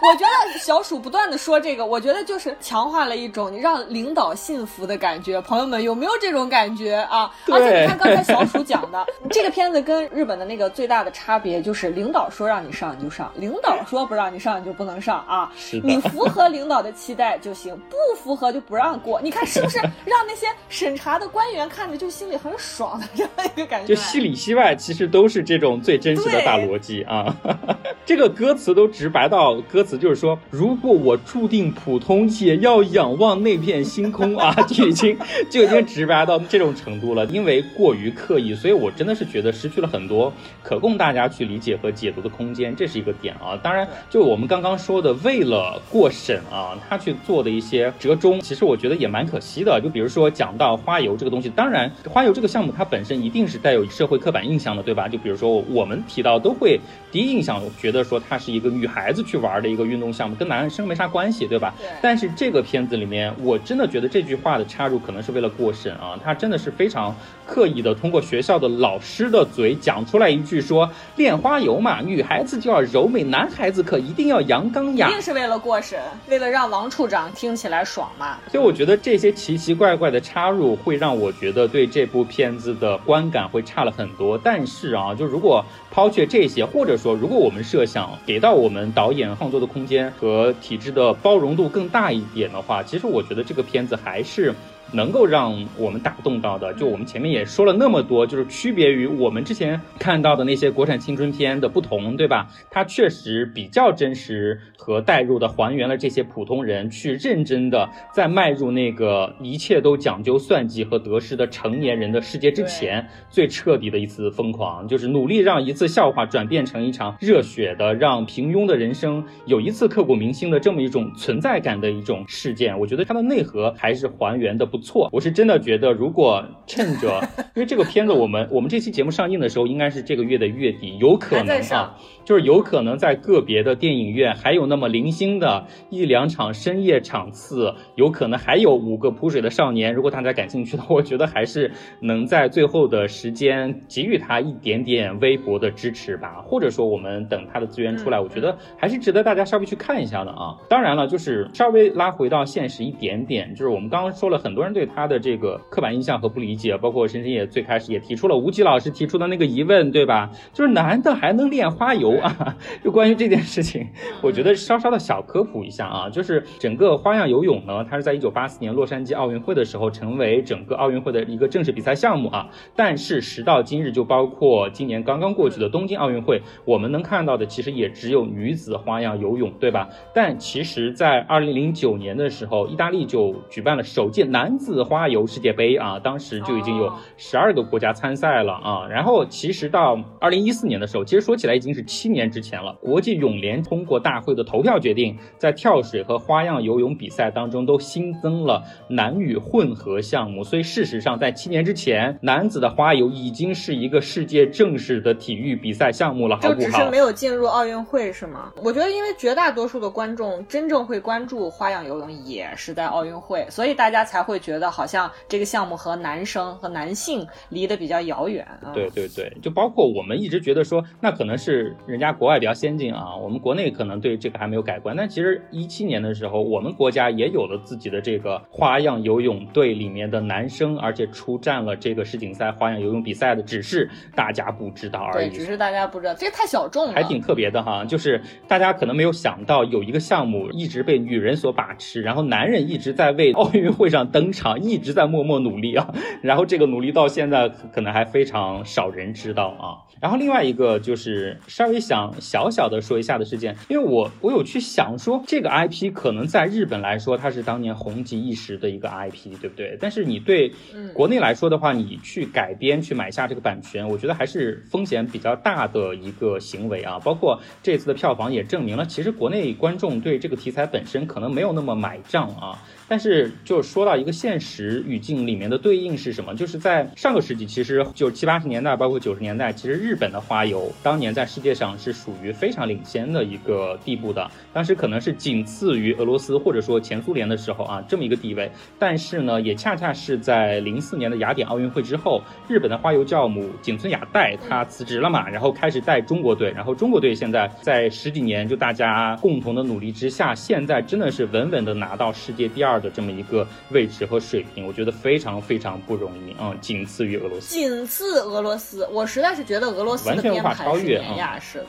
[0.00, 5.38] 我觉得小鼠不断的说这个，我觉得就是强化了一种你让领导信服的感觉。
[5.42, 7.30] 朋友们有没有这种感觉啊？
[7.52, 15.52] 而且你看刚才小鼠讲的， 这个片子跟日本的那个最大的差别就是，领导说让你上你就上，领导说不让你上你就不能上啊。
[15.82, 19.20] 你符合领导的期待就行，不符合就不让过。
[19.20, 23.94] 你看是不是 让那些审查的官员看着就心里很爽的这样一个感觉？
[23.94, 27.34] 就戏里戏外，其实都是这种最真实的大逻辑啊。
[28.04, 35.16] 这个歌词都直白到，歌词就是说，如果我注定普通，也要仰望那片星空啊， 就已经
[35.50, 37.26] 就已经直白到这种程度了。
[37.26, 43.58] 因为过于刻意，所以我真的是觉得失去了很多可供大家去理解和解读的空间，这是一个点啊。
[43.60, 49.80] 当然，就我们刚刚说的，为了过审啊，他去做的一些折中，其实我觉得也蛮可惜的。
[49.82, 55.08] 就比如说讲到花游这个东西，当然花游这个项目它本身一定是带有社会刻板印象的，对吧？
[55.08, 56.78] 就比如说我们提到都会
[57.10, 61.74] 第一印象觉得说它是一个女孩子去玩的一个运动项目，跟男生没啥关系，对吧？
[61.78, 67.14] 对但是这个片子里面，我真的觉得这句话的插入可能是为了过审啊，他真的是非常
[67.46, 75.08] 刻意的通过学校的老师的嘴讲出来一句说炼花油嘛，女孩子就要柔美，男孩子可一定要阳刚呀。
[75.08, 75.98] 一定是为了过审，
[76.28, 78.38] 为了让王处长听起来爽嘛。
[78.50, 84.38] 所以我觉得这些奇奇怪怪的插入会让我觉得对这部片子的观感会差了很多。
[84.38, 94.54] 但是啊，就如果抛却这些，或者说如果我们设想给到我们导演创作的空间和体制的包容度更大一点的话，其实我觉得这个片子还是。
[94.92, 102.48] 能够让我们打动到的，就我们前面也说了那么多，就是区别于我们之前看到的那些国产青春片的不同，对吧？
[102.70, 122.78] 它确实比较真实和代入的还原了这些普通人去认真的在迈入那个一切都讲究算计和得失的成年人的世界之前，最彻底的一次疯狂，就是努力让一次笑话转变成一场热血的，让平庸的人生有一次刻骨铭心的这么一种存在感的一种事件。
[122.78, 125.08] 我觉得它的内核还是还原的不错。
[125.12, 127.20] 我是真的觉得，如果趁着，
[127.54, 139.94] 因为这个片子我们我们这期节目上映的时候应该是这个月的月底，有可能啊，就是有可能在个别的电影院还有那么零星的一两场深夜场次，有可能还有五个扑水的少年。
[139.94, 141.70] 如果大家感兴趣的话，我觉得还是
[142.00, 150.56] 能在最后的时间给予他一点点微薄的支持吧，或者说我们等他的资源出来，我觉得还是值得大家稍微去看一下的啊。
[150.68, 160.30] 当然了，就是稍微拉回到现实一点点，就是我们刚刚说了，很多人对他的这个刻板印象和不理解，包括深深也最开始也提出了吴奇老师提出的那个疑问，对吧？
[160.52, 162.56] 就是男的还能练花游啊？
[162.82, 163.86] 就关于这件事情，
[164.22, 172.48] 我觉得稍稍的小科普一下啊，就是整个花样游泳呢，它是在一九八四年洛杉矶奥运会的时候成为整个奥运会的一个正式比赛项目啊。
[172.74, 179.88] 但是时到今日，就包括今年刚刚过去的东京奥运会，我们能看到的其实也只有女子花样游泳，对吧？
[180.14, 188.86] 但其实，在二零零九年的时候，意大利就举办了首届男子花游世界杯啊，当时就已经有哦十二个国家参赛了啊。
[188.86, 192.76] 然后其实到二零一四年的时候，其实说起来已经是七年之前了。
[192.82, 200.44] 国际泳联通过大会的投票决定，在跳水和花样游泳比赛当中都新增了男女混合项目。
[200.44, 206.98] 所以事实上，在七年之前，男子的花游已经是一个世界正式的体育育比赛项目了，好不好就只是没？
[206.98, 208.52] 有进入奥运会是吗？
[208.56, 218.42] 我觉得，因为绝大多数的观众真正会关注花样游泳也是在奥运会，所以大家才会觉得好像这个项目和男生和男性离得比较遥远。
[218.62, 224.96] 啊对，对对，就包括我们一直觉得说，那可能是人家国外比较先进啊，我们国内可能对这个还没有改观。
[224.96, 233.86] 但其实一七年的时候，我们国家也有了自己的这个花样游泳队里面的男生，而且出战了这个世锦赛花样游泳比赛的，只是
[234.16, 235.38] 大家不知道而已对，已。
[235.38, 236.94] 只是大家不知道，这个太小众了。
[236.94, 249.86] 还挺特别的哈，就是大家可能没有想到，有一个项目一直被女人所把持，然后男人一直在为奥运会上登场，一直在默默努力啊，然后这个努力到现在可能还非常少人知道啊。
[250.00, 259.76] 然后另外一个就是稍微想小小的说一下的事件，因为我我有去想说，这个 IP 可能在日本来说它是当年红极一时的一个 IP，对不对？
[259.80, 267.00] 但是你对嗯国内来说的话，你去改编去买下这个版权，我觉得还是风险比较大的一个行为啊。
[267.00, 272.62] 包括这次的票房也证明了，其实国内观众对这个题材本身可能没有那么买账啊。
[272.88, 276.34] 但是，就说到一个现实语境里面的对应是什么？
[276.34, 284.26] 就是在上个世纪，其实就七八十年代，包括九十年代，其实日本的花游当年在世界上是属于非常领先的一个地步的。
[284.54, 288.50] 当时可能是仅次于俄罗斯或者说前苏联的时候啊，这么一个地位。
[288.78, 307.54] 但是呢，也恰恰是在零四年的雅典奥运会之后，日本的花游教母井村雅代她辞职了嘛，然后开始带中国队，然后中国队现在在十几年就大家共同的努力之下，现在真的是稳稳的拿到世界第二的这么一个位置和水平，我觉得非常非常不容易啊、嗯，仅次于俄罗斯。
[307.54, 311.02] 仅次俄罗斯，我实在是觉得俄罗斯完全无法超越。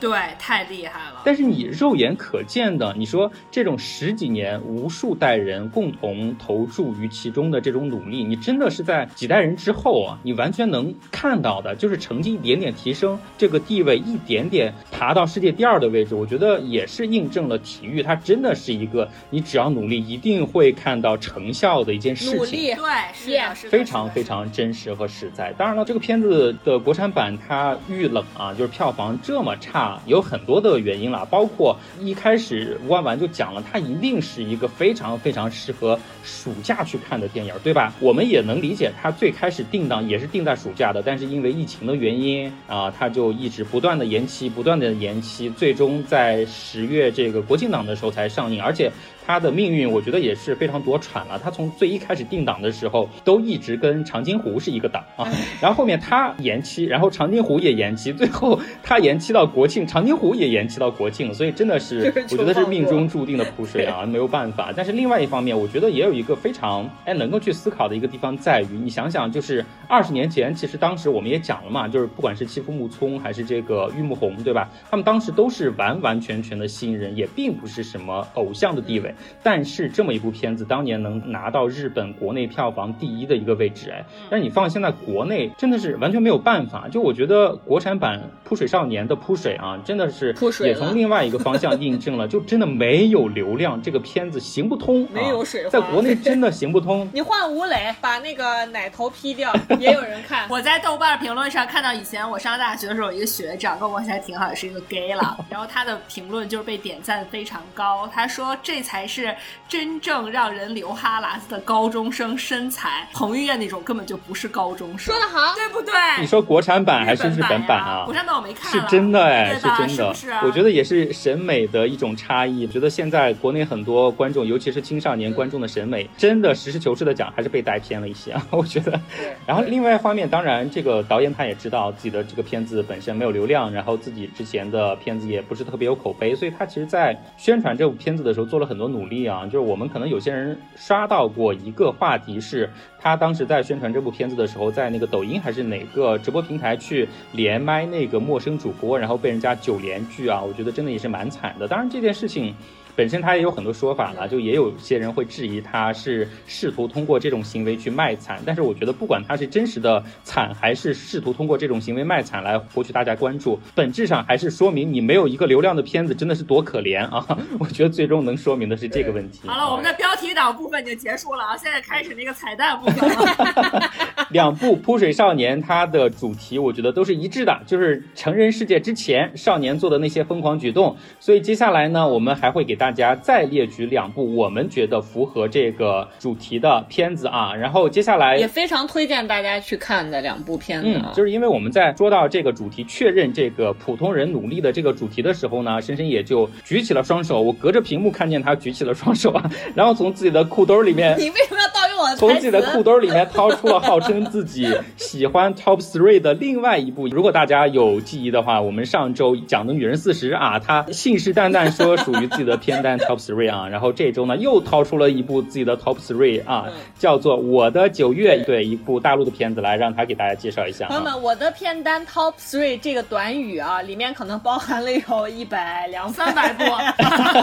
[0.00, 1.22] 对，太厉害了。
[1.24, 16.14] 但是你肉眼可见的，你说这种十几年无数代人共同投注于其中的这种努力，你真的是在几代人之后啊，你完全能看到的，就是成绩一点点提升，这个地位一点点爬到世界第二的位置。
[16.14, 22.36] 我觉得也是印证了体育它真的是一个你只要努力一定会看到成效的一件事情。
[22.36, 25.52] 努力，对，是的，是的，非常非常真实和实在。
[25.54, 37.92] 当然了，这个片子的国产版它遇冷啊，就是票房这么差，有很多的原因啦，包括一开始吴万完就讲了，它一定是一个非常非常适合暑假去看的电影，对吧？
[38.00, 48.90] 我们也能理解，它最开始定档也是定在暑假的，但是因为疫情的原因啊，它就一直不断的延期，不断的延期，最终在十月这个国庆档的时候才上映，而且。
[49.26, 51.38] 它的命运，我觉得也是非常多舛了。
[51.42, 55.26] 它从最一开始定档的时候，都一直跟长津湖是一个档啊，
[55.60, 64.72] 然后后面它延期，然后长津湖也延期，最后它延期到国庆，长津湖也延期到国庆，所以真的是 我觉得是命中注定的苦水啊，没有办法。
[64.74, 74.68] 但是另外一方面，我觉得也有一个非常哎能够去思考的一个地方在于，你想想，就是二十年前，其实当时我们也讲了嘛，就是不管是欺负木聪还是这个玉木宏，对吧？
[74.90, 79.09] 他们当时都是完完全全的新人，也并不是什么偶像的地位。
[79.42, 86.88] 但是这么一部片子，当年能拿到日本国内票房第一的一个位置，哎，但是你放现在国内真的是完全没有办法。
[86.88, 90.34] 就我觉得国产版《扑水少年》的扑水啊，真的是
[90.64, 97.08] 也从另外一个方向印证了， 就真的没有流量，这个片子行不通，没有水在国内真的行不通。
[97.14, 100.48] 你换吴磊，把那个奶头 P 掉， 也有人看。
[100.48, 105.36] 我在豆瓣评论上看到，以前我上大学的时候，有一个学长跟我关系还挺好，也是一个 gay 了。
[105.48, 109.34] 然后他的评论就是被点赞非常高，他说这才是
[109.68, 115.92] 真正让人流哈喇子的高中生身材，彭于晏那种根本就不是高中生，说的好，对不对？
[116.20, 118.04] 你说国产版还是日本版版啊？
[118.04, 120.14] 国产版我没看是，真的哎，是真的。
[120.14, 122.66] 是是啊我觉得也是审美的一种差异。
[122.66, 128.46] 我觉得现在国内很多观众，尤其是青少年观众的审美，真的实事求是的讲，还是被带偏了一些啊。
[128.50, 129.00] 我觉得。
[129.46, 139.44] 然后另外一方面，当然这个导演他也知道自己的这个片子本身没有流量，然后自己之前的片子也不是特别有口碑，所以他其实在宣传这部片子的时候做了很多努力啊。
[139.44, 142.68] 就是我们可能有些人刷到过一个话题是，
[142.98, 151.66] 他当时在宣传这部片子的时候，在那个抖音还是哪个直播平台去连麦那个陌生主播，然后被人家九连拒啊，我觉得真的也是蛮惨的。
[151.66, 152.54] 当然这件事情。
[153.00, 167.26] 本身他也有很多说法了，就也有些人会质疑他是试图通过这种行为去卖惨，但是我觉得不管他是真实的惨，还是试图通过这种行为卖惨来获取大家关注，本质上还是说明你没有一个流量的片子真的是多可怜啊！
[167.58, 169.48] 我觉得最终能说明的是这个问题。
[169.48, 173.90] 好了，我们的标题党部分已经结束了啊，现在开始那个彩蛋部分了。
[174.32, 180.96] 两部《扑水少年》它的主题我觉得都是一致的，就是成人世界之前少年做的那些疯狂举动。
[181.18, 187.54] 所以接下来呢，我们还会给大家再列举两部我们觉得符合这个主题的片子啊。
[187.54, 191.12] 然后接下来也非常推荐大家去看的两部片子嗯，啊。
[191.14, 197.40] 就是因为我们在说到这个主题，确认这个普通人努力的这个主题的时候呢，深深也就举起了双手。
[197.40, 202.82] 我隔着屏幕看见他举起了双手啊，然后从自己的裤兜里面你为什么要盗用我从自己的裤？
[202.82, 207.06] 兜里面掏出了号称自己喜欢 Top Three 的另外一部。
[207.08, 220.88] 如果大家有记忆的话，我们上周讲的《女人四十》啊，她信誓旦旦说属于自己的片单 Top Three 啊，然后这周呢又掏出了一部自己的 Top Three 啊，嗯叫做《我的九月》，对，一部大陆的片子，来让他给大家介绍一下啊。
[220.88, 226.64] 朋友们，我的片单 Top Three 这个短语啊，里面可能包含了有一百、两三百部，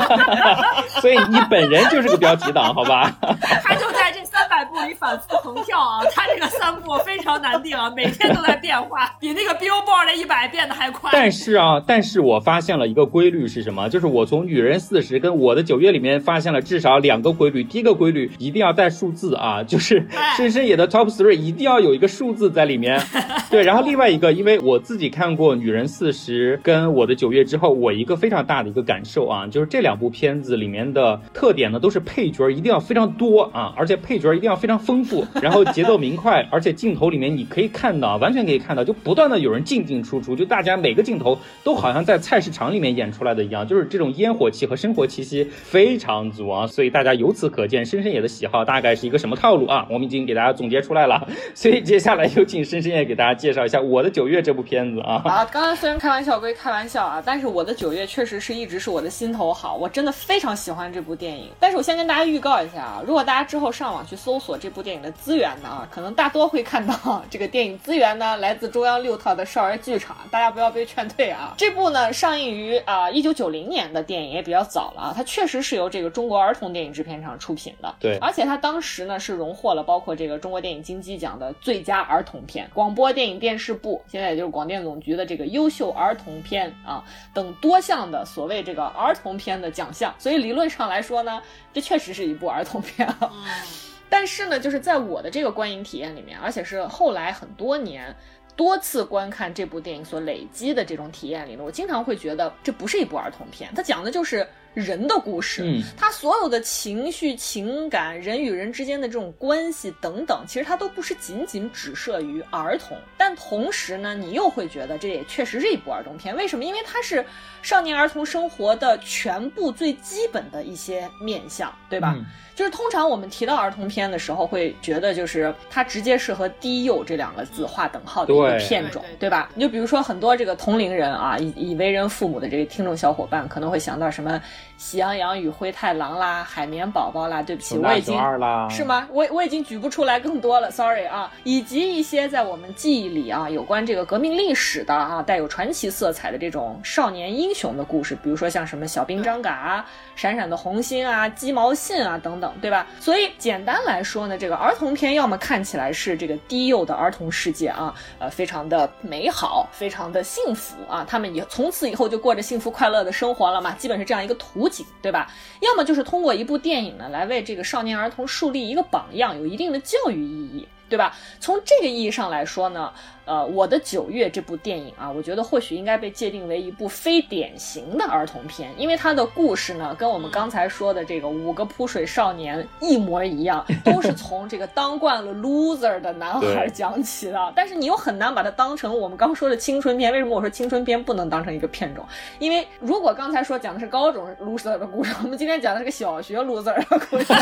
[0.99, 3.15] 所以你本人就是个标题党，好吧？
[3.63, 6.03] 他就在这三百步里反复横跳啊！
[6.13, 11.09] 他这个三步非常难定啊，每天都在变化， 比那个 Billboard 的一百变得还快。
[11.13, 13.89] 但是啊，但是我发现了一个规律是什么？
[13.89, 17.63] 就是我从《女人四十》跟我的九月里面发现了至少两个规律。
[17.63, 23.01] 第一个规律一定要带数字啊，就是 哎深深野的 Top Three 一定要有一个数字在里面。
[23.49, 49.85] 对，然后另外一个，因为我自己看过《女人四十》跟我的九月之后，我一个非常大的一个感受啊，就是这两部片子里面的特点呢，都是配角一定要非常多啊，而且配角一定要非常丰富， 然后节奏明快，而且镜头里面你可以看到，完全可以看到，就不断的有人进进出出，就大家每个镜头都好像在菜市场里面演出来的一样，就是这种烟火气和生活气息非常足啊，所以大家由此可见，深深野的喜好大概是一个什么套路啊？
[49.89, 55.21] 我们已经给大家总结出来了， 所以接下来有请深深野给大家介绍一下《我的九月》这部片子啊。
[55.25, 61.49] 啊，刚刚虽然开玩笑归开玩笑啊，但是我的九月确实是一直是我的心头好，我真的非常喜欢这部电影。
[61.59, 71.53] 但是我先跟大家预告一下啊，如果大家之后上网去搜索这部电影的资源呢啊，可能大多会看到这个电影资源呢来自中央六套的少儿剧场，大家不要被劝退啊。
[71.57, 77.95] 这部呢上映于啊一九九零年的电影也比较早了啊，它确实是由这个中国儿童电影制片厂出品的。
[78.01, 87.01] 对而且它当时呢是荣获了包括这个中国电影金鸡奖的最佳儿童片、广播电影电视部，现在也就是广电总局的这个优秀儿童片啊
[87.33, 90.13] 等多项的所谓这个儿童片的奖项。
[90.19, 91.41] 所以理论上来说呢，
[91.73, 93.31] 这确实是一部儿童片啊。
[94.09, 98.15] 但是呢，就是在我的这个观影体验里面，而且是后来很多年。
[98.55, 105.61] 多次观看这部电影所累积的这种体验里呢，我经常会觉得这不是一部儿童片，它讲的就是人的故事。
[105.63, 112.97] 嗯，他所有的情绪、情感、人与人之间的这种关系等等，其实它都不是仅仅只设于儿童。
[113.15, 116.35] 但同时呢，你又会觉得这也确实是一部儿童片。
[116.35, 116.65] 为什么？
[116.65, 117.23] 因为它是
[117.61, 122.15] 少年儿童生活的全部最基本的一些面相，对吧？
[122.17, 122.25] 嗯
[122.57, 129.47] 就是通常我们提到儿童片的时候，会觉得就是它直接是和低幼这两个字划等号的一个片种对对，吧？
[129.53, 134.31] 你就比如说很多这个同龄人啊，已已为人父母的这个听众小伙伴，可能会想到什么
[134.75, 137.43] 《喜羊羊与灰太狼》啦，《海绵宝宝》啦。
[137.43, 138.83] 对不起，我已经二啦，是？
[138.83, 139.07] 吗？
[139.11, 149.85] 我我已经举不出来更多了，sorry 啊，以及一些在我们记忆里啊有关这个革命历史的啊带有传奇色彩的这种少年英雄的故事，比如说像什么小兵张嘎啊、
[150.15, 152.87] 闪闪的红星啊、鸡毛信啊等等，对吧？
[152.99, 165.31] 所以简单来说呢，这个儿童片要么看起来是这个低幼的儿童世界啊，呃，非常的美好，非常的幸福啊，他们也从此以后就过着幸福快乐的生活了嘛，基本是这样一个图景，对吧？
[165.61, 171.15] 要么就是通过一部电影呢，来为这个少年儿童树立一个榜样，有一定的教育意义，对吧？
[171.39, 172.91] 从这个意义上来说呢，
[173.27, 187.53] 呃，我的九月这部电影啊，我觉得或许应该被界定为一部非典型的儿童片，因为它的故事呢，跟我们刚才说的这个五个扑水少年一模一样， 都是从这个当惯了 loser 的男孩对讲起的。
[187.53, 190.07] 但是你又很难把它当成我们刚说的青春片。
[190.13, 192.05] 为什么我说青春片不能当成一个片种？
[192.39, 197.25] 因为如果刚才说讲的是高中 loser 的故事，我们今天讲的是个小学 loser 的故事。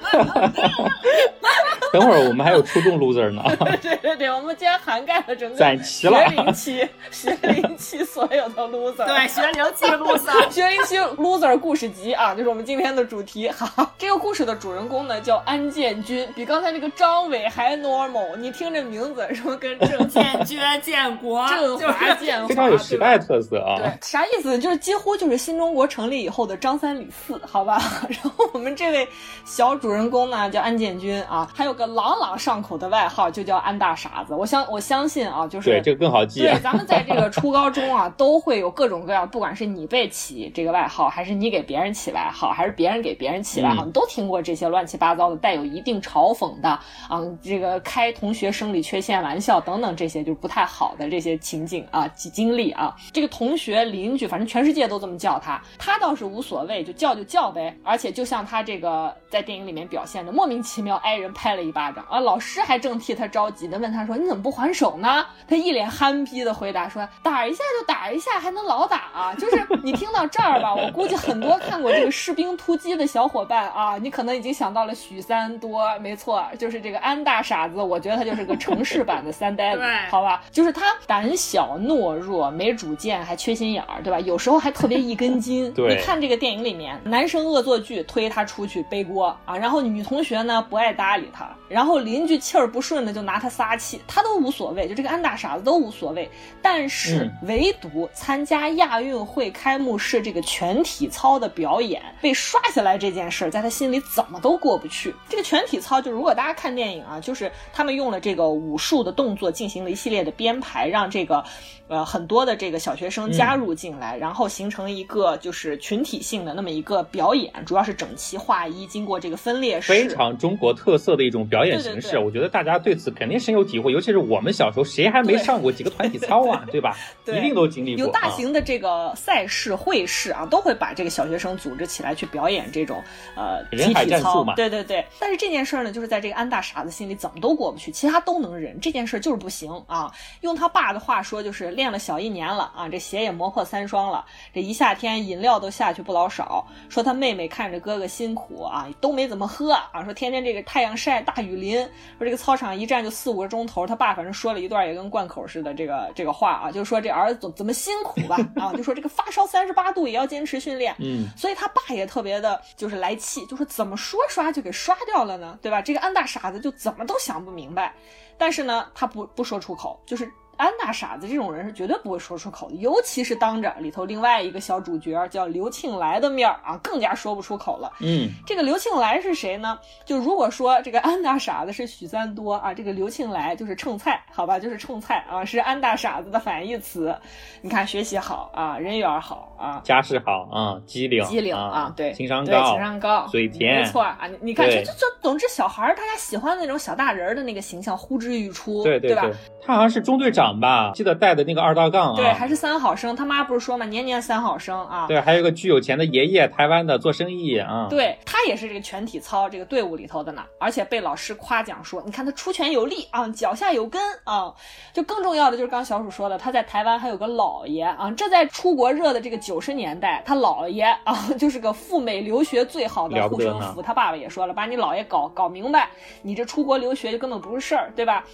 [1.92, 3.42] 等会儿我们还有初中 loser 呢，
[3.82, 9.06] 对对对，我们竟然涵盖了整个攒齐了学龄期 学龄期所有的 loser。
[9.06, 13.48] 对，学龄期 loser， 学龄期 loser 故事集啊，就是我们今天的主题。
[13.50, 18.36] 好，这个故事的主人公呢叫安建军，比刚才那个张伟还 normal。
[18.36, 23.78] 你听这名字，什么跟郑 建军建国，振华、建华，非常有时代特色啊。。
[23.78, 24.58] 对，啥意思？
[24.58, 27.80] 就是几乎就是新中国成立以后的张三李四，好吧？
[28.08, 29.08] 然后我们这位
[29.44, 34.34] 小主人公呢叫安建军啊，还有个朗朗上口的外号，就叫安大傻子。
[34.34, 36.40] 我相我相信啊，就是对这个更好记。
[36.40, 52.94] 对，咱们在这个初高中啊， 都会有各种各样，不管是你被起这个外号，还是你给别人起外号，还是别人给别人起外号，你都听过这些乱七八糟的、带有一定嘲讽的啊，这个开同学生理缺陷玩笑等等这些就是不太好的这些情景啊、经历啊。
[53.12, 57.76] 这个同学邻居，反正全世界都这么叫他，他倒是无所谓，就叫就叫呗。
[57.82, 77.82] 而且就像他这个在电影里面表现的，莫名其妙挨人拍了一巴掌啊，老师还正替他着急的问他说：“你怎么不还手呢？”他一脸憨批的回答说：“打一下就打一下，还能老打啊？”就是你听到这儿吧，我估计很多看过这个《士兵突击》的小伙伴啊，你可能已经想到了许三多，没错，就是这个安大傻子。
[77.82, 80.42] 我觉得他就是个城市版的三呆子， 好吧？
[80.52, 84.20] 就是他胆小懦弱，没主见，还缺心眼儿，对吧？
[84.20, 85.72] 有时候还特别一根筋。
[85.74, 96.28] 对，你看这个电影里面，男生恶作剧推他出去背锅啊，然后女同学呢不爱搭理他，然后邻居气儿不顺的就拿他撒气，他都无所谓，就这个安大傻子都无所谓。
[96.60, 105.14] 但是唯独参加亚运会开幕式这个全体操的表演被刷下来这件事，在他心里怎么都过不去。
[105.28, 111.44] 这个全体操就如果大家看电影啊，就是他们用了这个武术的动作进行了一系列的编排，让这个
[111.90, 122.16] 呃很多的这个小学生加入进来，然后形成一个就是群体性的那么一个表演，主要是整齐划一，经过这个分裂式，非常中国特色的一种表演形式。
[122.16, 126.96] 我觉得大家对此肯定深有体会，尤其是我们小时候谁还没上过几个团体操啊， 对吧？
[127.26, 128.04] 一定都经历过。
[128.06, 133.02] 有大型的这个赛事会试啊，都会把这个小学生组织起来去表演这种
[133.34, 134.54] 呃集体操嘛。
[134.54, 135.04] 对对对。
[135.18, 140.12] 但是这件事儿呢，就是在这个安大傻子心里怎么都过不去，其他都能忍，这件事就是不行啊。
[140.42, 146.66] 用他爸的话说，就是练了小一年了啊，这鞋也磨破三双了，这一夏天饮料都下去不老少。
[146.90, 150.04] 说他妹妹看着哥哥辛苦啊，都没怎么喝啊。
[150.04, 151.82] 说天天这个太阳晒，大雨淋，
[152.18, 153.86] 说这个操场一站就四五个钟头。
[153.86, 160.94] 他爸反正说了一段也跟贯口似的这个这个话啊，就说这儿子怎怎么辛苦吧啊，就说这个发烧三十八度也要坚持训练。
[160.98, 165.58] 嗯，所以他爸也特别的就是来气，就说怎么说刷就给刷掉了呢？
[165.62, 165.80] 对吧？
[165.80, 167.94] 这个安大傻子就怎么都想不明白，
[168.36, 170.30] 但是呢，他不不说出口，就是。
[170.60, 177.90] 安大傻子这种人是绝对不会说出口的，尤其是当着里头另外一个小主角叫刘庆来的面儿啊，更加说不出口了。
[178.00, 179.78] 嗯，这个刘庆来是谁呢？
[180.04, 187.16] 就如果说这个安大傻子是许三多啊，这个刘庆来就是蹭菜，好吧，就是蹭菜啊，是安大傻子的反义词。
[187.62, 194.28] 你看学习好啊，人缘好啊，家世好啊，机灵机灵啊，对，情商高，情商高，嘴甜，没错啊。
[194.42, 199.22] 你看，就就总之小孩大家喜欢的那种小大人的那个形象呼之欲出，对对吧？
[199.62, 203.14] 他好像是中队长吧，记得带的那个二道杠啊，对，还是三好生。
[203.14, 205.06] 他妈不是说嘛，年年三好生啊。
[205.06, 207.86] 对，还有个巨有钱的爷爷，台湾的做生意啊。
[207.90, 214.52] 对他也是这个全体操这个队伍里头的呢，而且被老师夸奖说，你看他出拳有力啊，脚下有根啊。
[214.94, 218.10] 就更重要的就是刚小鼠说的，他在台湾还有个姥爷啊。
[218.16, 223.82] 这在出国热的这个九十年代，他姥爷啊就是个赴美留学最好的护身符。
[223.82, 225.90] 他爸爸也说了，把你姥爷搞搞明白，
[226.22, 228.24] 你这出国留学就根本不是事儿，对吧？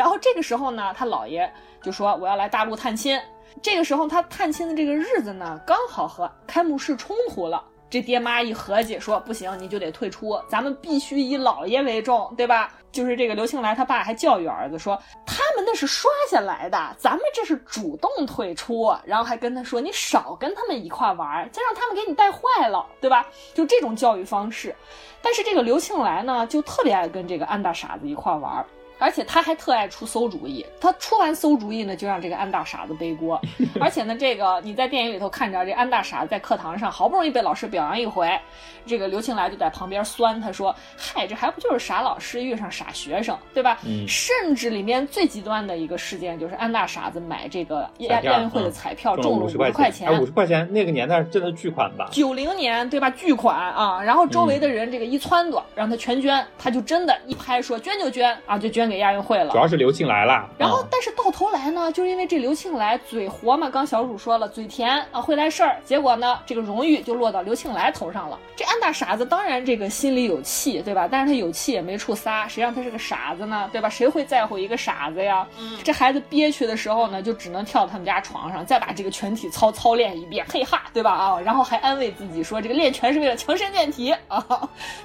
[0.00, 1.52] 然后这个时候呢，他姥爷
[1.82, 3.20] 就说我要来大陆探亲。
[3.60, 7.62] 这个时候他探亲的这个日子呢，刚好和开幕式冲突了。
[7.90, 12.72] 这爹妈一合计说不行，你就得退出，咱们必须以姥爷为重，对吧？
[12.90, 18.90] 就是这个刘庆来他爸还教育儿子说，他们那是刷下来的，咱们这是主动退出。
[19.04, 23.26] 然后还跟他说，你少跟他们一块玩，再让他们给你带坏了，对吧？
[23.52, 24.74] 就这种教育方式。
[25.20, 28.64] 但是这个刘庆来呢，就特别爱跟这个安大傻子一块玩。
[29.00, 33.40] 而且他还特爱出馊主意，他出完馊主意呢，就让这个安大傻子背锅。
[33.80, 38.38] 而且呢，这个你在电影里头看着，这安大傻子在课堂上好不容易被老师表扬一回，
[38.84, 44.06] 这个刘庆来就在旁边酸他说：“嗨，这还不就是傻老师遇上傻学生，对吧？”嗯。
[44.06, 52.08] 甚至里面最极端的一个事件就是安大傻子买这个亚亚运会的彩票中了五十块钱，五十块钱那个年代真的巨款吧？
[52.12, 53.08] 九零年对吧？
[53.10, 54.02] 巨款啊！
[54.02, 58.89] 然后周围的人这个一撺掇，让他全捐，他就真的一拍说捐就捐啊，就捐。
[58.90, 60.48] 给亚运会了，主要是刘庆来了。
[60.58, 65.76] 然后，但是到头来呢，就是因为这刘庆来嘴活嘛，刚小主说了，嘴甜啊，会来事儿。
[65.84, 68.38] 结果呢，这个荣誉就落到刘庆来头上了。
[68.56, 71.08] 这安大傻子当然这个心里有气，对吧？
[71.10, 73.88] 但是他有气也没处撒，谁让他是个傻子呢，对吧？
[73.88, 75.46] 谁会在乎一个傻子呀？
[75.58, 81.12] 嗯，这孩子憋屈的时候呢，就只能跳到他们家床上，再把这个全体操操练一遍，嘿哈，对吧？
[81.12, 84.44] 啊，然后还安慰自己说，这个练拳是为了强身健体啊，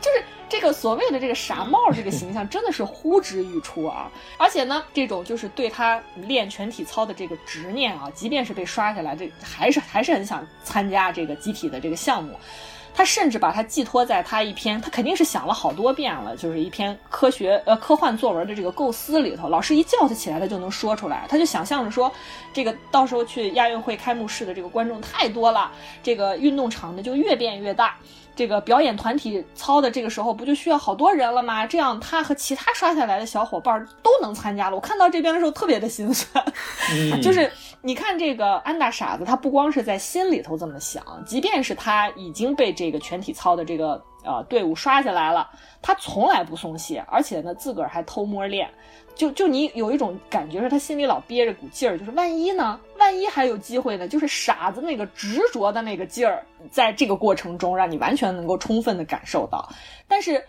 [0.02, 0.24] 就是。
[0.48, 4.10] 这个所谓的这个傻帽这个形象真的是呼之欲出啊！
[4.38, 12.34] 而且呢，这种就是对他练全体操的这个执念啊，即便是被刷下来，这还是还是很想参加这个集体的这个项目。
[12.98, 19.50] 他甚至把它寄托在他一篇，他肯定是想了好多遍了，就是一篇科学呃科幻作文的这个构思里头。
[19.50, 21.26] 老师一叫他起来，他就能说出来。
[21.28, 22.10] 他就想象着说，
[22.54, 25.70] 这个到时候去亚运会开幕式的这个观众太多了，
[26.02, 27.98] 这个运动场呢就越变越大。
[28.36, 31.66] 这个表演团体操的这个时候，不就需要好多人了吗？
[31.66, 34.76] 这样他和其他刷下来的小伙伴都能参加了。
[34.76, 36.44] 我看到这边的时候特别的心酸，
[37.24, 37.50] 就是
[37.82, 45.50] 你看这个安大傻子，他不光是在心里头这么想，即便是他已经被这个全体操的这个呃队伍刷下来了，
[45.82, 48.70] 他从来不松懈，而且呢自个儿还偷摸练。
[49.16, 52.80] 就就你有一种感觉是他心里老憋着股劲儿，就是万一呢？
[52.98, 54.08] 万一还有机会呢？
[54.08, 59.68] 就是傻子那个执着的那个劲儿，在这个过程中让你完全能够充分的感受到。
[60.08, 60.46] 但是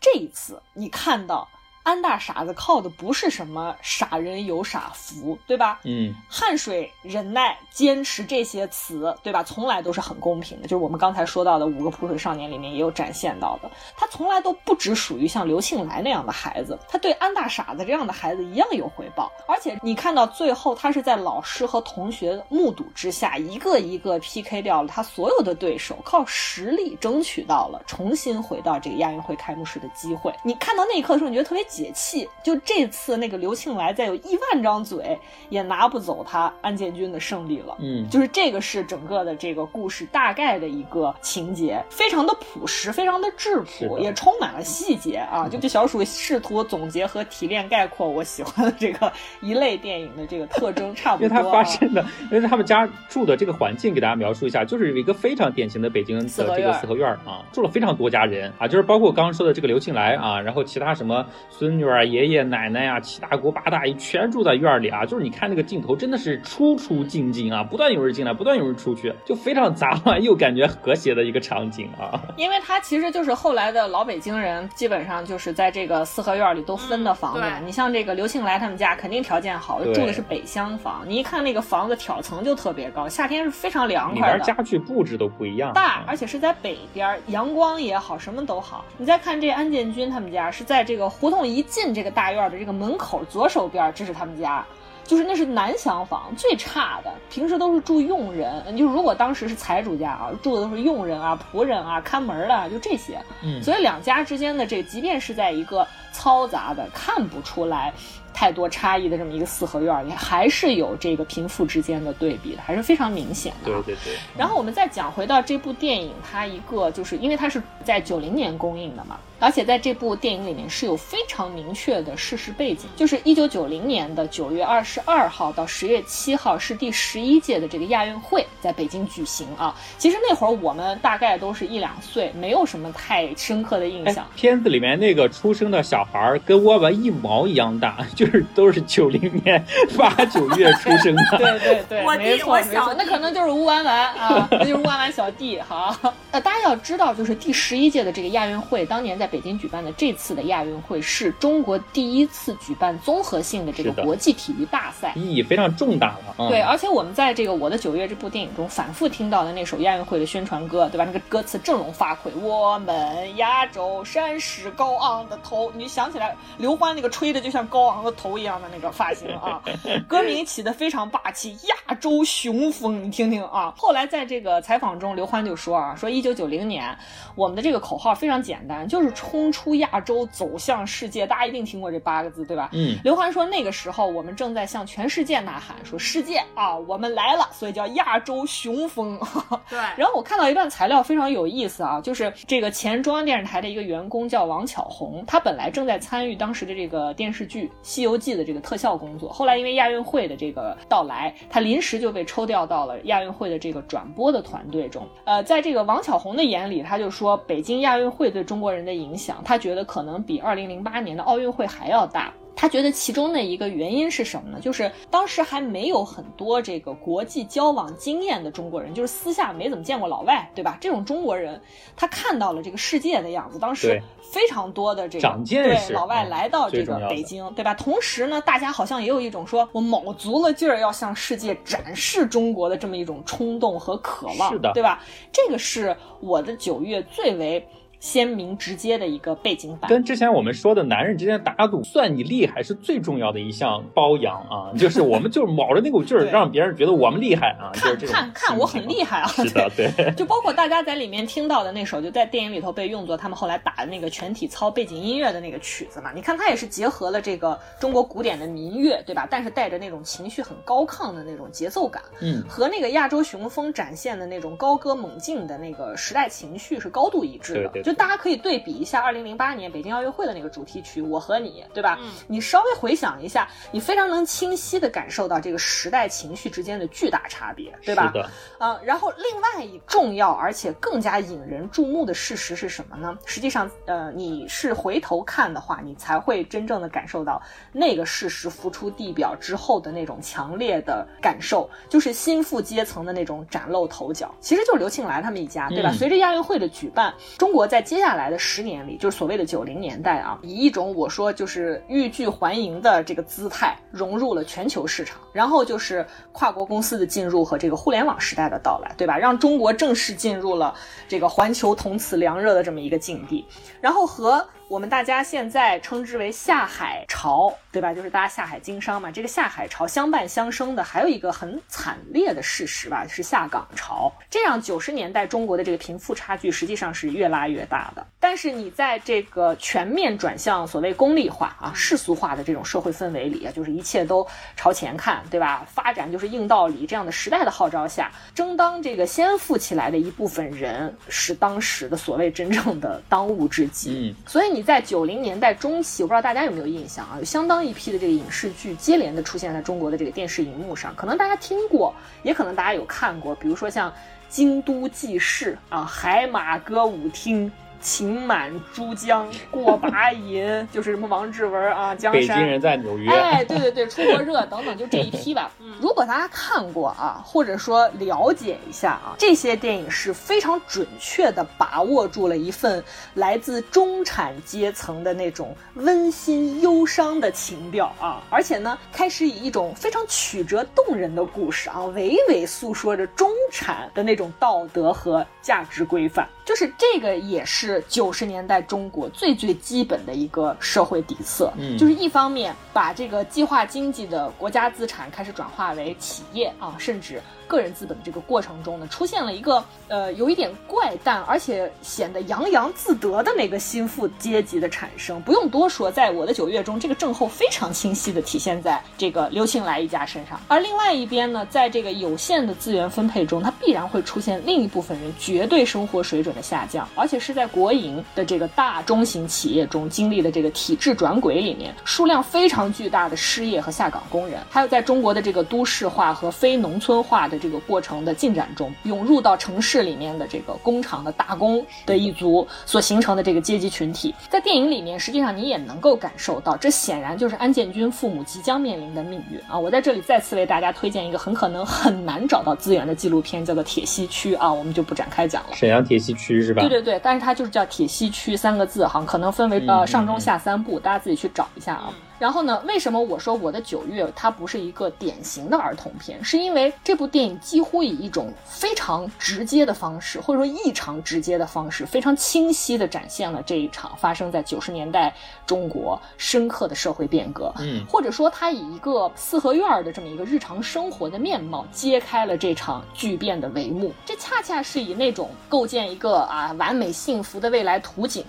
[0.00, 1.48] 这一次你看到。
[1.90, 5.80] 安大傻子靠的不是什么傻人有傻福，对吧？
[5.82, 9.42] 嗯，汗水、忍耐、坚持这些词，对吧？
[9.42, 10.68] 从来都是很公平的。
[10.68, 19.28] 就是我们刚才说到的五个扑水少年里面也有展现到的，他从来都不只属于像刘庆来那样的孩子，他对安大傻子这样的孩子一样有回报。
[19.48, 30.32] 而且你看到最后，他是在老师和同学目睹之下，一个一个 PK 掉了他所有的对手，靠实力争取到了重新回到这个亚运会开幕式的机会。
[30.44, 31.66] 你看到那一刻的时候，你觉得特别。
[31.82, 37.74] 解气，就这次那个刘庆来再有一万张嘴也拿不走他安建军的胜利了。
[37.80, 45.48] 嗯，就是这个是整个的这个故事大概的一个情节，非常的朴实，非常的质朴，也充满了细节啊。
[45.48, 51.28] 就这小鼠试图总结和提炼概括我喜欢的这个一类电影的这个特征，差不多。
[51.28, 61.24] 因为它发生的，因为他们家住的这个环境，给大家描述一下，就是一个非常典型的北京的这个四合院啊，住了非常多家人啊，就是包括刚刚说的这个刘庆来啊，然后其他什么。
[61.60, 72.18] 孙女啊、爷爷奶奶啊，七大姑八大姨全住在院里啊，就是你看那个镜头，真的是出出进进啊，不断有人进来，不断有人出去，就非常杂乱又感觉和谐的一个场景啊。
[72.38, 77.42] 因为他其实就是后来的老北京人，基本上就是在这个四合院里都分的房子。
[77.62, 81.02] 你像这个刘庆来他们家，肯定条件好，住的是北厢房。
[81.06, 84.38] 你一看那个房子挑层就特别高，夏天是非常凉快的。
[84.38, 88.82] 里边家具布置都不一样，大，而且是在北边，阳光也好，什么都好。
[88.96, 91.49] 你再看这安建军他们家是在这个胡同。
[91.54, 94.64] 一进这个大院的这个门口左手边，这是他们家，
[95.04, 97.12] 就是那是南厢房，最差的。
[97.30, 103.20] 平时都是住佣人，就如果当时是财主家啊，住的都是佣人啊、仆人啊、看门的，就这些。
[103.42, 107.92] 嗯，所以两家之间的这，即便是在一个嘈杂的，看不出来。
[108.32, 113.72] 太多差异的这么一个四合院里，还是有这个贫富之间的对比的，还是非常明显的。
[113.72, 114.16] 对对对。
[114.38, 129.74] 然后我们再讲回到这部电影，它一个就是因为它是在九零年公映的嘛，而且在这部电影里面是有非常明确的事实背景，就是一九九零年的九月二十二号到十月七号是第十一届的这个亚运会在北京举行啊。
[129.98, 134.26] 其实那会儿我们大概都是一两岁，没有什么太深刻的印象。
[134.36, 137.96] 片子里面那个出生的小孩跟我们一毛一样大。
[138.14, 139.64] 就是都是九零年
[139.96, 145.96] 八九月出生的，对对对，没错没错，那可能就是吴丸丸啊， 那就是吴婉婉小弟哈。
[146.30, 156.48] 呃，大家要知道，就是第十一届的这个亚运会，当年在北京举办的这次的亚运会，是中国第一次举办综合性的这个国际体育大赛，意义非常重大了。
[156.48, 161.04] 对，而且我们在这个《我的九月》这部电影中反复听到的那首亚运会的宣传歌，对吧？
[161.04, 168.10] 那个歌词振聋发聩，我们亚洲山势高昂的头，你想起来刘欢那个吹的就像高昂的。
[168.20, 169.62] 头一样的那个发型啊，
[170.06, 173.72] 歌名起的非常霸气，亚洲雄风，你听听啊。
[173.78, 176.94] 后来在这个采访中，刘欢就说啊，说一九九零年
[177.34, 181.26] 我们的这个口号非常简单，就是冲出亚洲，走向世界。
[181.26, 182.70] 大家一定听过这八个字，对吧？
[182.72, 182.96] 嗯。
[183.04, 189.20] 刘欢说那个时候我们正在向全世界呐喊，说世界啊，我们来了，所以叫亚洲雄风。
[189.68, 189.78] 对。
[189.94, 205.06] 然后我看到一段材料非常有意思啊，就是这个前中央电视台的一个员工叫王巧红，他本来正在参与当时的这个电视剧《西游记》的这个特效工作，后来因为亚运会的这个到来，他临时就被抽调到了亚运会的这个转播的团队中。
[205.24, 212.32] 呃，在这个王巧红的眼里，他就说北京亚运会对中国人的影响，他觉得可能比二零零八年的奥运会还要大。
[212.56, 214.60] 他觉得其中的一个原因是什么呢？
[214.60, 220.76] 就是当时还没有很多这个国际交往经验的中国人，就是私下没怎么见过老外，对吧？
[220.78, 221.58] 这种中国人，
[221.96, 223.58] 他看到了这个世界的样子。
[223.58, 227.72] 当时非常多的这个对老外来到这个北京，对吧？
[227.72, 235.02] 同时呢，大家好像也有一种说我卯足了劲儿要向世界展示中国的这么一种冲动和渴望，是的，对吧？
[235.32, 237.66] 这个是我的九月最为。
[238.00, 239.88] 鲜明直接的一个背景板。
[239.88, 249.28] 跟之前我们说的男人之间打赌，算你厉害是最重要的一项包养啊， 就是我们就是卯着那股劲儿，让别人觉得我们厉害啊，就是看看看我很厉害啊！
[249.28, 256.10] 是的，对， 就包括大家在里面听到的那首，就在电影里头被用作他们后来打的那个全体操背景音乐的那个曲子嘛。
[256.14, 259.28] 你看，它也是结合了这个中国古典的民乐，对吧？
[259.30, 267.68] 但是带着那种情绪很高亢的那种节奏感，嗯，和那个亚洲雄风展现的那种高歌猛进的那个时代情绪是高度一致的。
[267.68, 271.98] 对对对就大家可以对比一下二零零八年北京奥运会的那个主题曲《我和你》，对吧？
[272.00, 278.06] 嗯你稍微回想一下，你非常能清晰的感受到这个时代情绪之间的巨大差别，对吧？
[278.06, 283.18] 是的，啊、然后另外一重要而且更加引人注目的事实是什么呢？
[283.26, 287.42] 实际上，呃，你是回头看的话，你才会真正的感受到
[287.72, 294.32] 那个事实浮出地表之后的那种强烈的感受，就是心腹阶层的那种崭露头角。
[294.40, 295.90] 其实就是刘庆来他们一家，对吧？
[295.90, 309.16] 嗯随着亚运会的举办，中国在接下来的十年里，就是所谓的九零年代啊，以一种我说就是欲拒还迎的这个姿态融入了全球市场，然后就是跨国公司的进入和这个互联网时代的到来，对吧？
[309.16, 310.74] 让中国正式进入了
[311.08, 313.46] 这个环球同此凉热的这么一个境地，
[313.80, 317.94] 然后和我们大家现在称之为下海潮，对吧？
[317.94, 324.12] 就是大家下海经商嘛，这个下海潮相伴相生的，还有一个很惨烈的事实吧，是下岗潮。
[324.28, 328.06] 这样九十年代中国的这个贫富差距实际上是越拉越大的。
[328.18, 334.26] 但是你在这个全面转向所谓功利化啊、世俗化的这种社会氛围里啊，就是一切都
[334.56, 335.66] 朝前看，对吧？
[335.72, 344.14] 发展就是硬道理这样的时代的号召下，争当这个先富起来的一部分人是当时的所谓真正的当务之急。
[344.16, 353.90] 嗯，所以你在九零年代中期，我不知道大家有没有印象啊，有相当一批的这个影视剧接连的出现在中国的这个电视荧幕上，可能大家听过，也可能大家有看过，比如说像
[354.28, 357.46] 《京都纪事》啊，《海马歌舞厅》。
[357.80, 362.20] 情满珠江过把瘾， 就是什么王志文啊，江山。
[362.20, 365.50] 北京人在纽约，哎，对对对，出国热等等，就这一批吧。
[365.80, 372.82] 如果大家看过啊，或者说了解一下啊，这些电影是非常准确的把握住了一份
[373.14, 386.28] 来自中产阶层的那种温馨忧伤的情调啊，而且呢，开始以一种非常曲折动人的故事啊，娓娓诉说着中产的那种道德和价值规范。
[386.50, 405.20] 就是这个也是九十年代中国最最基本的一个社会底色，嗯就是一方面把这个计划经济的国家资产开始转化为企业啊，甚至个人资本的这个过程中呢，出现了一个呃有一点怪诞，而且显得洋洋自得的那个心腹阶级的产生。
[405.22, 410.40] 不用多说，在我的九月中，这个症候非常清晰的体现在这个刘庆来一家身上。
[410.46, 439.58] 而另外一边呢，在这个有限的资源分配中，它必然会出现另一部分人绝对生活水准的下降，而且是在国营的这个大中型企业中经历的这个体制转轨里面，数量非常巨大的失业和下岗工人，还有在中国的这个都市化和非农村化的这个过程的进展中，涌入到城市里面的这个工厂的打工的一族所形成的这个阶级群体，在电影里面，实际上你也能够感受到，这显然就是安建军父母即将面临的命运啊！
[439.58, 445.48] 我在这里再次为大家推荐一个很可能很难找到资源的纪录片，叫做《铁西区》啊，我们就不展开讲了。
[445.54, 446.60] 沈阳铁西区是吧？
[446.60, 451.90] 对对对，但是它就是叫铁西区三个字哈，可能分为嗯呃嗯上中下三部，大家自己去找一下啊。
[452.20, 456.22] 然后呢，为什么我说我的九月它不是一个典型的儿童片？
[456.22, 465.16] 是因为这部电影几乎以一种非常直接的方式，或者说异常直接的方式，非常清晰地展现了这一场发生在九十年代
[465.46, 467.52] 中国深刻的社会变革。
[467.58, 473.94] 嗯或者说它以一个四合院儿的这么一个日常生活的面貌，揭开了这场巨变的帷幕。
[474.04, 478.22] 这恰恰是以那种构建一个啊完美幸福的未来图景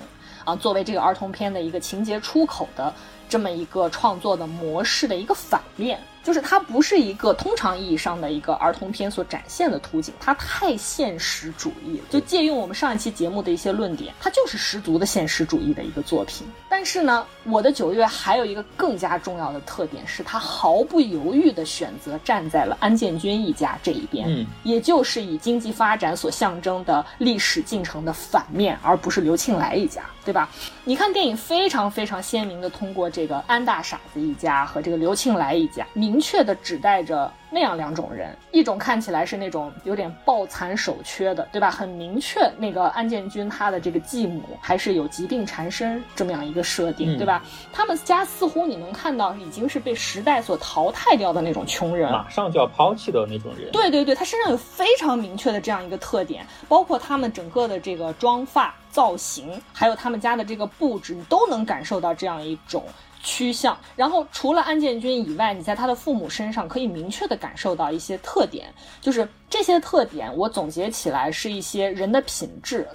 [0.46, 2.94] 啊，作为这个儿童片的一个情节出口的
[3.32, 5.98] 这么一个创作的模式的一个反面。
[6.24, 12.04] 就是它不是一个通常意义上的一个儿童片所展现的图景，它太现实主义了。
[12.12, 16.46] 就借用我们上一期节目的一些论点，它就是十足的现实主义的一个作品。
[16.70, 30.48] 但是呢，我的九月还有一个更加重要的特点，是它毫不犹豫地选择站在了安建军一家这一边，嗯，也就是以经济发展所象征的历史进程的反面，而不是刘庆来一家，对吧？
[30.86, 41.72] 你看电影非常非常鲜明的通过这个安大傻子一家和这个刘庆来一家，明明确的指代着那样两种人，一种看起来是那种有点抱残守缺的，对吧？
[41.72, 47.42] 很明确，那个安建军他的这个继母还是有疾病缠身这么样一个设定，嗯对吧？
[47.72, 53.72] 他们家似乎你能看到已经是被时代所淘汰掉的那种穷人，马上就要抛弃的那种人。
[53.72, 62.84] 对对对，他身上有非常明确的这样一个特点，包括他们整个的这个妆发造型，还有他们家的这个布置，你都能感受到这样一种。
[63.24, 72.88] 趋向，然后除了安建军以外，你在他的父母身上可以明确的感受到一些特点，就是这些特点，我总结起来是一些人的品质，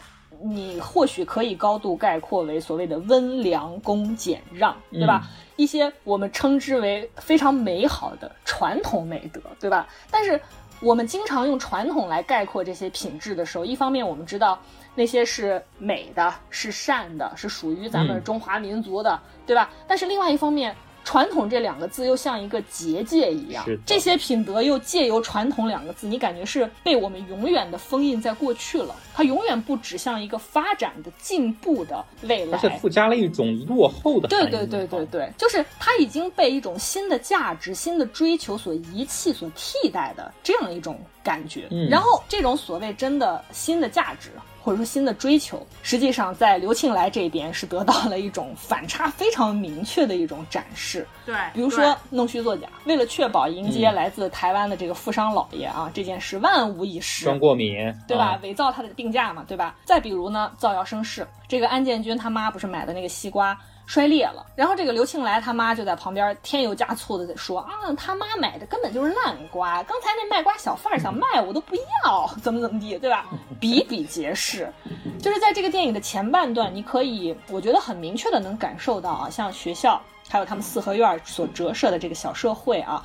[0.43, 5.29] 你或许可以高度概括为所谓的温良恭俭让，对吧？
[5.57, 9.87] 一些我们称之为非常美好的传统美德，对吧？
[10.11, 10.39] 但是
[10.81, 14.61] 我们经常用传统来概括这些品质的时候，一方面我们知道
[14.97, 19.71] 那些是美的、是善的、是属于咱们嗯中华民族的，对吧？
[19.87, 20.75] 但是另外一方面，
[21.05, 32.61] 传统这两个字又像一个结界一样这些品德又借由传统两个字，你感觉是被我们永远的封印在过去了，它永远不指向一个发展的、进步的未来而。
[32.61, 34.27] 且附加了一种落后的。
[34.27, 41.69] 对对对对对，就是它已经被一种新的价值、新的追求所遗弃、所替代的这样一种感觉。
[41.71, 44.31] 嗯然后这种所谓真的新的价值。
[44.67, 51.07] 或者说新的追求，实际上在刘庆来这边是得到了一种反差非常明确的一种展示。
[51.25, 57.25] 对，比如说弄虚作假，为了确保迎接来自台湾的这个富商老爷啊，这件事万无一失。
[57.25, 57.77] 装过敏，
[58.09, 58.41] 对吧啊？？
[58.43, 59.77] 伪造他的病假嘛，对吧？
[59.85, 63.57] 再比如呢，造谣生事，这个安建军他妈不是买的那个西瓜
[63.87, 73.27] 摔裂了，然后这个刘庆来他妈就在旁边添油加醋的在说啊，他妈买的根本就是烂瓜，刚才那卖瓜小贩想卖我都不要，怎么怎么地，对吧？
[73.61, 74.73] 比比皆是，
[75.21, 83.03] 就是在这个电影的前半段，你可以我觉得很明确的能感受到啊，像学校还有他们四合院所折射的这个小社会啊。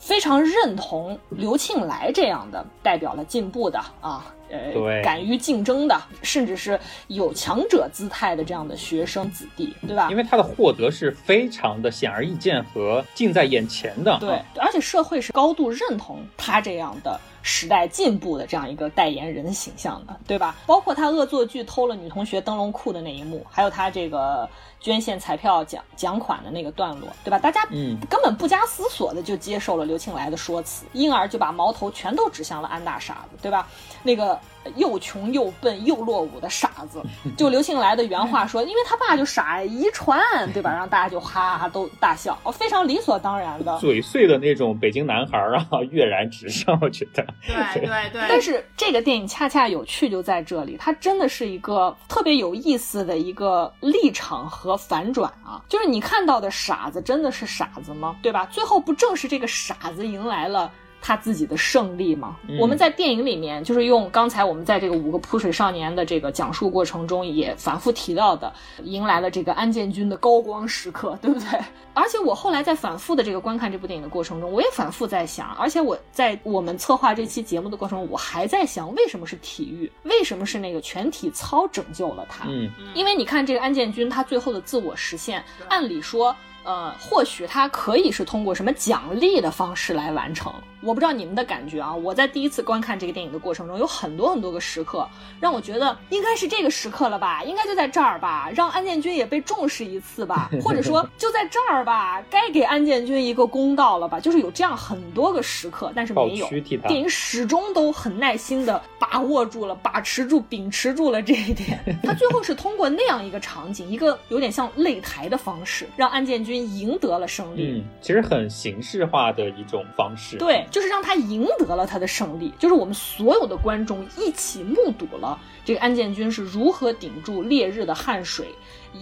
[0.00, 10.16] 非常认同刘庆来这样的代表了进步的啊，呃对，敢于竞争的，甚至是有强者姿态的这样的学生子弟，对吧因？
[10.16, 14.16] 为他的获得是非常的显而易见和近在眼前的。
[14.18, 20.54] 对啊，，而且社会是高度认同他这样的时代进步的这样一个代言人形象的，对吧？
[20.66, 24.46] 包括他恶作剧偷了女同学灯笼裤的那一幕，还有他这个
[24.78, 27.38] 捐献彩票奖奖款的那个段落，对吧？
[27.38, 33.66] 大家嗯根本不加思索的就接受了刘庆来的说辞，因而就把矛头全都指向了安大傻子，对吧？
[34.02, 34.38] 那个
[34.76, 37.02] 又穷又笨又落伍的傻子，
[37.36, 40.20] 就刘庆来的原话说，因为他爸就傻，遗传，
[40.52, 40.72] 对吧？
[40.72, 43.78] 让大家就哈哈都大笑，哦，非常理所当然的。
[43.78, 47.24] 嘴碎的那种北京男孩儿啊，跃然纸上，我觉得。
[47.46, 55.62] 对对对，但是这个电影恰恰有趣就在这里，它真的是一个特别有意思的一个立场和反转啊！
[55.68, 58.16] 就是你看到的傻子真的是傻子吗？
[58.22, 58.46] 对吧？
[58.50, 60.70] 最后不正是这个傻子迎来了。
[61.00, 62.36] 他自己的胜利嘛？
[62.48, 68.52] 嗯我们在电影里面就是用刚才我们在这个五个扑水少年的这个讲述过程中也反复提到的，
[68.84, 71.46] 迎来了这个安建军的高光时刻，对不对？
[71.94, 79.90] 而且我后来在反复的这个观看这部电影的过程中，我也反复在想，而且我在我们策划这期节目的过程中，我还在想，为什么是体育？
[80.04, 82.44] 为什么是那个全体操拯救了他？
[82.48, 86.34] 嗯，因为你看这个安建军他最后的自我实现，按理说。
[86.64, 91.94] 呃，或许他可以是通过什么奖励的方式来完成，我不知道你们的感觉啊。
[91.94, 95.08] 我在第一次观看这个电影的过程中，有很多很多个时刻，
[95.40, 106.48] 让我觉得应该是这个时刻了吧，应该就在这儿吧，让安建军也被重视一次吧， 或者说就在这儿吧，该给安建军一个公道了吧，就是有这样很多个时刻，但是没有
[106.86, 111.78] 电影始终都很耐心的把握住了、把持住、秉持住了这一点。
[112.02, 117.78] 他最后是通过那样一个场景，一个有点像擂台的方式，让安建军赢得了胜利。
[117.78, 128.46] 嗯，其实很形式化的一种方式。，对，就是让他赢得了他的胜利，就是我们所有的观众一起目睹了这个安建军是如何顶住烈日的汗水、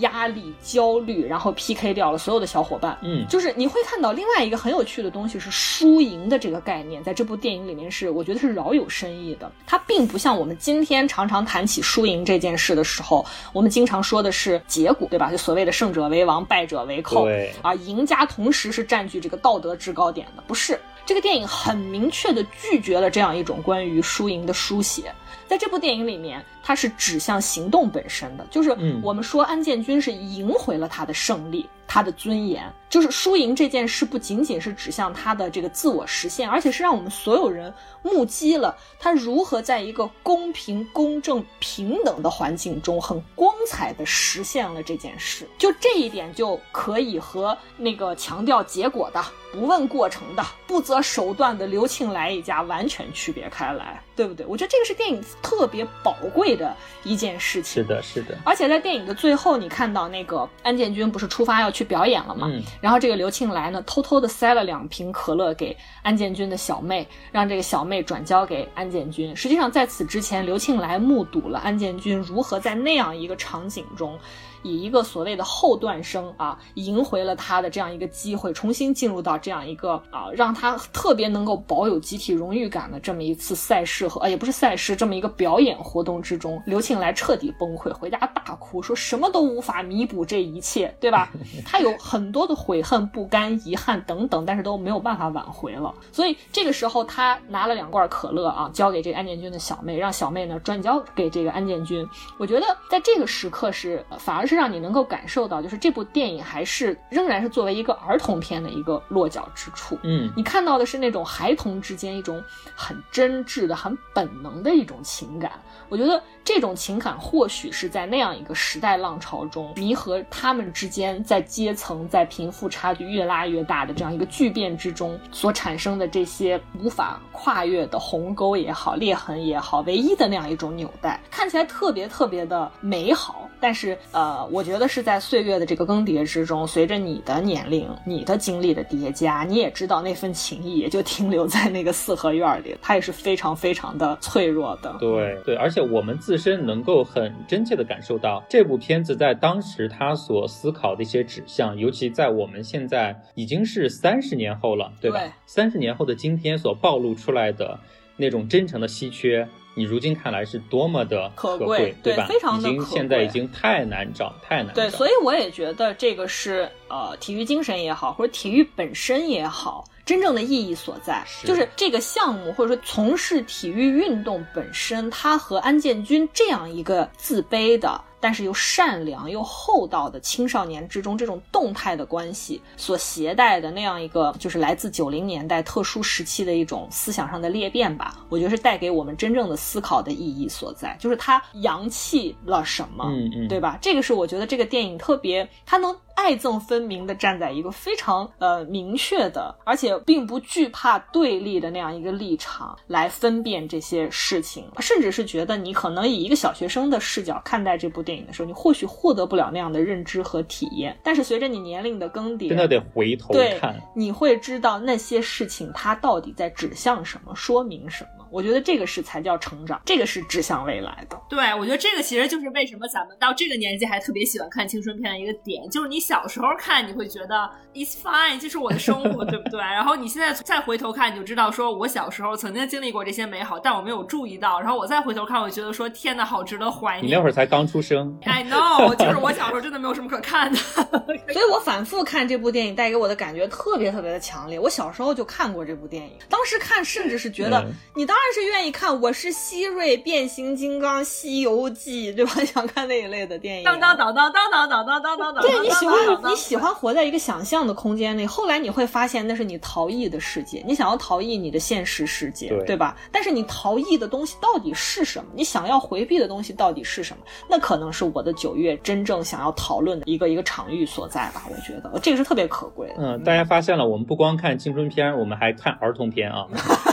[0.01, 2.99] 压力、焦虑，然后 PK 掉了所有的小伙伴。
[3.03, 9.51] 嗯，就是你会看到另外一个很有趣的东西是输赢的这个概念，在这部电影里面是我觉得是饶有深意的。
[9.65, 15.31] 它并不像我们今天常常谈起输赢这件事的时候，我们经常说的是结果，对吧？
[15.31, 17.25] 就所谓的胜者为王，败者为寇。
[17.25, 20.81] 对啊，赢家同时是占据这个道德制高点的，不是？
[21.07, 25.15] 这个电影很明确的拒绝了这样一种关于输赢的书写。
[25.47, 32.73] 在这部电影里面，它是指向行动本身的，就是嗯我们说安建军是赢回了他的胜利，他的尊严。
[32.89, 37.73] 就是输赢这件事不仅仅是指向他的这个自我实现，而且是让我们所有人
[38.03, 45.47] 目击了他如何在一个公平、公正、平等的环境中，很光彩的实现了这件事。
[45.59, 49.23] 就这一点，就可以和那个强调结果的、
[49.53, 54.47] 不问过程的、不择手段的刘庆来一家完全区别开来，对不对？
[54.47, 57.83] 我觉得这个是电影特别宝贵的一件事情。
[57.83, 58.39] 是的，是的。
[58.45, 62.49] 而且在电影的最后，你看到那个安建军不是出发要去表演了嘛？
[62.51, 62.63] 嗯。
[62.81, 69.37] 然后这个刘庆来呢，偷偷的塞了两瓶可乐给安建军的小妹，让这个小妹转交给安建军。
[69.37, 74.19] 实际上在此之前，刘庆来目睹了安建军如何在那样一个场景中。
[74.67, 91.31] 以一个所谓的后段生啊，赢回了他的这样一个机会，重新进入到这样一个啊，让他特别能够保有集体荣誉感的这么一次赛事和，呃，也不是赛事，这么一个表演活动之中，刘庆来彻底崩溃，回家大哭，说什么都无法弥补这一切，对吧？
[91.65, 95.95] 他有很多的悔恨、不甘、遗憾等等，但是都没有办法挽回了。
[96.11, 102.05] 所以这个时候，他拿了两罐可乐啊，交给这个安建军的小妹，让小妹呢转交给这个安建军。
[102.37, 104.56] 我觉得在这个时刻是反而是。
[104.57, 109.99] 让你能够感受到，就是这部电影还是仍然是作为一个儿童片的一个落脚之处。
[110.03, 112.43] 嗯，你看到的是那种孩童之间一种
[112.75, 115.53] 很真挚的、很本能的一种情感。
[115.89, 133.51] 我觉得这种情感或许是在那样一个时代浪潮中，弥合他们之间在阶层、在贫富差距越拉越大的这样一个巨变之中所产生的这些无法跨越的鸿沟也好、裂痕也好，唯一的那样一种纽带，看起来特别特别的美好。
[133.59, 144.95] 但是，呃，我觉得是在岁月的这个更迭之中，随着你的年龄、你的经历的叠加，你也知道那份情谊也就停留在那个四合院里，它也是非常非常的脆弱的。
[145.01, 155.21] 对对，而且我们自身能够很真切的感受到这部片子在当时他所思考的一些指向，尤其在我们现在已经是三十年后了，对吧？
[155.47, 157.79] 三十年后的今天所暴露出来的
[158.17, 159.47] 那种真诚的稀缺。
[159.77, 162.25] 你如今看来是多么的可贵，对吧？
[162.27, 164.73] 非常的可贵，现在已经太难找，太难找。
[164.75, 178.01] 对，所以我也觉得这个是呃，体育精神也好，或者体育本身也好，真正的意义所在，就是这个项目或者说从事体育运动本身，它和安建军这样一个自卑的。
[178.21, 188.17] 但是又善良又厚道的青少年之中，这种动态的关系所携带的那样一个，就是来自九零年代特殊时期的一种思想上的裂变吧。
[188.29, 193.79] 我觉得是带给我们真正的思考的意义所在，就是它扬弃了什么，嗯嗯，对吧？
[193.81, 195.97] 这个是我觉得这个电影特别，它能。
[196.17, 210.99] 爱憎分明的站在一个非常呃明确的，而且并不惧怕对立的那样一个立场来分辨这些事情，甚至是觉得你可能以一个小学生的视角看待这部电影的时候，你或许获得不了那样的认知和体验。
[211.05, 218.16] 但是随着你年龄的更迭，真的得回头看，你会知道那些事情它到底在指向什么，说明什么。
[218.31, 221.21] 我觉得这个是才叫成长，这个是指向未来的。
[221.29, 229.61] 对，我觉得这个其实就是为什么咱们到这个年纪还特别喜欢看青春片的一个点，就是你小时候看你会觉得 it's fine，这是我的生活，对不对？
[229.63, 234.61] 然后你现在再回头看，你就知道说我小时候曾经经历过这些美好，但我没有注意到。
[234.61, 237.07] 然后我再回头看，我就觉得说天呐，好值得怀念。
[237.07, 240.59] 你那会儿才刚出生， I know，就是我小时候真的没有什么可看的，
[241.33, 244.59] 所以我反复看这部电影，带给我的感觉特别特别的强烈。
[244.59, 248.16] 我小时候就看过这部电影，当时看甚至是觉得你当。
[248.17, 252.33] 当然是愿意看，我是希瑞、变形金刚、西游记，对吧？
[252.51, 253.65] 想看那一类的电影。
[253.65, 255.43] 当当当当当当当当当当。
[255.43, 258.25] 对你喜欢，你喜欢活在一个想象的空间里。
[258.25, 262.97] 后来你会发现，那是你逃逸的世界，你想要逃逸你的现实世界，对吧？
[263.13, 265.27] 但是你逃逸的东西到底是什么？
[265.35, 267.23] 你想要回避的东西到底是什么？
[267.51, 271.45] 那可能是我的九月真正想要讨论的一个一个场域所在吧。
[271.51, 272.91] 我觉得这个是特别可贵。
[272.97, 276.47] 嗯，大家发现了，我们不光看青春片，我们还看儿童片啊，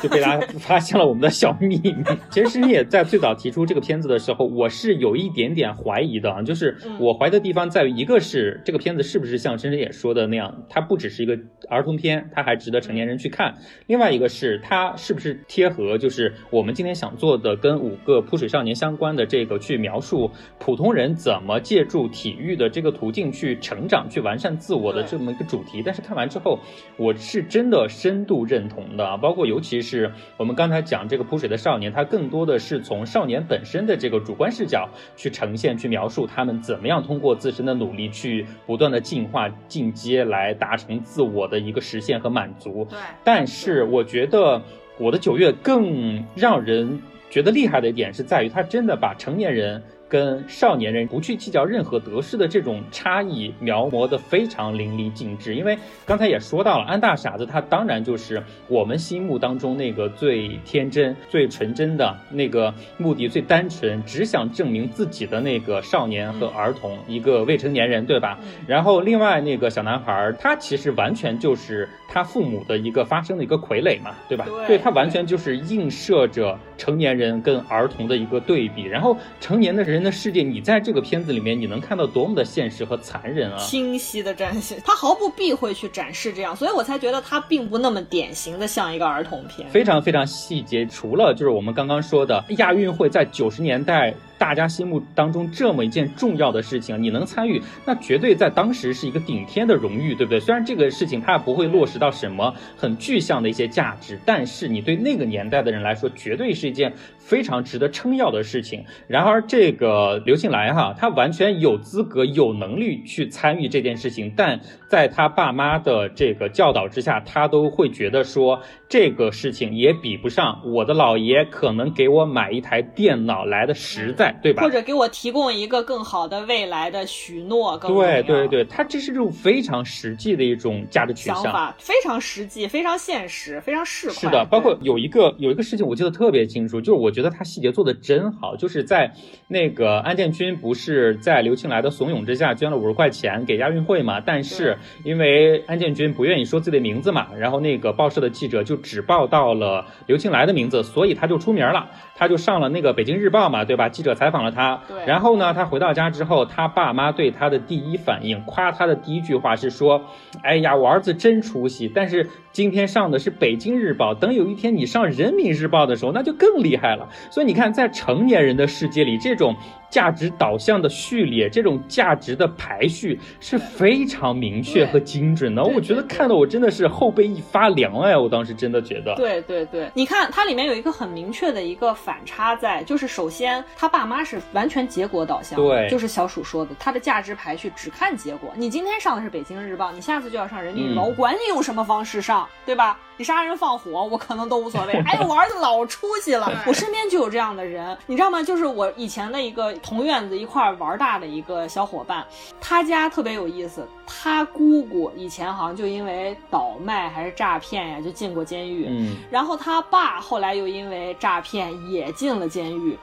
[0.03, 1.12] 就被大家发现了我。
[1.13, 1.93] 我们的小秘密，
[2.31, 11.37] 其实你也在最早提出这个片子的时候，我是有一点点怀疑的啊，就是我怀疑的地方在于，一个是这个片子是不是像深深也说的那样，它不只是一个
[11.69, 13.53] 儿童片，它还值得成年人去看；
[13.85, 25.83] 另外一个是它是不是贴合，就是我们今天想做的跟五个扑水少年相关的这个去描述普通人怎么借助体育的这个途径去成长、去完善自我的这么一个主题。
[25.85, 26.57] 但是看完之后，
[26.97, 31.02] 我是真的深度认同的，包括尤其是我们刚才讲。
[31.07, 42.85] 这个扑水的少年，他更多的是从少年本身的这个主观视角去呈现、去描述他们怎么样通过自身的努力去不断的进化、进阶，来达成自我的一个实现和满足。
[42.89, 42.99] 对。
[43.23, 44.61] 但是我觉得
[44.97, 49.81] 我的九月更让人觉得厉害的一点是在于，他真的把成年人。
[50.13, 55.55] 跟少年人不去计较任何得失的这种差异描摹的非常淋漓尽致。
[55.55, 55.75] 因为
[56.05, 68.37] 刚才也说到了，安大傻子他当然就是我们心目当中那个最天真、最纯真的那个目的最单纯，只想证明自己的那个少年和儿童，一个未成年人，对吧？
[68.67, 74.45] 然后另外那个小男孩，他其实完全就是他父母的一个发生的一个傀儡嘛，对吧？
[74.67, 78.83] 对他完全就是映射着成年人跟儿童的一个对比。
[78.83, 83.57] 然后成年的人的世界，你在这个片子里面，你能看到多么的现实和残忍啊！
[83.57, 89.67] 清晰的展现，他毫不避讳去展示这样，所以我才觉得他并不那么典型的像一个儿童片。
[89.69, 90.85] 非常非常细节。
[90.85, 100.37] 除了就是我们刚刚说的亚运会，在九十年代大家心目当中这么一件重要的事情，你能参与，那绝对在当时是一个顶天的荣誉，对不对？
[100.37, 106.91] 虽然这个事情它也不会落实到什么很具象的一些价值，但是你对那个年代的人来说，绝对是一件
[107.23, 108.83] 非常值得称耀的事情。
[109.07, 124.63] 然而，这个刘庆来哈，他完全有资格、有能力去参与这件事情，但在他爸妈的这个教导之下，他都会觉得说这个事情也比不上我的姥爷可能给我买一台电脑来的实在，对吧？
[124.63, 134.19] 或者给我提供一个更好的未来的许诺，更对对对，他这是这种非常实际的一种价值取向，想法非常实际、非常现实、非常市侩。
[134.19, 139.13] 是的，包括有一个有一个事情我记得特别清楚，就是我觉得他细节做的真好，就是在
[139.47, 153.87] 那个安建军不是在刘庆来的怂恿之下捐了五十块钱给亚运会嘛，但是因为安建军不愿意说自己的名字嘛，然后那个报社的记者就只报到了刘庆来的名字，所以他就出名了，他就上了那个北京日报嘛，对吧？
[153.87, 160.03] 记者采访了他，然后呢，他回到家之后，他爸妈对他的第一反应，夸他的第一句话是说
[160.41, 167.02] ：“哎呀，我儿子真出息。”但是今天上的是北京日报，等有一天你上人民日报的时候，那就更厉害了。
[167.29, 169.55] 所以你看，在成年人的世界里，这种
[169.89, 175.63] 价值导向的序列，这种价值的排序是非常明确和精准的。
[175.63, 179.13] 我觉得看得我真的是后背一发凉哎，我当时真的觉得。
[179.15, 188.51] 对对对，你看它里面有一个很明确的一个反差在，就是首先他爸妈是完全结果导向，对就是小鼠说的，他的价值排序只看结果。
[188.55, 192.99] 你今天上的是北京日报，你下次就要上人民日报，嗯我管你用什么方式上，对吧？
[193.17, 194.93] 你杀人放火，我可能都无所谓。
[195.05, 198.41] 哎，我儿子老出息了，我身边就有这样的人，你知道吗？
[198.41, 202.25] 就是我以前的一个同院子一块儿玩大的一个小伙伴，
[202.59, 208.87] 他家特别有意思，他姑姑以前好像就因为倒卖还是诈骗呀，就进过监狱。
[208.89, 212.97] 嗯，然后他爸后来又因为诈骗也进了监狱。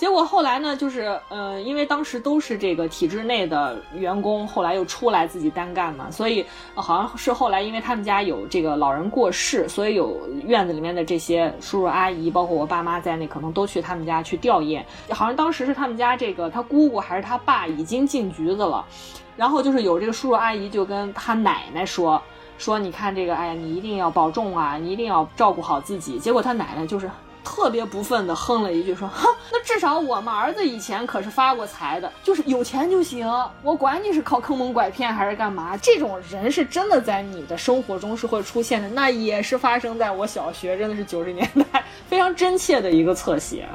[0.00, 6.42] 结果后来呢，就是呃，因为当时都是这个体制内的员工，后来又出来自己单干嘛，所以、
[6.74, 14.82] 好像是后来因为他们家有这个老人过世，所以有院子里面的这些叔叔阿姨，包括我爸妈在内，可能都去他们家去吊唁。
[15.10, 18.82] 好像当时是他们家这个他姑姑还是他爸已经进局子了，
[19.36, 22.18] 然后就是有这个叔叔阿姨就跟他奶奶说。
[22.56, 26.18] 说你看这个，哎呀，你一定要保重啊，你一定要照顾好自己。
[26.18, 27.10] 结果他奶奶就是
[27.44, 33.26] 特别不忿的哼了一句，说：“哼，那至少我们儿子以前可是发过财的，就是有钱就行，
[33.62, 35.76] 我管你是靠坑蒙拐骗还是干嘛。
[35.76, 43.68] 这种人是真的在你的生活中是会出现的，那也是发生在我小学，真的是九十年代 非常真切的一个侧写。”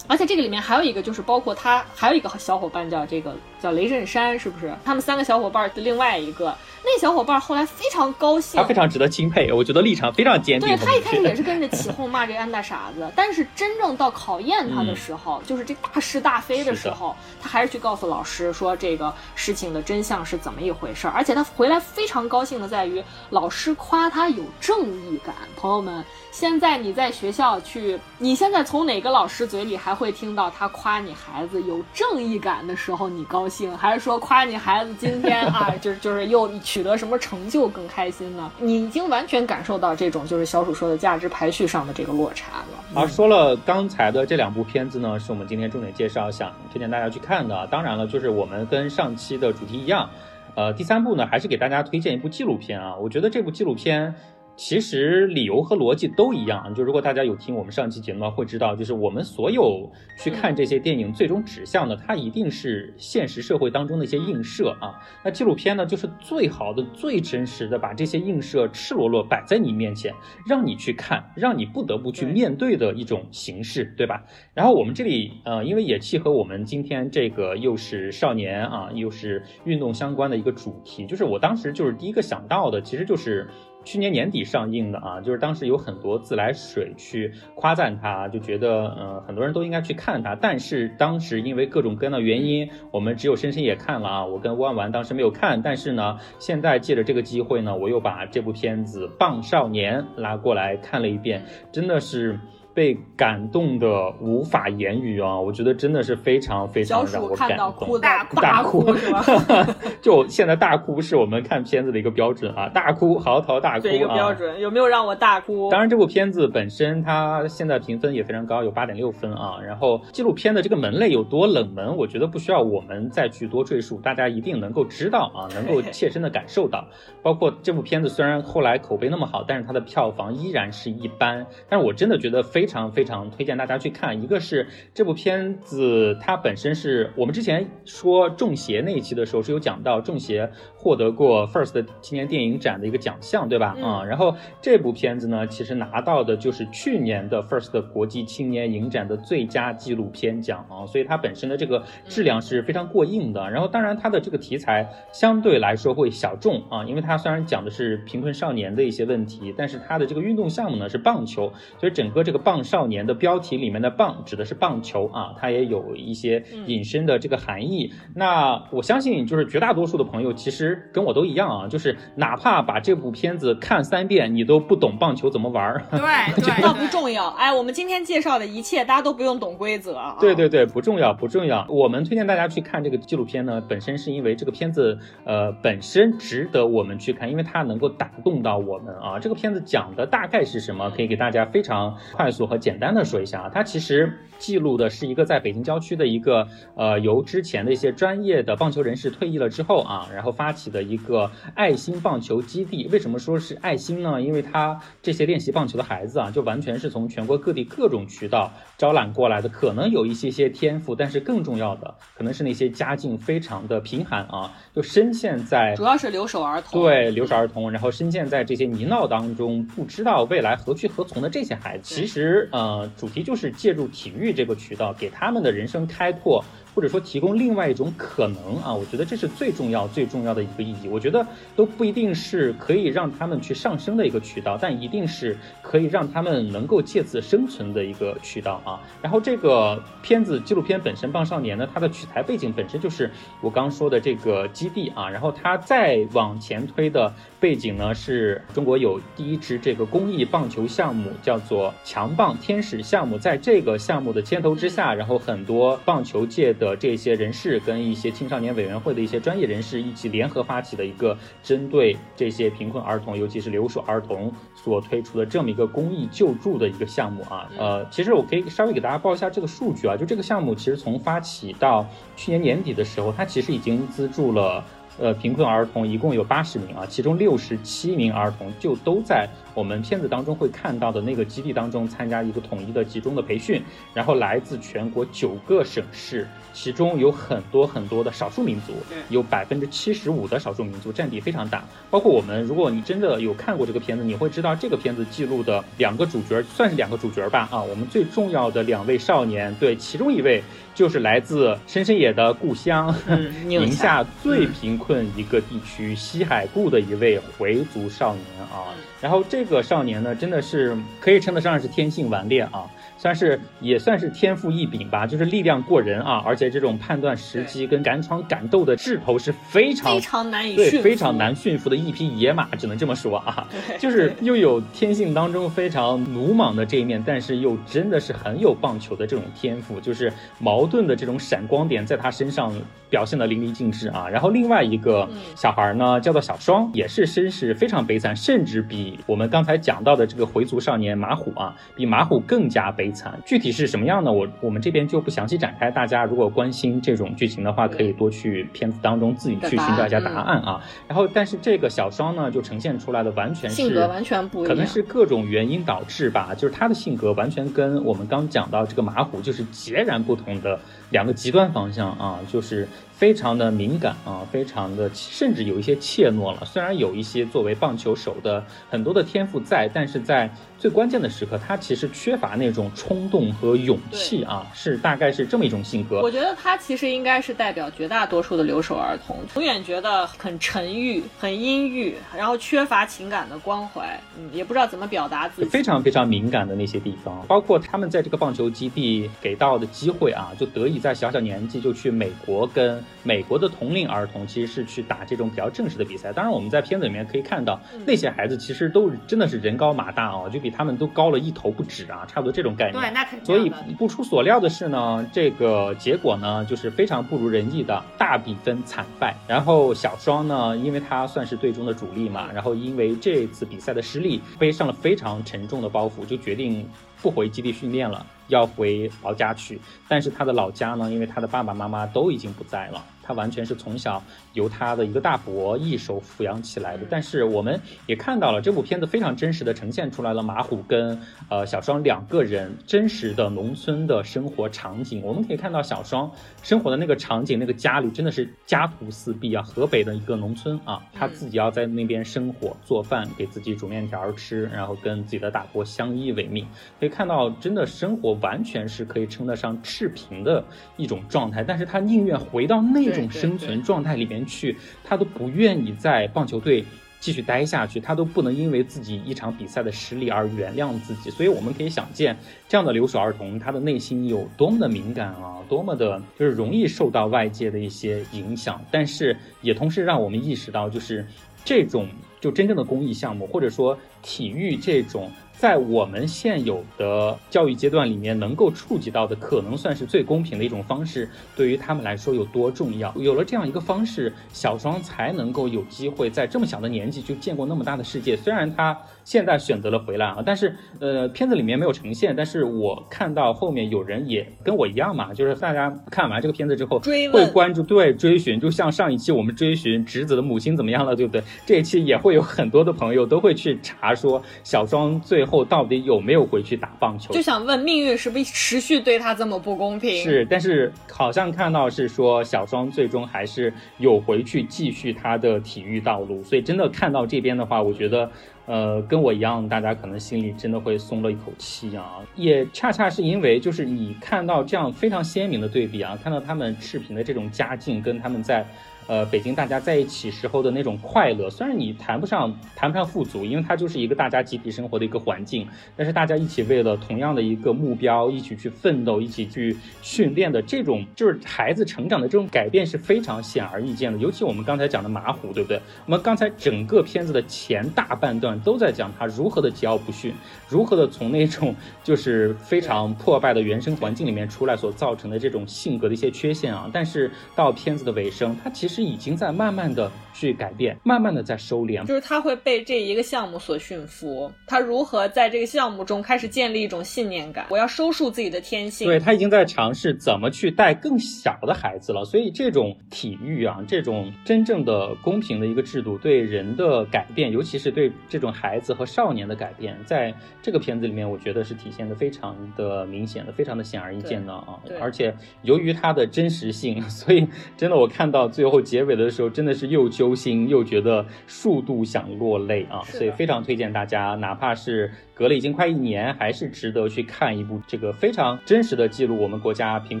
[0.06, 4.74] 而且这个里面还有一个，就是包括他还有一个小伙伴叫这个叫雷震山，是不是？
[4.84, 6.54] 他们三个小伙伴的另外一个，
[6.84, 11.00] 那小伙伴后来非常高兴，他非常值得钦佩，我觉得立场非常坚定对他一。
[11.00, 21.12] 开始也是跟着起哄骂这安大傻子，但是真正到考验他的时候，就是这大是大非的时候，他还是去告诉老师说这个事情的真相是怎么一回事儿。
[21.12, 25.34] 而且他回来非常高兴的在于，老师夸他有正义感。
[25.56, 26.04] 朋友们，
[26.34, 38.50] 现在你在学校去，你现在从哪个老师嘴里还会听到他夸你孩子有正义感的时候你高兴，还是说夸你孩子今天啊， 就是就是又取得什么成就更开心呢？
[38.58, 42.84] 你已经完全感受到这种就是小鼠说的价值排序上的这个落差了。
[42.96, 47.64] 而说了刚才的这两部片子呢，是我们今天重点介绍，想推荐大家去看的。
[47.68, 50.10] 当然了，就是我们跟上期的主题一样，
[50.56, 52.96] 呃，第三部呢还是给大家推荐一部纪录片啊。
[52.96, 54.12] 我觉得这部纪录片。
[54.56, 64.94] 其实理由和逻辑都一样，就如果大家有听我们上期节目的话，会知道，就是我们所有去看这些电影，最终指向的，它一定是现实社会当中的一些映射啊。
[65.24, 70.14] 那纪录片呢，就是最好的、最真实的把这些映射赤裸裸摆在你面前，
[70.46, 74.22] 让你去看，让你不得不去面对的一种形式，对吧？
[74.54, 83.48] 然后我们这里呃，因为也契合我们今天这个又是少年啊，又是运动相关的一个主题，就是我当时就是第一个想到的，其实就是。
[83.84, 90.34] 去年年底上映的啊，就是当时有很多自来水去夸赞他，就觉得呃很多人都应该去看他。
[90.34, 95.60] 但是当时因为各种各样的原因，我们只有深深也看了啊，我跟万万当时没有看。
[95.62, 102.38] 但是呢，现在借着这个机会呢，我又把这部片子《棒少年》拉过来看了一遍，真的是。
[102.74, 105.38] 被感动的无法言语啊！
[105.38, 109.24] 我觉得真的是非常非常让我感动，大大哭是吧？
[110.02, 113.92] 就现在大哭是我们看片子的一个标准啊，大哭嚎啕大哭啊！
[113.92, 115.70] 一个标准有没有让我大哭？
[115.70, 119.60] 当然，这部片子本身它现在评分也非常高，有八点六分啊。
[119.64, 126.84] 然后纪录片的这个门类有多冷门，我觉得不需要我们再去多赘述，大家一定能够知道啊， 能够切身的感受到。
[127.22, 131.46] 包括这部片子虽然后来口碑那么好，但是它的票房依然是一般。
[131.68, 132.63] 但是我真的觉得非。
[132.64, 143.76] 非常非常推荐大家去看，一个是这部片子，它本身是我们之前说《中邪》那一期的时候是有讲到，《中邪》获得过 First 青年电影展的一个奖项，对吧？
[143.82, 153.50] 啊，然后这部片子呢，其实拿到的就是去年的 First 国际青年影展的最佳纪录片奖啊，所以它本身的这个质量是非常过硬的。
[153.50, 162.53] 然后，当然它的这个题材相对来说会小众啊，因为它虽然讲的是贫困少年的一些问题，但是它的这个运动项目呢是棒球，所以整个这个棒。
[162.54, 167.92] 棒少年的标题里面的“棒”指的是棒球啊，它也有一些引申的这个含义。
[168.14, 175.82] 那我相信，就是绝大多数的朋友其实跟我都一样啊，就是哪怕把这部片子看三遍，你都不懂棒球怎么玩儿。
[175.90, 177.26] 对，对，那不重要。
[177.30, 180.16] 哎，我们今天介绍的一切，大家都不用懂规则啊。
[180.20, 181.66] 对对对，不重要，不重要。
[181.68, 189.18] 我们推荐大家去看这个纪录片呢，本身是因为这个片子呃本身值得我们去看，因为它能够打动到我们啊。
[189.18, 190.88] 这个片子讲的大概是什么？
[190.90, 192.43] 可以给大家非常快速。
[192.46, 196.46] 和简单的说一下啊，它其实记录的是一个在北京郊区的一个
[196.76, 202.88] 呃，由之前的一些专业的棒球人士退役了之后啊，然后发起的一个爱心棒球基地。
[202.88, 204.20] 为什么说是爱心呢？
[204.20, 222.33] 因为他这些练习棒球的孩子啊，就完全是从全国各地各种渠道招揽过来的，可能有一些些天赋，但是更重要的可能是那些家境非常的贫寒啊，就深陷在主要是留守儿童，对留守儿童，然后深陷在这些泥淖当中，不知道未来何去何从的这些孩子，其实。
[222.52, 226.44] 呃，主题就是借助体育这个渠道，给他们的人生开拓。
[226.74, 230.88] 或者说提供另外一种可能啊，我觉得这是最重要、最重要的一个意义。
[230.88, 238.80] 我觉得都不一定是可以让他们去上升的一个渠道，但一定是可以让他们能够借此生存的一个渠道啊。
[239.00, 243.10] 然后这个片子纪录片本身《棒少年》呢，它的取材背景本身就是
[243.40, 245.08] 我刚说的这个基地啊。
[245.08, 253.18] 然后它再往前推的背景呢，是中国有第一支这个公益棒球项目，叫做强棒天使项目。
[253.18, 267.48] 在这个项目的牵头之下，然后很多棒球界的的这些人士跟一些青少年委员会的一些专业人士一起联合发起的一个针对这些贫困儿童，尤其是留守儿童所推出的这么一个公益救助的一个项目啊。
[267.58, 271.86] 呃，其实我可以稍微给大家报一下这个数据啊，就这个项目其实从发起到
[272.16, 274.64] 去年年底的时候，它其实已经资助了
[274.98, 279.28] 呃贫困儿童一共有八十名啊，其中六十七名儿童就都在。
[279.54, 283.62] 我们片子当中会看到的那个基地当中参加一个统一的集中的培训，
[283.92, 288.72] 然后来自全国九个省市，其中有很多很多的少数民族，
[289.10, 291.64] 有百分之七十五的少数民族占比非常大。
[291.88, 297.48] 包括我们，如果你真的有看过这个片子，你会知道这个片子记录的两个主角算是两个主角吧？
[297.52, 300.42] 啊，我们最重要的两位少年，对，其中一位
[300.74, 302.94] 就是来自深深野的故乡，
[303.46, 304.04] 宁夏。
[304.22, 308.74] 最贫困一个地区西海固的一位回族少年啊。
[309.04, 312.64] 然后这个少年呢，真的是可以称得上是天性顽劣啊。
[312.96, 323.46] 算是也算是天赋异禀吧，就是力量过人啊，而且这种判断时机跟敢闯敢斗的势头是非常非常难以对非常难驯服的一匹野马，只能这么说啊。
[323.78, 332.50] 就是又有天性当中非常鲁莽的这一面，但是又真的是很有棒球的这种天赋，就是矛盾的这种闪光点在他身上
[332.88, 334.08] 表现的淋漓尽致啊。
[334.08, 335.06] 然后另外一个
[335.36, 342.90] 小孩呢，叫做小双，也是身世非常悲惨，甚至比我们刚才讲到的这个回族少年马虎啊，比马虎更加悲。
[342.94, 344.12] 惨，具体是什么样呢？
[344.12, 345.68] 我我们这边就不详细展开。
[345.68, 350.60] 大家如果关心这种剧情的话，可以多去片子当中自己去寻找一下答案啊。
[350.86, 356.32] 然后，但是这个小双呢，就呈现出来的完全是性格完全不一样，可能是各种原因导致吧。
[356.36, 360.56] 就是他的性格完全跟我们刚讲到这个马虎就是截然不同的
[360.94, 362.20] 两个极端方向啊。
[362.32, 366.44] 就是非常的敏感啊，非常的甚至有一些怯懦了。
[366.46, 370.32] 虽然有一些作为棒球手的很多的天赋在，但是在
[370.64, 376.00] 最关键的时刻，他其实缺乏那种冲动和勇气啊，是大概是这么一种性格。
[376.00, 396.10] 我觉得他其实应该是代表绝大多数的留守儿童，永远觉得很沉郁、很阴郁，然后缺乏情感的关怀，嗯，也不知道怎么表达自己，非常非常敏感的那些地方，包括他们在这个棒球基地给到的机会啊，就得以在小小年纪就去美国跟美国的同龄儿童，其实是去打这种比较正式的比赛。
[396.10, 400.53] 当然，我们在片子里面可以看到，那些孩子其实都真的是人高马大哦，就比。
[400.56, 402.80] 他们都高了一头不止啊，差不多这种概念。
[402.80, 403.26] 对，那肯定。
[403.26, 409.14] 所以不出所料的是呢，这个结果呢，就是非常不如人意的大比分惨败。
[409.26, 416.68] 然后小双呢，因为他算是队中的主力嘛，然后因为这次比赛的失利，背上了非常沉重的包袱，就决定
[417.02, 419.60] 不回基地训练了，要回老家去。
[419.88, 422.82] 但是他的老家呢，因为他的爸爸妈妈都已经不在了。
[423.04, 424.02] 他完全是从小
[424.32, 430.98] 由他的一个大伯一手抚养起来的，但是我们也看到了这部片子非常真实的呈现出来了马虎跟
[431.28, 435.02] 呃小双两个人真实的农村的生活场景。
[435.02, 436.10] 我们可以看到小双
[436.42, 446.46] 生活的那个场景，那个家里真的是家徒四壁啊，河北的一个农村啊，他自己要在那边生活做饭，给自己煮面条吃，然后跟自己的大伯相依为命。
[446.80, 450.42] 可以看到，真的生活完全是可以称得上赤贫的
[450.78, 452.93] 一种状态，但是他宁愿回到那。
[452.94, 456.64] 这种生存状态里面去，他都不愿意在棒球队
[457.00, 461.10] 继续待下去，他都不能因为自己一场比赛的失利而原谅自己。
[461.10, 462.16] 所以我们可以想见，
[462.48, 468.64] 这样的留守儿童，他的内心有多么的敏感啊，多么的就是容易受到外界的一些影响。
[468.70, 471.06] 但是也同时让我们意识到，就是
[471.44, 471.88] 这种
[472.20, 475.10] 就真正的公益项目，或者说体育这种。
[475.44, 481.06] 在我们现有的教育阶段里面，能够触及到的，可能算是最公平的一种方式，
[481.36, 482.90] 对于他们来说有多重要？
[482.96, 488.16] 有了这样一个方式，小双才能够有机会在这么小的年纪就见过那么大的世界。
[488.16, 488.74] 虽然他。
[489.04, 496.80] 现在选择了回来啊，但是呃，片子里面没有呈现，但是我看到后面有人也跟我一样嘛，就是大家看完这个片子之后
[497.12, 501.22] 会关注，对追寻，就像上一期我们追寻侄子的母亲怎么样了，对不对？
[501.46, 510.02] 这一期也会有很多的朋友都会去查说小庄最后到底有没有回去打棒球，就想问命运是不是持续对他这么不公平？
[510.02, 518.10] 是，但是好像看到是说小庄最终还是有回去继续他的体育道路，所以真的看到这边的话，我觉得。
[518.46, 522.00] 呃，跟我一样，大家可能心里真的会松了一口气啊！
[522.14, 528.46] 也恰恰是因为，就是你看到这样非常鲜明的对比啊，看到他们视频的这种家境，跟他们在。
[528.86, 543.98] 呃，北京大家在一起时候的那种快乐，虽然你谈不上谈不上富足，因为它就是一个大家集体生活的一个环境，但是大家一起为了同样的一个目标，一起去奋斗，一起去训练的这种，就是孩子成长的这种改变是非常显而易见的。
[543.98, 545.58] 尤其我们刚才讲的马虎，对不对？
[545.86, 550.12] 我们刚才整个片子的前大半段都在讲他如何的桀骜不驯，
[550.46, 556.68] 如何的从那种就是非常破败的原生环境里面出来所造成的这种性格的一些缺陷啊。
[556.70, 558.73] 但是到片子的尾声，他其实。
[558.74, 567.46] 是已经在慢慢的去改变，慢慢的在收敛，就是他会被这一个项目所驯服，他如何在这个项目中开始建立一种信念感？
[567.50, 568.88] 我要收束自己的天性。
[568.88, 584.58] 对他已经在尝试怎么去带更小的孩子了，所以这种体育啊，这种真正的公平的一个制度对人的改变，尤其是对这种孩子和少年的改变，在这个片子里面，我觉得是体现的非常的明显的，非常的显而易见的啊。
[584.80, 587.24] 而且由于它的真实性，所以
[587.56, 588.63] 真的我看到最后。
[588.64, 600.00] 结尾的时候真的是又揪心又觉得数度想落泪啊，所以非常推荐大家，哪怕是隔了已经快一年，还是值得去看一部这个非常真实的记录我们国家贫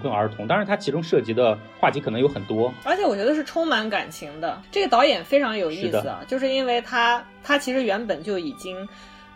[0.00, 0.46] 困儿童。
[0.46, 4.60] 当然，它其中涉及的话题可能有很多，而且我觉得是充满感情的。
[4.72, 8.76] 这个导演非常有意思啊，就是因为他他其实原本就已经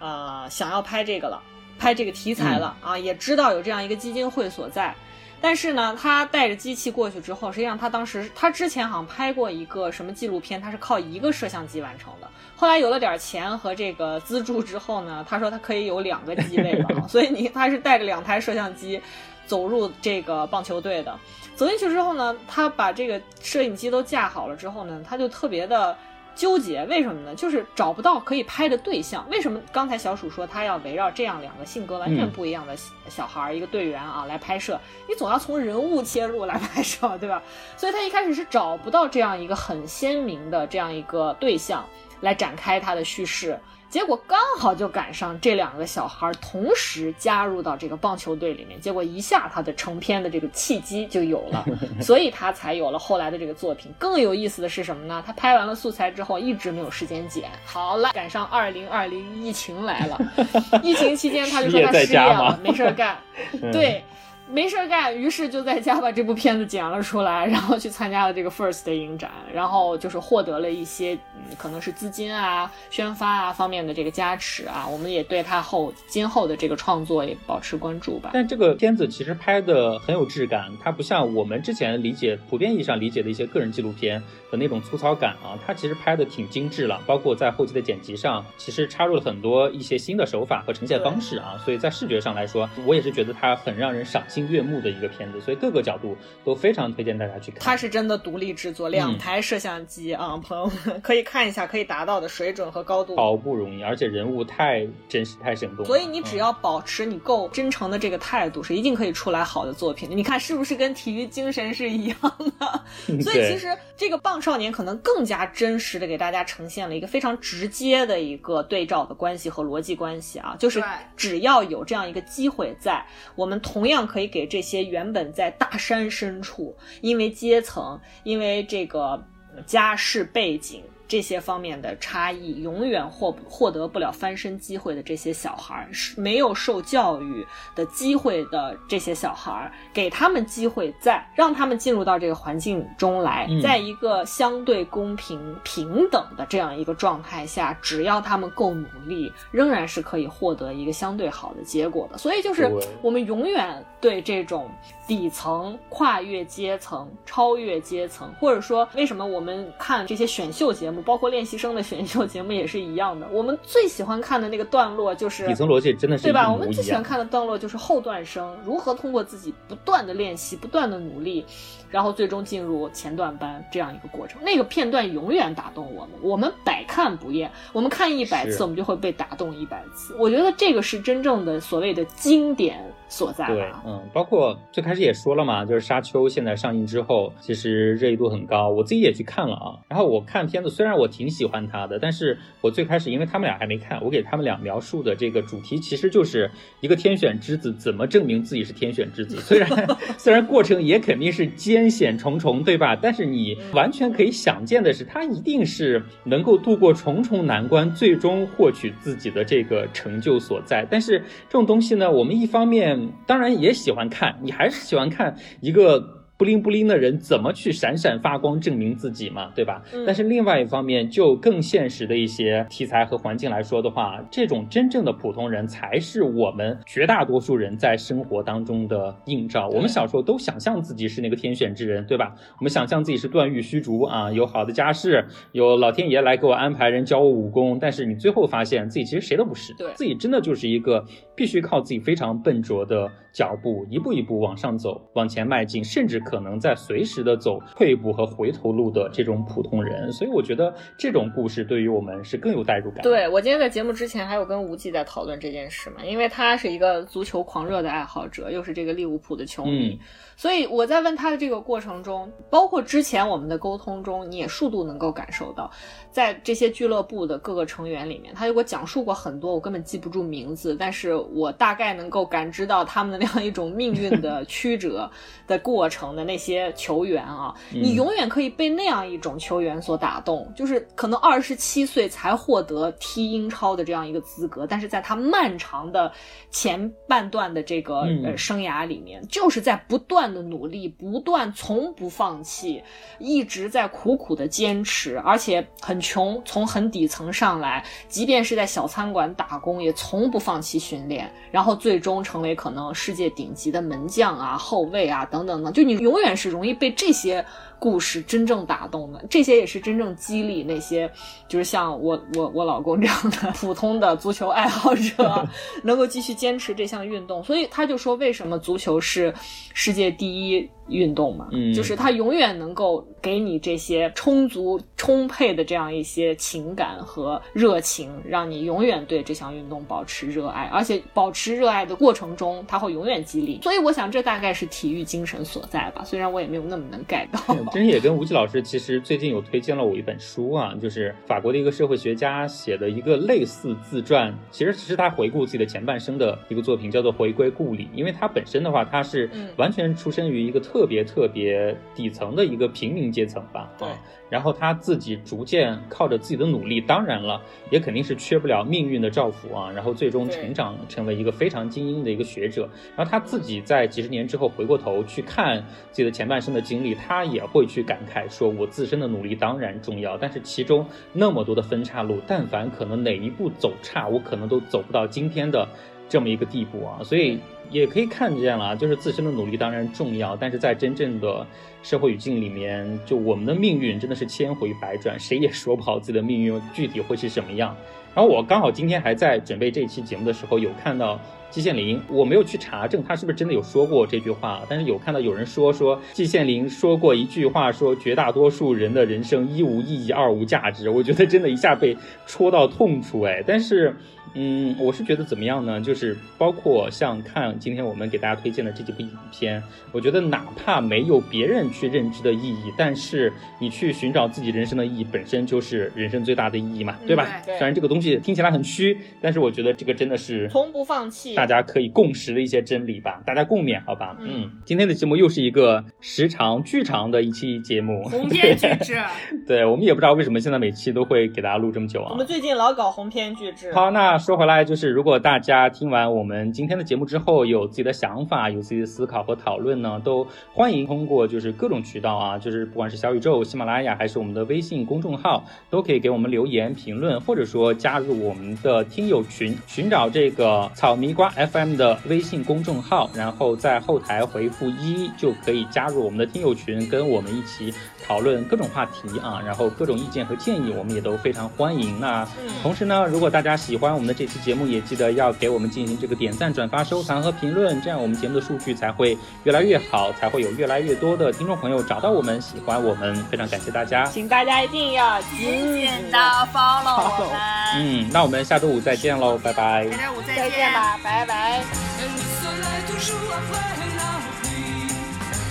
[0.01, 1.41] 呃想要拍这个了，
[1.79, 4.95] 拍这个题材了啊，也知道有这样一个基金会所在。
[5.41, 12.29] 但是呢，他带着机器过去之后，实际上他当时他之前好像拍过一个什么纪录片，他是靠一个摄像机完成的。
[12.57, 19.01] 后来有了点钱和这个资助之后呢，他说他可以有两个机位了， 所以你他是带着两台摄像机
[19.47, 21.17] 走入这个棒球队的。
[21.55, 25.97] 走进去之后呢，他把这个摄影机都架好了之后呢，他就特别的。
[26.39, 27.35] 纠结为什么呢？
[27.35, 29.27] 就是找不到可以拍的对象。
[29.29, 32.77] 为什么刚才小鼠说他要围绕这样两个性格完全不一样的
[33.09, 34.79] 小孩儿，一个队员啊来拍摄？
[35.09, 37.43] 你总要从人物切入来拍摄， 对吧？
[37.77, 41.85] 所以他一开始是找不到这样一个很鲜明的这样一个对象。
[42.21, 43.57] 来展开他的叙事。
[43.91, 51.65] 结果刚好就赶上这两个小孩同时加入到这个棒球队里面，结果一下他的成片的这个契机就有了，
[52.01, 53.91] 所以他才有了后来的这个作品。
[53.99, 55.23] 更有意思的是什么呢？
[55.27, 57.51] 他拍完了素材之后，一直没有时间剪。
[57.65, 60.21] 好了，赶上二零二零疫情来了，
[60.85, 63.17] 疫情期间他就说他失业了，没事干。
[63.73, 64.05] 对。
[64.51, 74.89] 没事干，于是就在家把这部片子剪了出来，然后去参加了这个 First 的影展，然后就是获得了一些，嗯，可能是资金啊、宣发啊方面的这个加持啊。
[74.91, 78.31] 我们也对他后今后的这个创作也保持关注吧。
[78.33, 91.61] 但这个片子其实拍的很有质感，它不像我们之前理解、普遍意义上理解的一些个人纪录片的那种粗糙感啊，它其实拍的挺精致了，包括在后期的剪辑上，其实插入了很多一些新的手法和呈现方式啊。
[91.63, 94.38] 所以在视觉上来说，我也是觉得它很让人赏心。
[94.47, 97.61] 悦目的一个片子，所以各个角度都非常推荐大家去看。
[97.61, 105.85] 它是真的独立制作，两台摄像机啊， 朋友们可以看一下，可以达到的水准和高度，好不容易，而且人物太真实、太生动。
[105.85, 110.15] 所以你只要保持你够真诚的这个态度，是一定可以出来好的作品的。
[110.15, 112.17] 你看是不是跟体育精神是一样
[112.61, 113.19] 的？
[113.21, 120.81] 所以其实这个《棒少年》可能更加真实的给大家呈现了一个非常直接的一个对照的关系和逻辑关系啊，就是
[121.17, 123.05] 只要有这样一个机会在，
[123.35, 124.28] 我们同样可以。
[124.29, 129.27] 给这些原本在大山深处，因为阶层，因为这个
[129.67, 130.83] 家世背景。
[131.09, 152.19] 这些方面的差异，永远获获得不了翻身机会的这些小孩，是没有受教育的机会的这些小孩，给他们机会，在让他们进入到这个环境中来，在一个相对公平平等的这样一个状态下，只要他们够努力，仍然是可以获得一个相对好的结果的。
[152.19, 152.71] 所以，就是
[153.01, 154.71] 我们永远对这种
[155.09, 161.01] 底层跨越阶层、超越阶层，或者说，为什么我们看这些选秀节目？
[161.03, 163.27] 包括练习生的选秀节目也是一样的。
[163.33, 166.53] 我们最喜欢看的那个段落就是底层逻辑，真的是对吧？
[166.53, 171.45] 我们最喜欢看的段落就是后段生如何通过自己不断的练习、不断的努力。
[171.91, 177.51] 然后最终进入前段班这样一个过程，那个片段永远打动我们，我们百看不厌。
[177.73, 180.15] 我们看一百次，我们就会被打动一百次。
[180.19, 182.79] 我觉得这个是真正的所谓的经典
[183.09, 183.47] 所在。
[183.47, 189.81] 对，嗯，包括最开始也说了嘛，就是《沙丘》现在上映之后，其实热议度很高，我自己也去看了啊。
[189.89, 199.37] 然后我看片子，虽然我挺喜欢他的，但是我最开始因为他们俩还没看，我给他们俩描述的这个主题其实就是一个天选之子怎么证明自己是天选之子。
[199.37, 199.69] 虽然
[200.19, 201.79] 虽然过程也肯定是艰。
[201.79, 202.97] 艰险重重，对吧？
[203.01, 210.85] 但是你完全可以想见的是，他一定是能够度过重重难关，最终获取自己的这个成就所在。
[210.91, 216.18] 但是这种东西呢，我们一方面当然也喜欢看，你还是喜欢看一个。
[216.39, 219.83] 不灵不灵的人怎么去闪闪发光证明自己嘛，对吧？
[220.07, 229.69] 但是另外一方面，就更现实的一些题材和环境来说的话，这种真正的普通人才是我们绝大多数人在生活当中的映照。
[229.71, 232.33] 我们小时候都想象自己是那个天选之人，对吧？
[232.61, 237.79] 我们想象自己是段誉虚竹啊，有好的家世，有老天爷来给我安排人教我武功。
[237.81, 241.05] 但是你最后发现自己其实谁都不是，对自己真的就是一个
[241.35, 246.23] 必须靠自己非常笨拙的脚步，一步一步往上走，往前迈进，甚至。
[246.29, 253.03] 可能在随时的走退步和回头路的这种普通人，所以我觉得这种故事对于我们是更有代入感。
[253.03, 259.99] 对我今天在节目之前还有跟吴忌在讨论这件事嘛，因为他是一个足球狂热的爱好者，又是这个利物浦的球迷。
[260.39, 265.69] 所以我在问他的这个过程中，包括之前我们的沟通中，你也数度能够感受到，
[266.13, 275.11] 在这些俱乐部的各个成员里面，他给我讲述过很多我根本记不住名字，但是我大概能够感知到他们的那样一种命运的 曲折
[275.49, 286.13] 的过程的那些球员啊，你永远可以被那样一种球员所打动，就是可能二十七岁才获得踢英超的这样一个资格，但是在他漫长的
[286.53, 290.28] 前半段的这个呃生涯里面，就是在不断。
[290.33, 292.83] 的努力，不断，从不放弃，
[293.19, 307.45] 一直在苦苦的坚持，而且很穷，从很底层上来，即便是在小餐馆打工，也从不放弃训练，然后最终成为可能世界顶级的门将啊、后卫啊等等等，就你永远是容易被这些。
[307.79, 311.11] 故事真正打动的，这些也是真正激励那些，
[311.49, 315.49] 就是像我我我老公这样的普通的足球爱好者，
[315.83, 317.43] 能够继续坚持这项运动。
[317.43, 319.33] 所以他就说，为什么足球是
[319.75, 320.69] 世界第一？
[320.89, 333.61] 运动嘛，嗯，就是它永远能够给你这些充足充沛的这样一些情感和热情，让你永远对这项运动保持热爱，而且保持热爱的过程中，它会永远激励。
[333.63, 336.03] 所以我想，这大概是体育精神所在吧。
[336.07, 337.55] 虽然我也没有那么能 get 到。
[337.69, 337.75] 好。
[337.75, 347.85] 真也跟吴奇老师其实最近有推荐了我一本书啊，就是法国的一个社会学家写的一个类似自传，其实是他回顾自己的前半生的一个作品，叫做《回归故里》。
[347.95, 353.99] 因为他本身的话，他是嗯完全出身于一个特别特别底层的一个平民阶层吧，对啊。
[354.31, 357.41] 然后他自己逐渐靠着自己的努力，当然了，
[357.71, 359.71] 也肯定是缺不了命运的照拂啊。
[359.71, 362.69] 然后最终成长成为一个非常精英的一个学者。
[362.97, 365.59] 然后他自己在几十年之后回过头去看
[365.91, 375.67] 自己的前半生的经历，他也会去感慨说：“我自身的努力当然重要，但是其中那么多的分岔路，但凡可能哪一步走差，我可能都走不到今天的
[376.09, 377.39] 这么一个地步啊。”所以
[377.71, 381.47] 也可以看见了，就是自身的努力当然重要，但是在真正的
[381.83, 387.77] 社会语境里面，就我们的命运真的是千回百转，谁也说不好自己的命运具体会是什么样。
[388.15, 391.21] 然后我刚好今天还在准备这期节目的时候，有看到
[391.51, 400.91] 季羡林，我没有去查证他是不是真的有说过这句话，但是有看到有人说说季羡林说过一句话，说绝大多数人的人生一无意义，二无价值。
[400.91, 401.97] 我觉得真的一下被
[402.27, 403.95] 戳到痛处哎，但是。
[404.35, 405.81] 嗯，我是觉得怎么样呢？
[405.81, 417.27] 就是包括像看今天我们给大家推荐的这几部影片，我觉得哪怕没有别人去认知的意义，但是你去寻找自己人生的意义，本身就是人生最大的意义嘛，对吧？
[417.45, 421.35] 对虽然这个东西听起来很虚，但是我觉得这个真的是从不放弃。
[421.35, 424.17] 大家可以共识的一些真理吧，大家共勉，好吧？
[424.21, 428.99] 嗯嗯，今天的节目又是一个时长巨长的一期节目，鸿篇巨制，
[429.47, 432.17] 对我们也不知道为什么现在每期都会给大家录这么久啊我。
[432.17, 433.73] 们最近老搞鸿篇巨制。
[433.73, 457.73] 好，那说回来，就是如果大家听完我们今天的节目之后，有自己的想法，有自己的思考和讨论呢，都欢迎通过就是各种渠道啊，就是不管是小宇宙、喜马拉雅，还是我们的微信公众号，都可以给我们留言评论，或者说加入我们的听友群，寻找这个草泥瓜 FM 的微信公众号，然后在后台回复一就可以加入我们的听友群，跟我们一起
[458.09, 462.01] 讨论各种话题啊，然后各种意见和建议，我们也都非常欢迎。
[462.01, 473.15] 那嗯同时呢，如果大家喜欢我们的这期节目，也记得要给我们进行这个点赞、转发、收藏和评论，这样我们节目的数据才会越来越好，才会有越来越多的听众朋友找到我们，喜欢我们。
[473.25, 474.07] 非常感谢大家。
[474.07, 476.19] 请大家一定要紧紧的
[476.53, 477.39] follow 我们，
[477.77, 479.97] 嗯，那我们下周五再见喽，拜拜大。
[479.99, 481.63] 家五再再见吧，拜拜。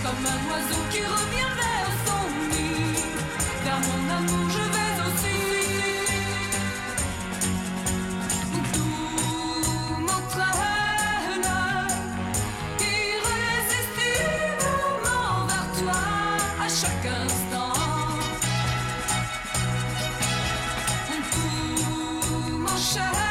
[0.04, 2.07] Comme un oiseau qui revient vers
[3.86, 5.38] Mon amour, je vais aussi.
[8.74, 10.58] Tout mon cœur
[11.46, 11.94] naît
[12.82, 16.02] irrésistiblement vers toi
[16.60, 17.74] à chaque instant.
[21.10, 23.27] Mon fou, mon chagrin.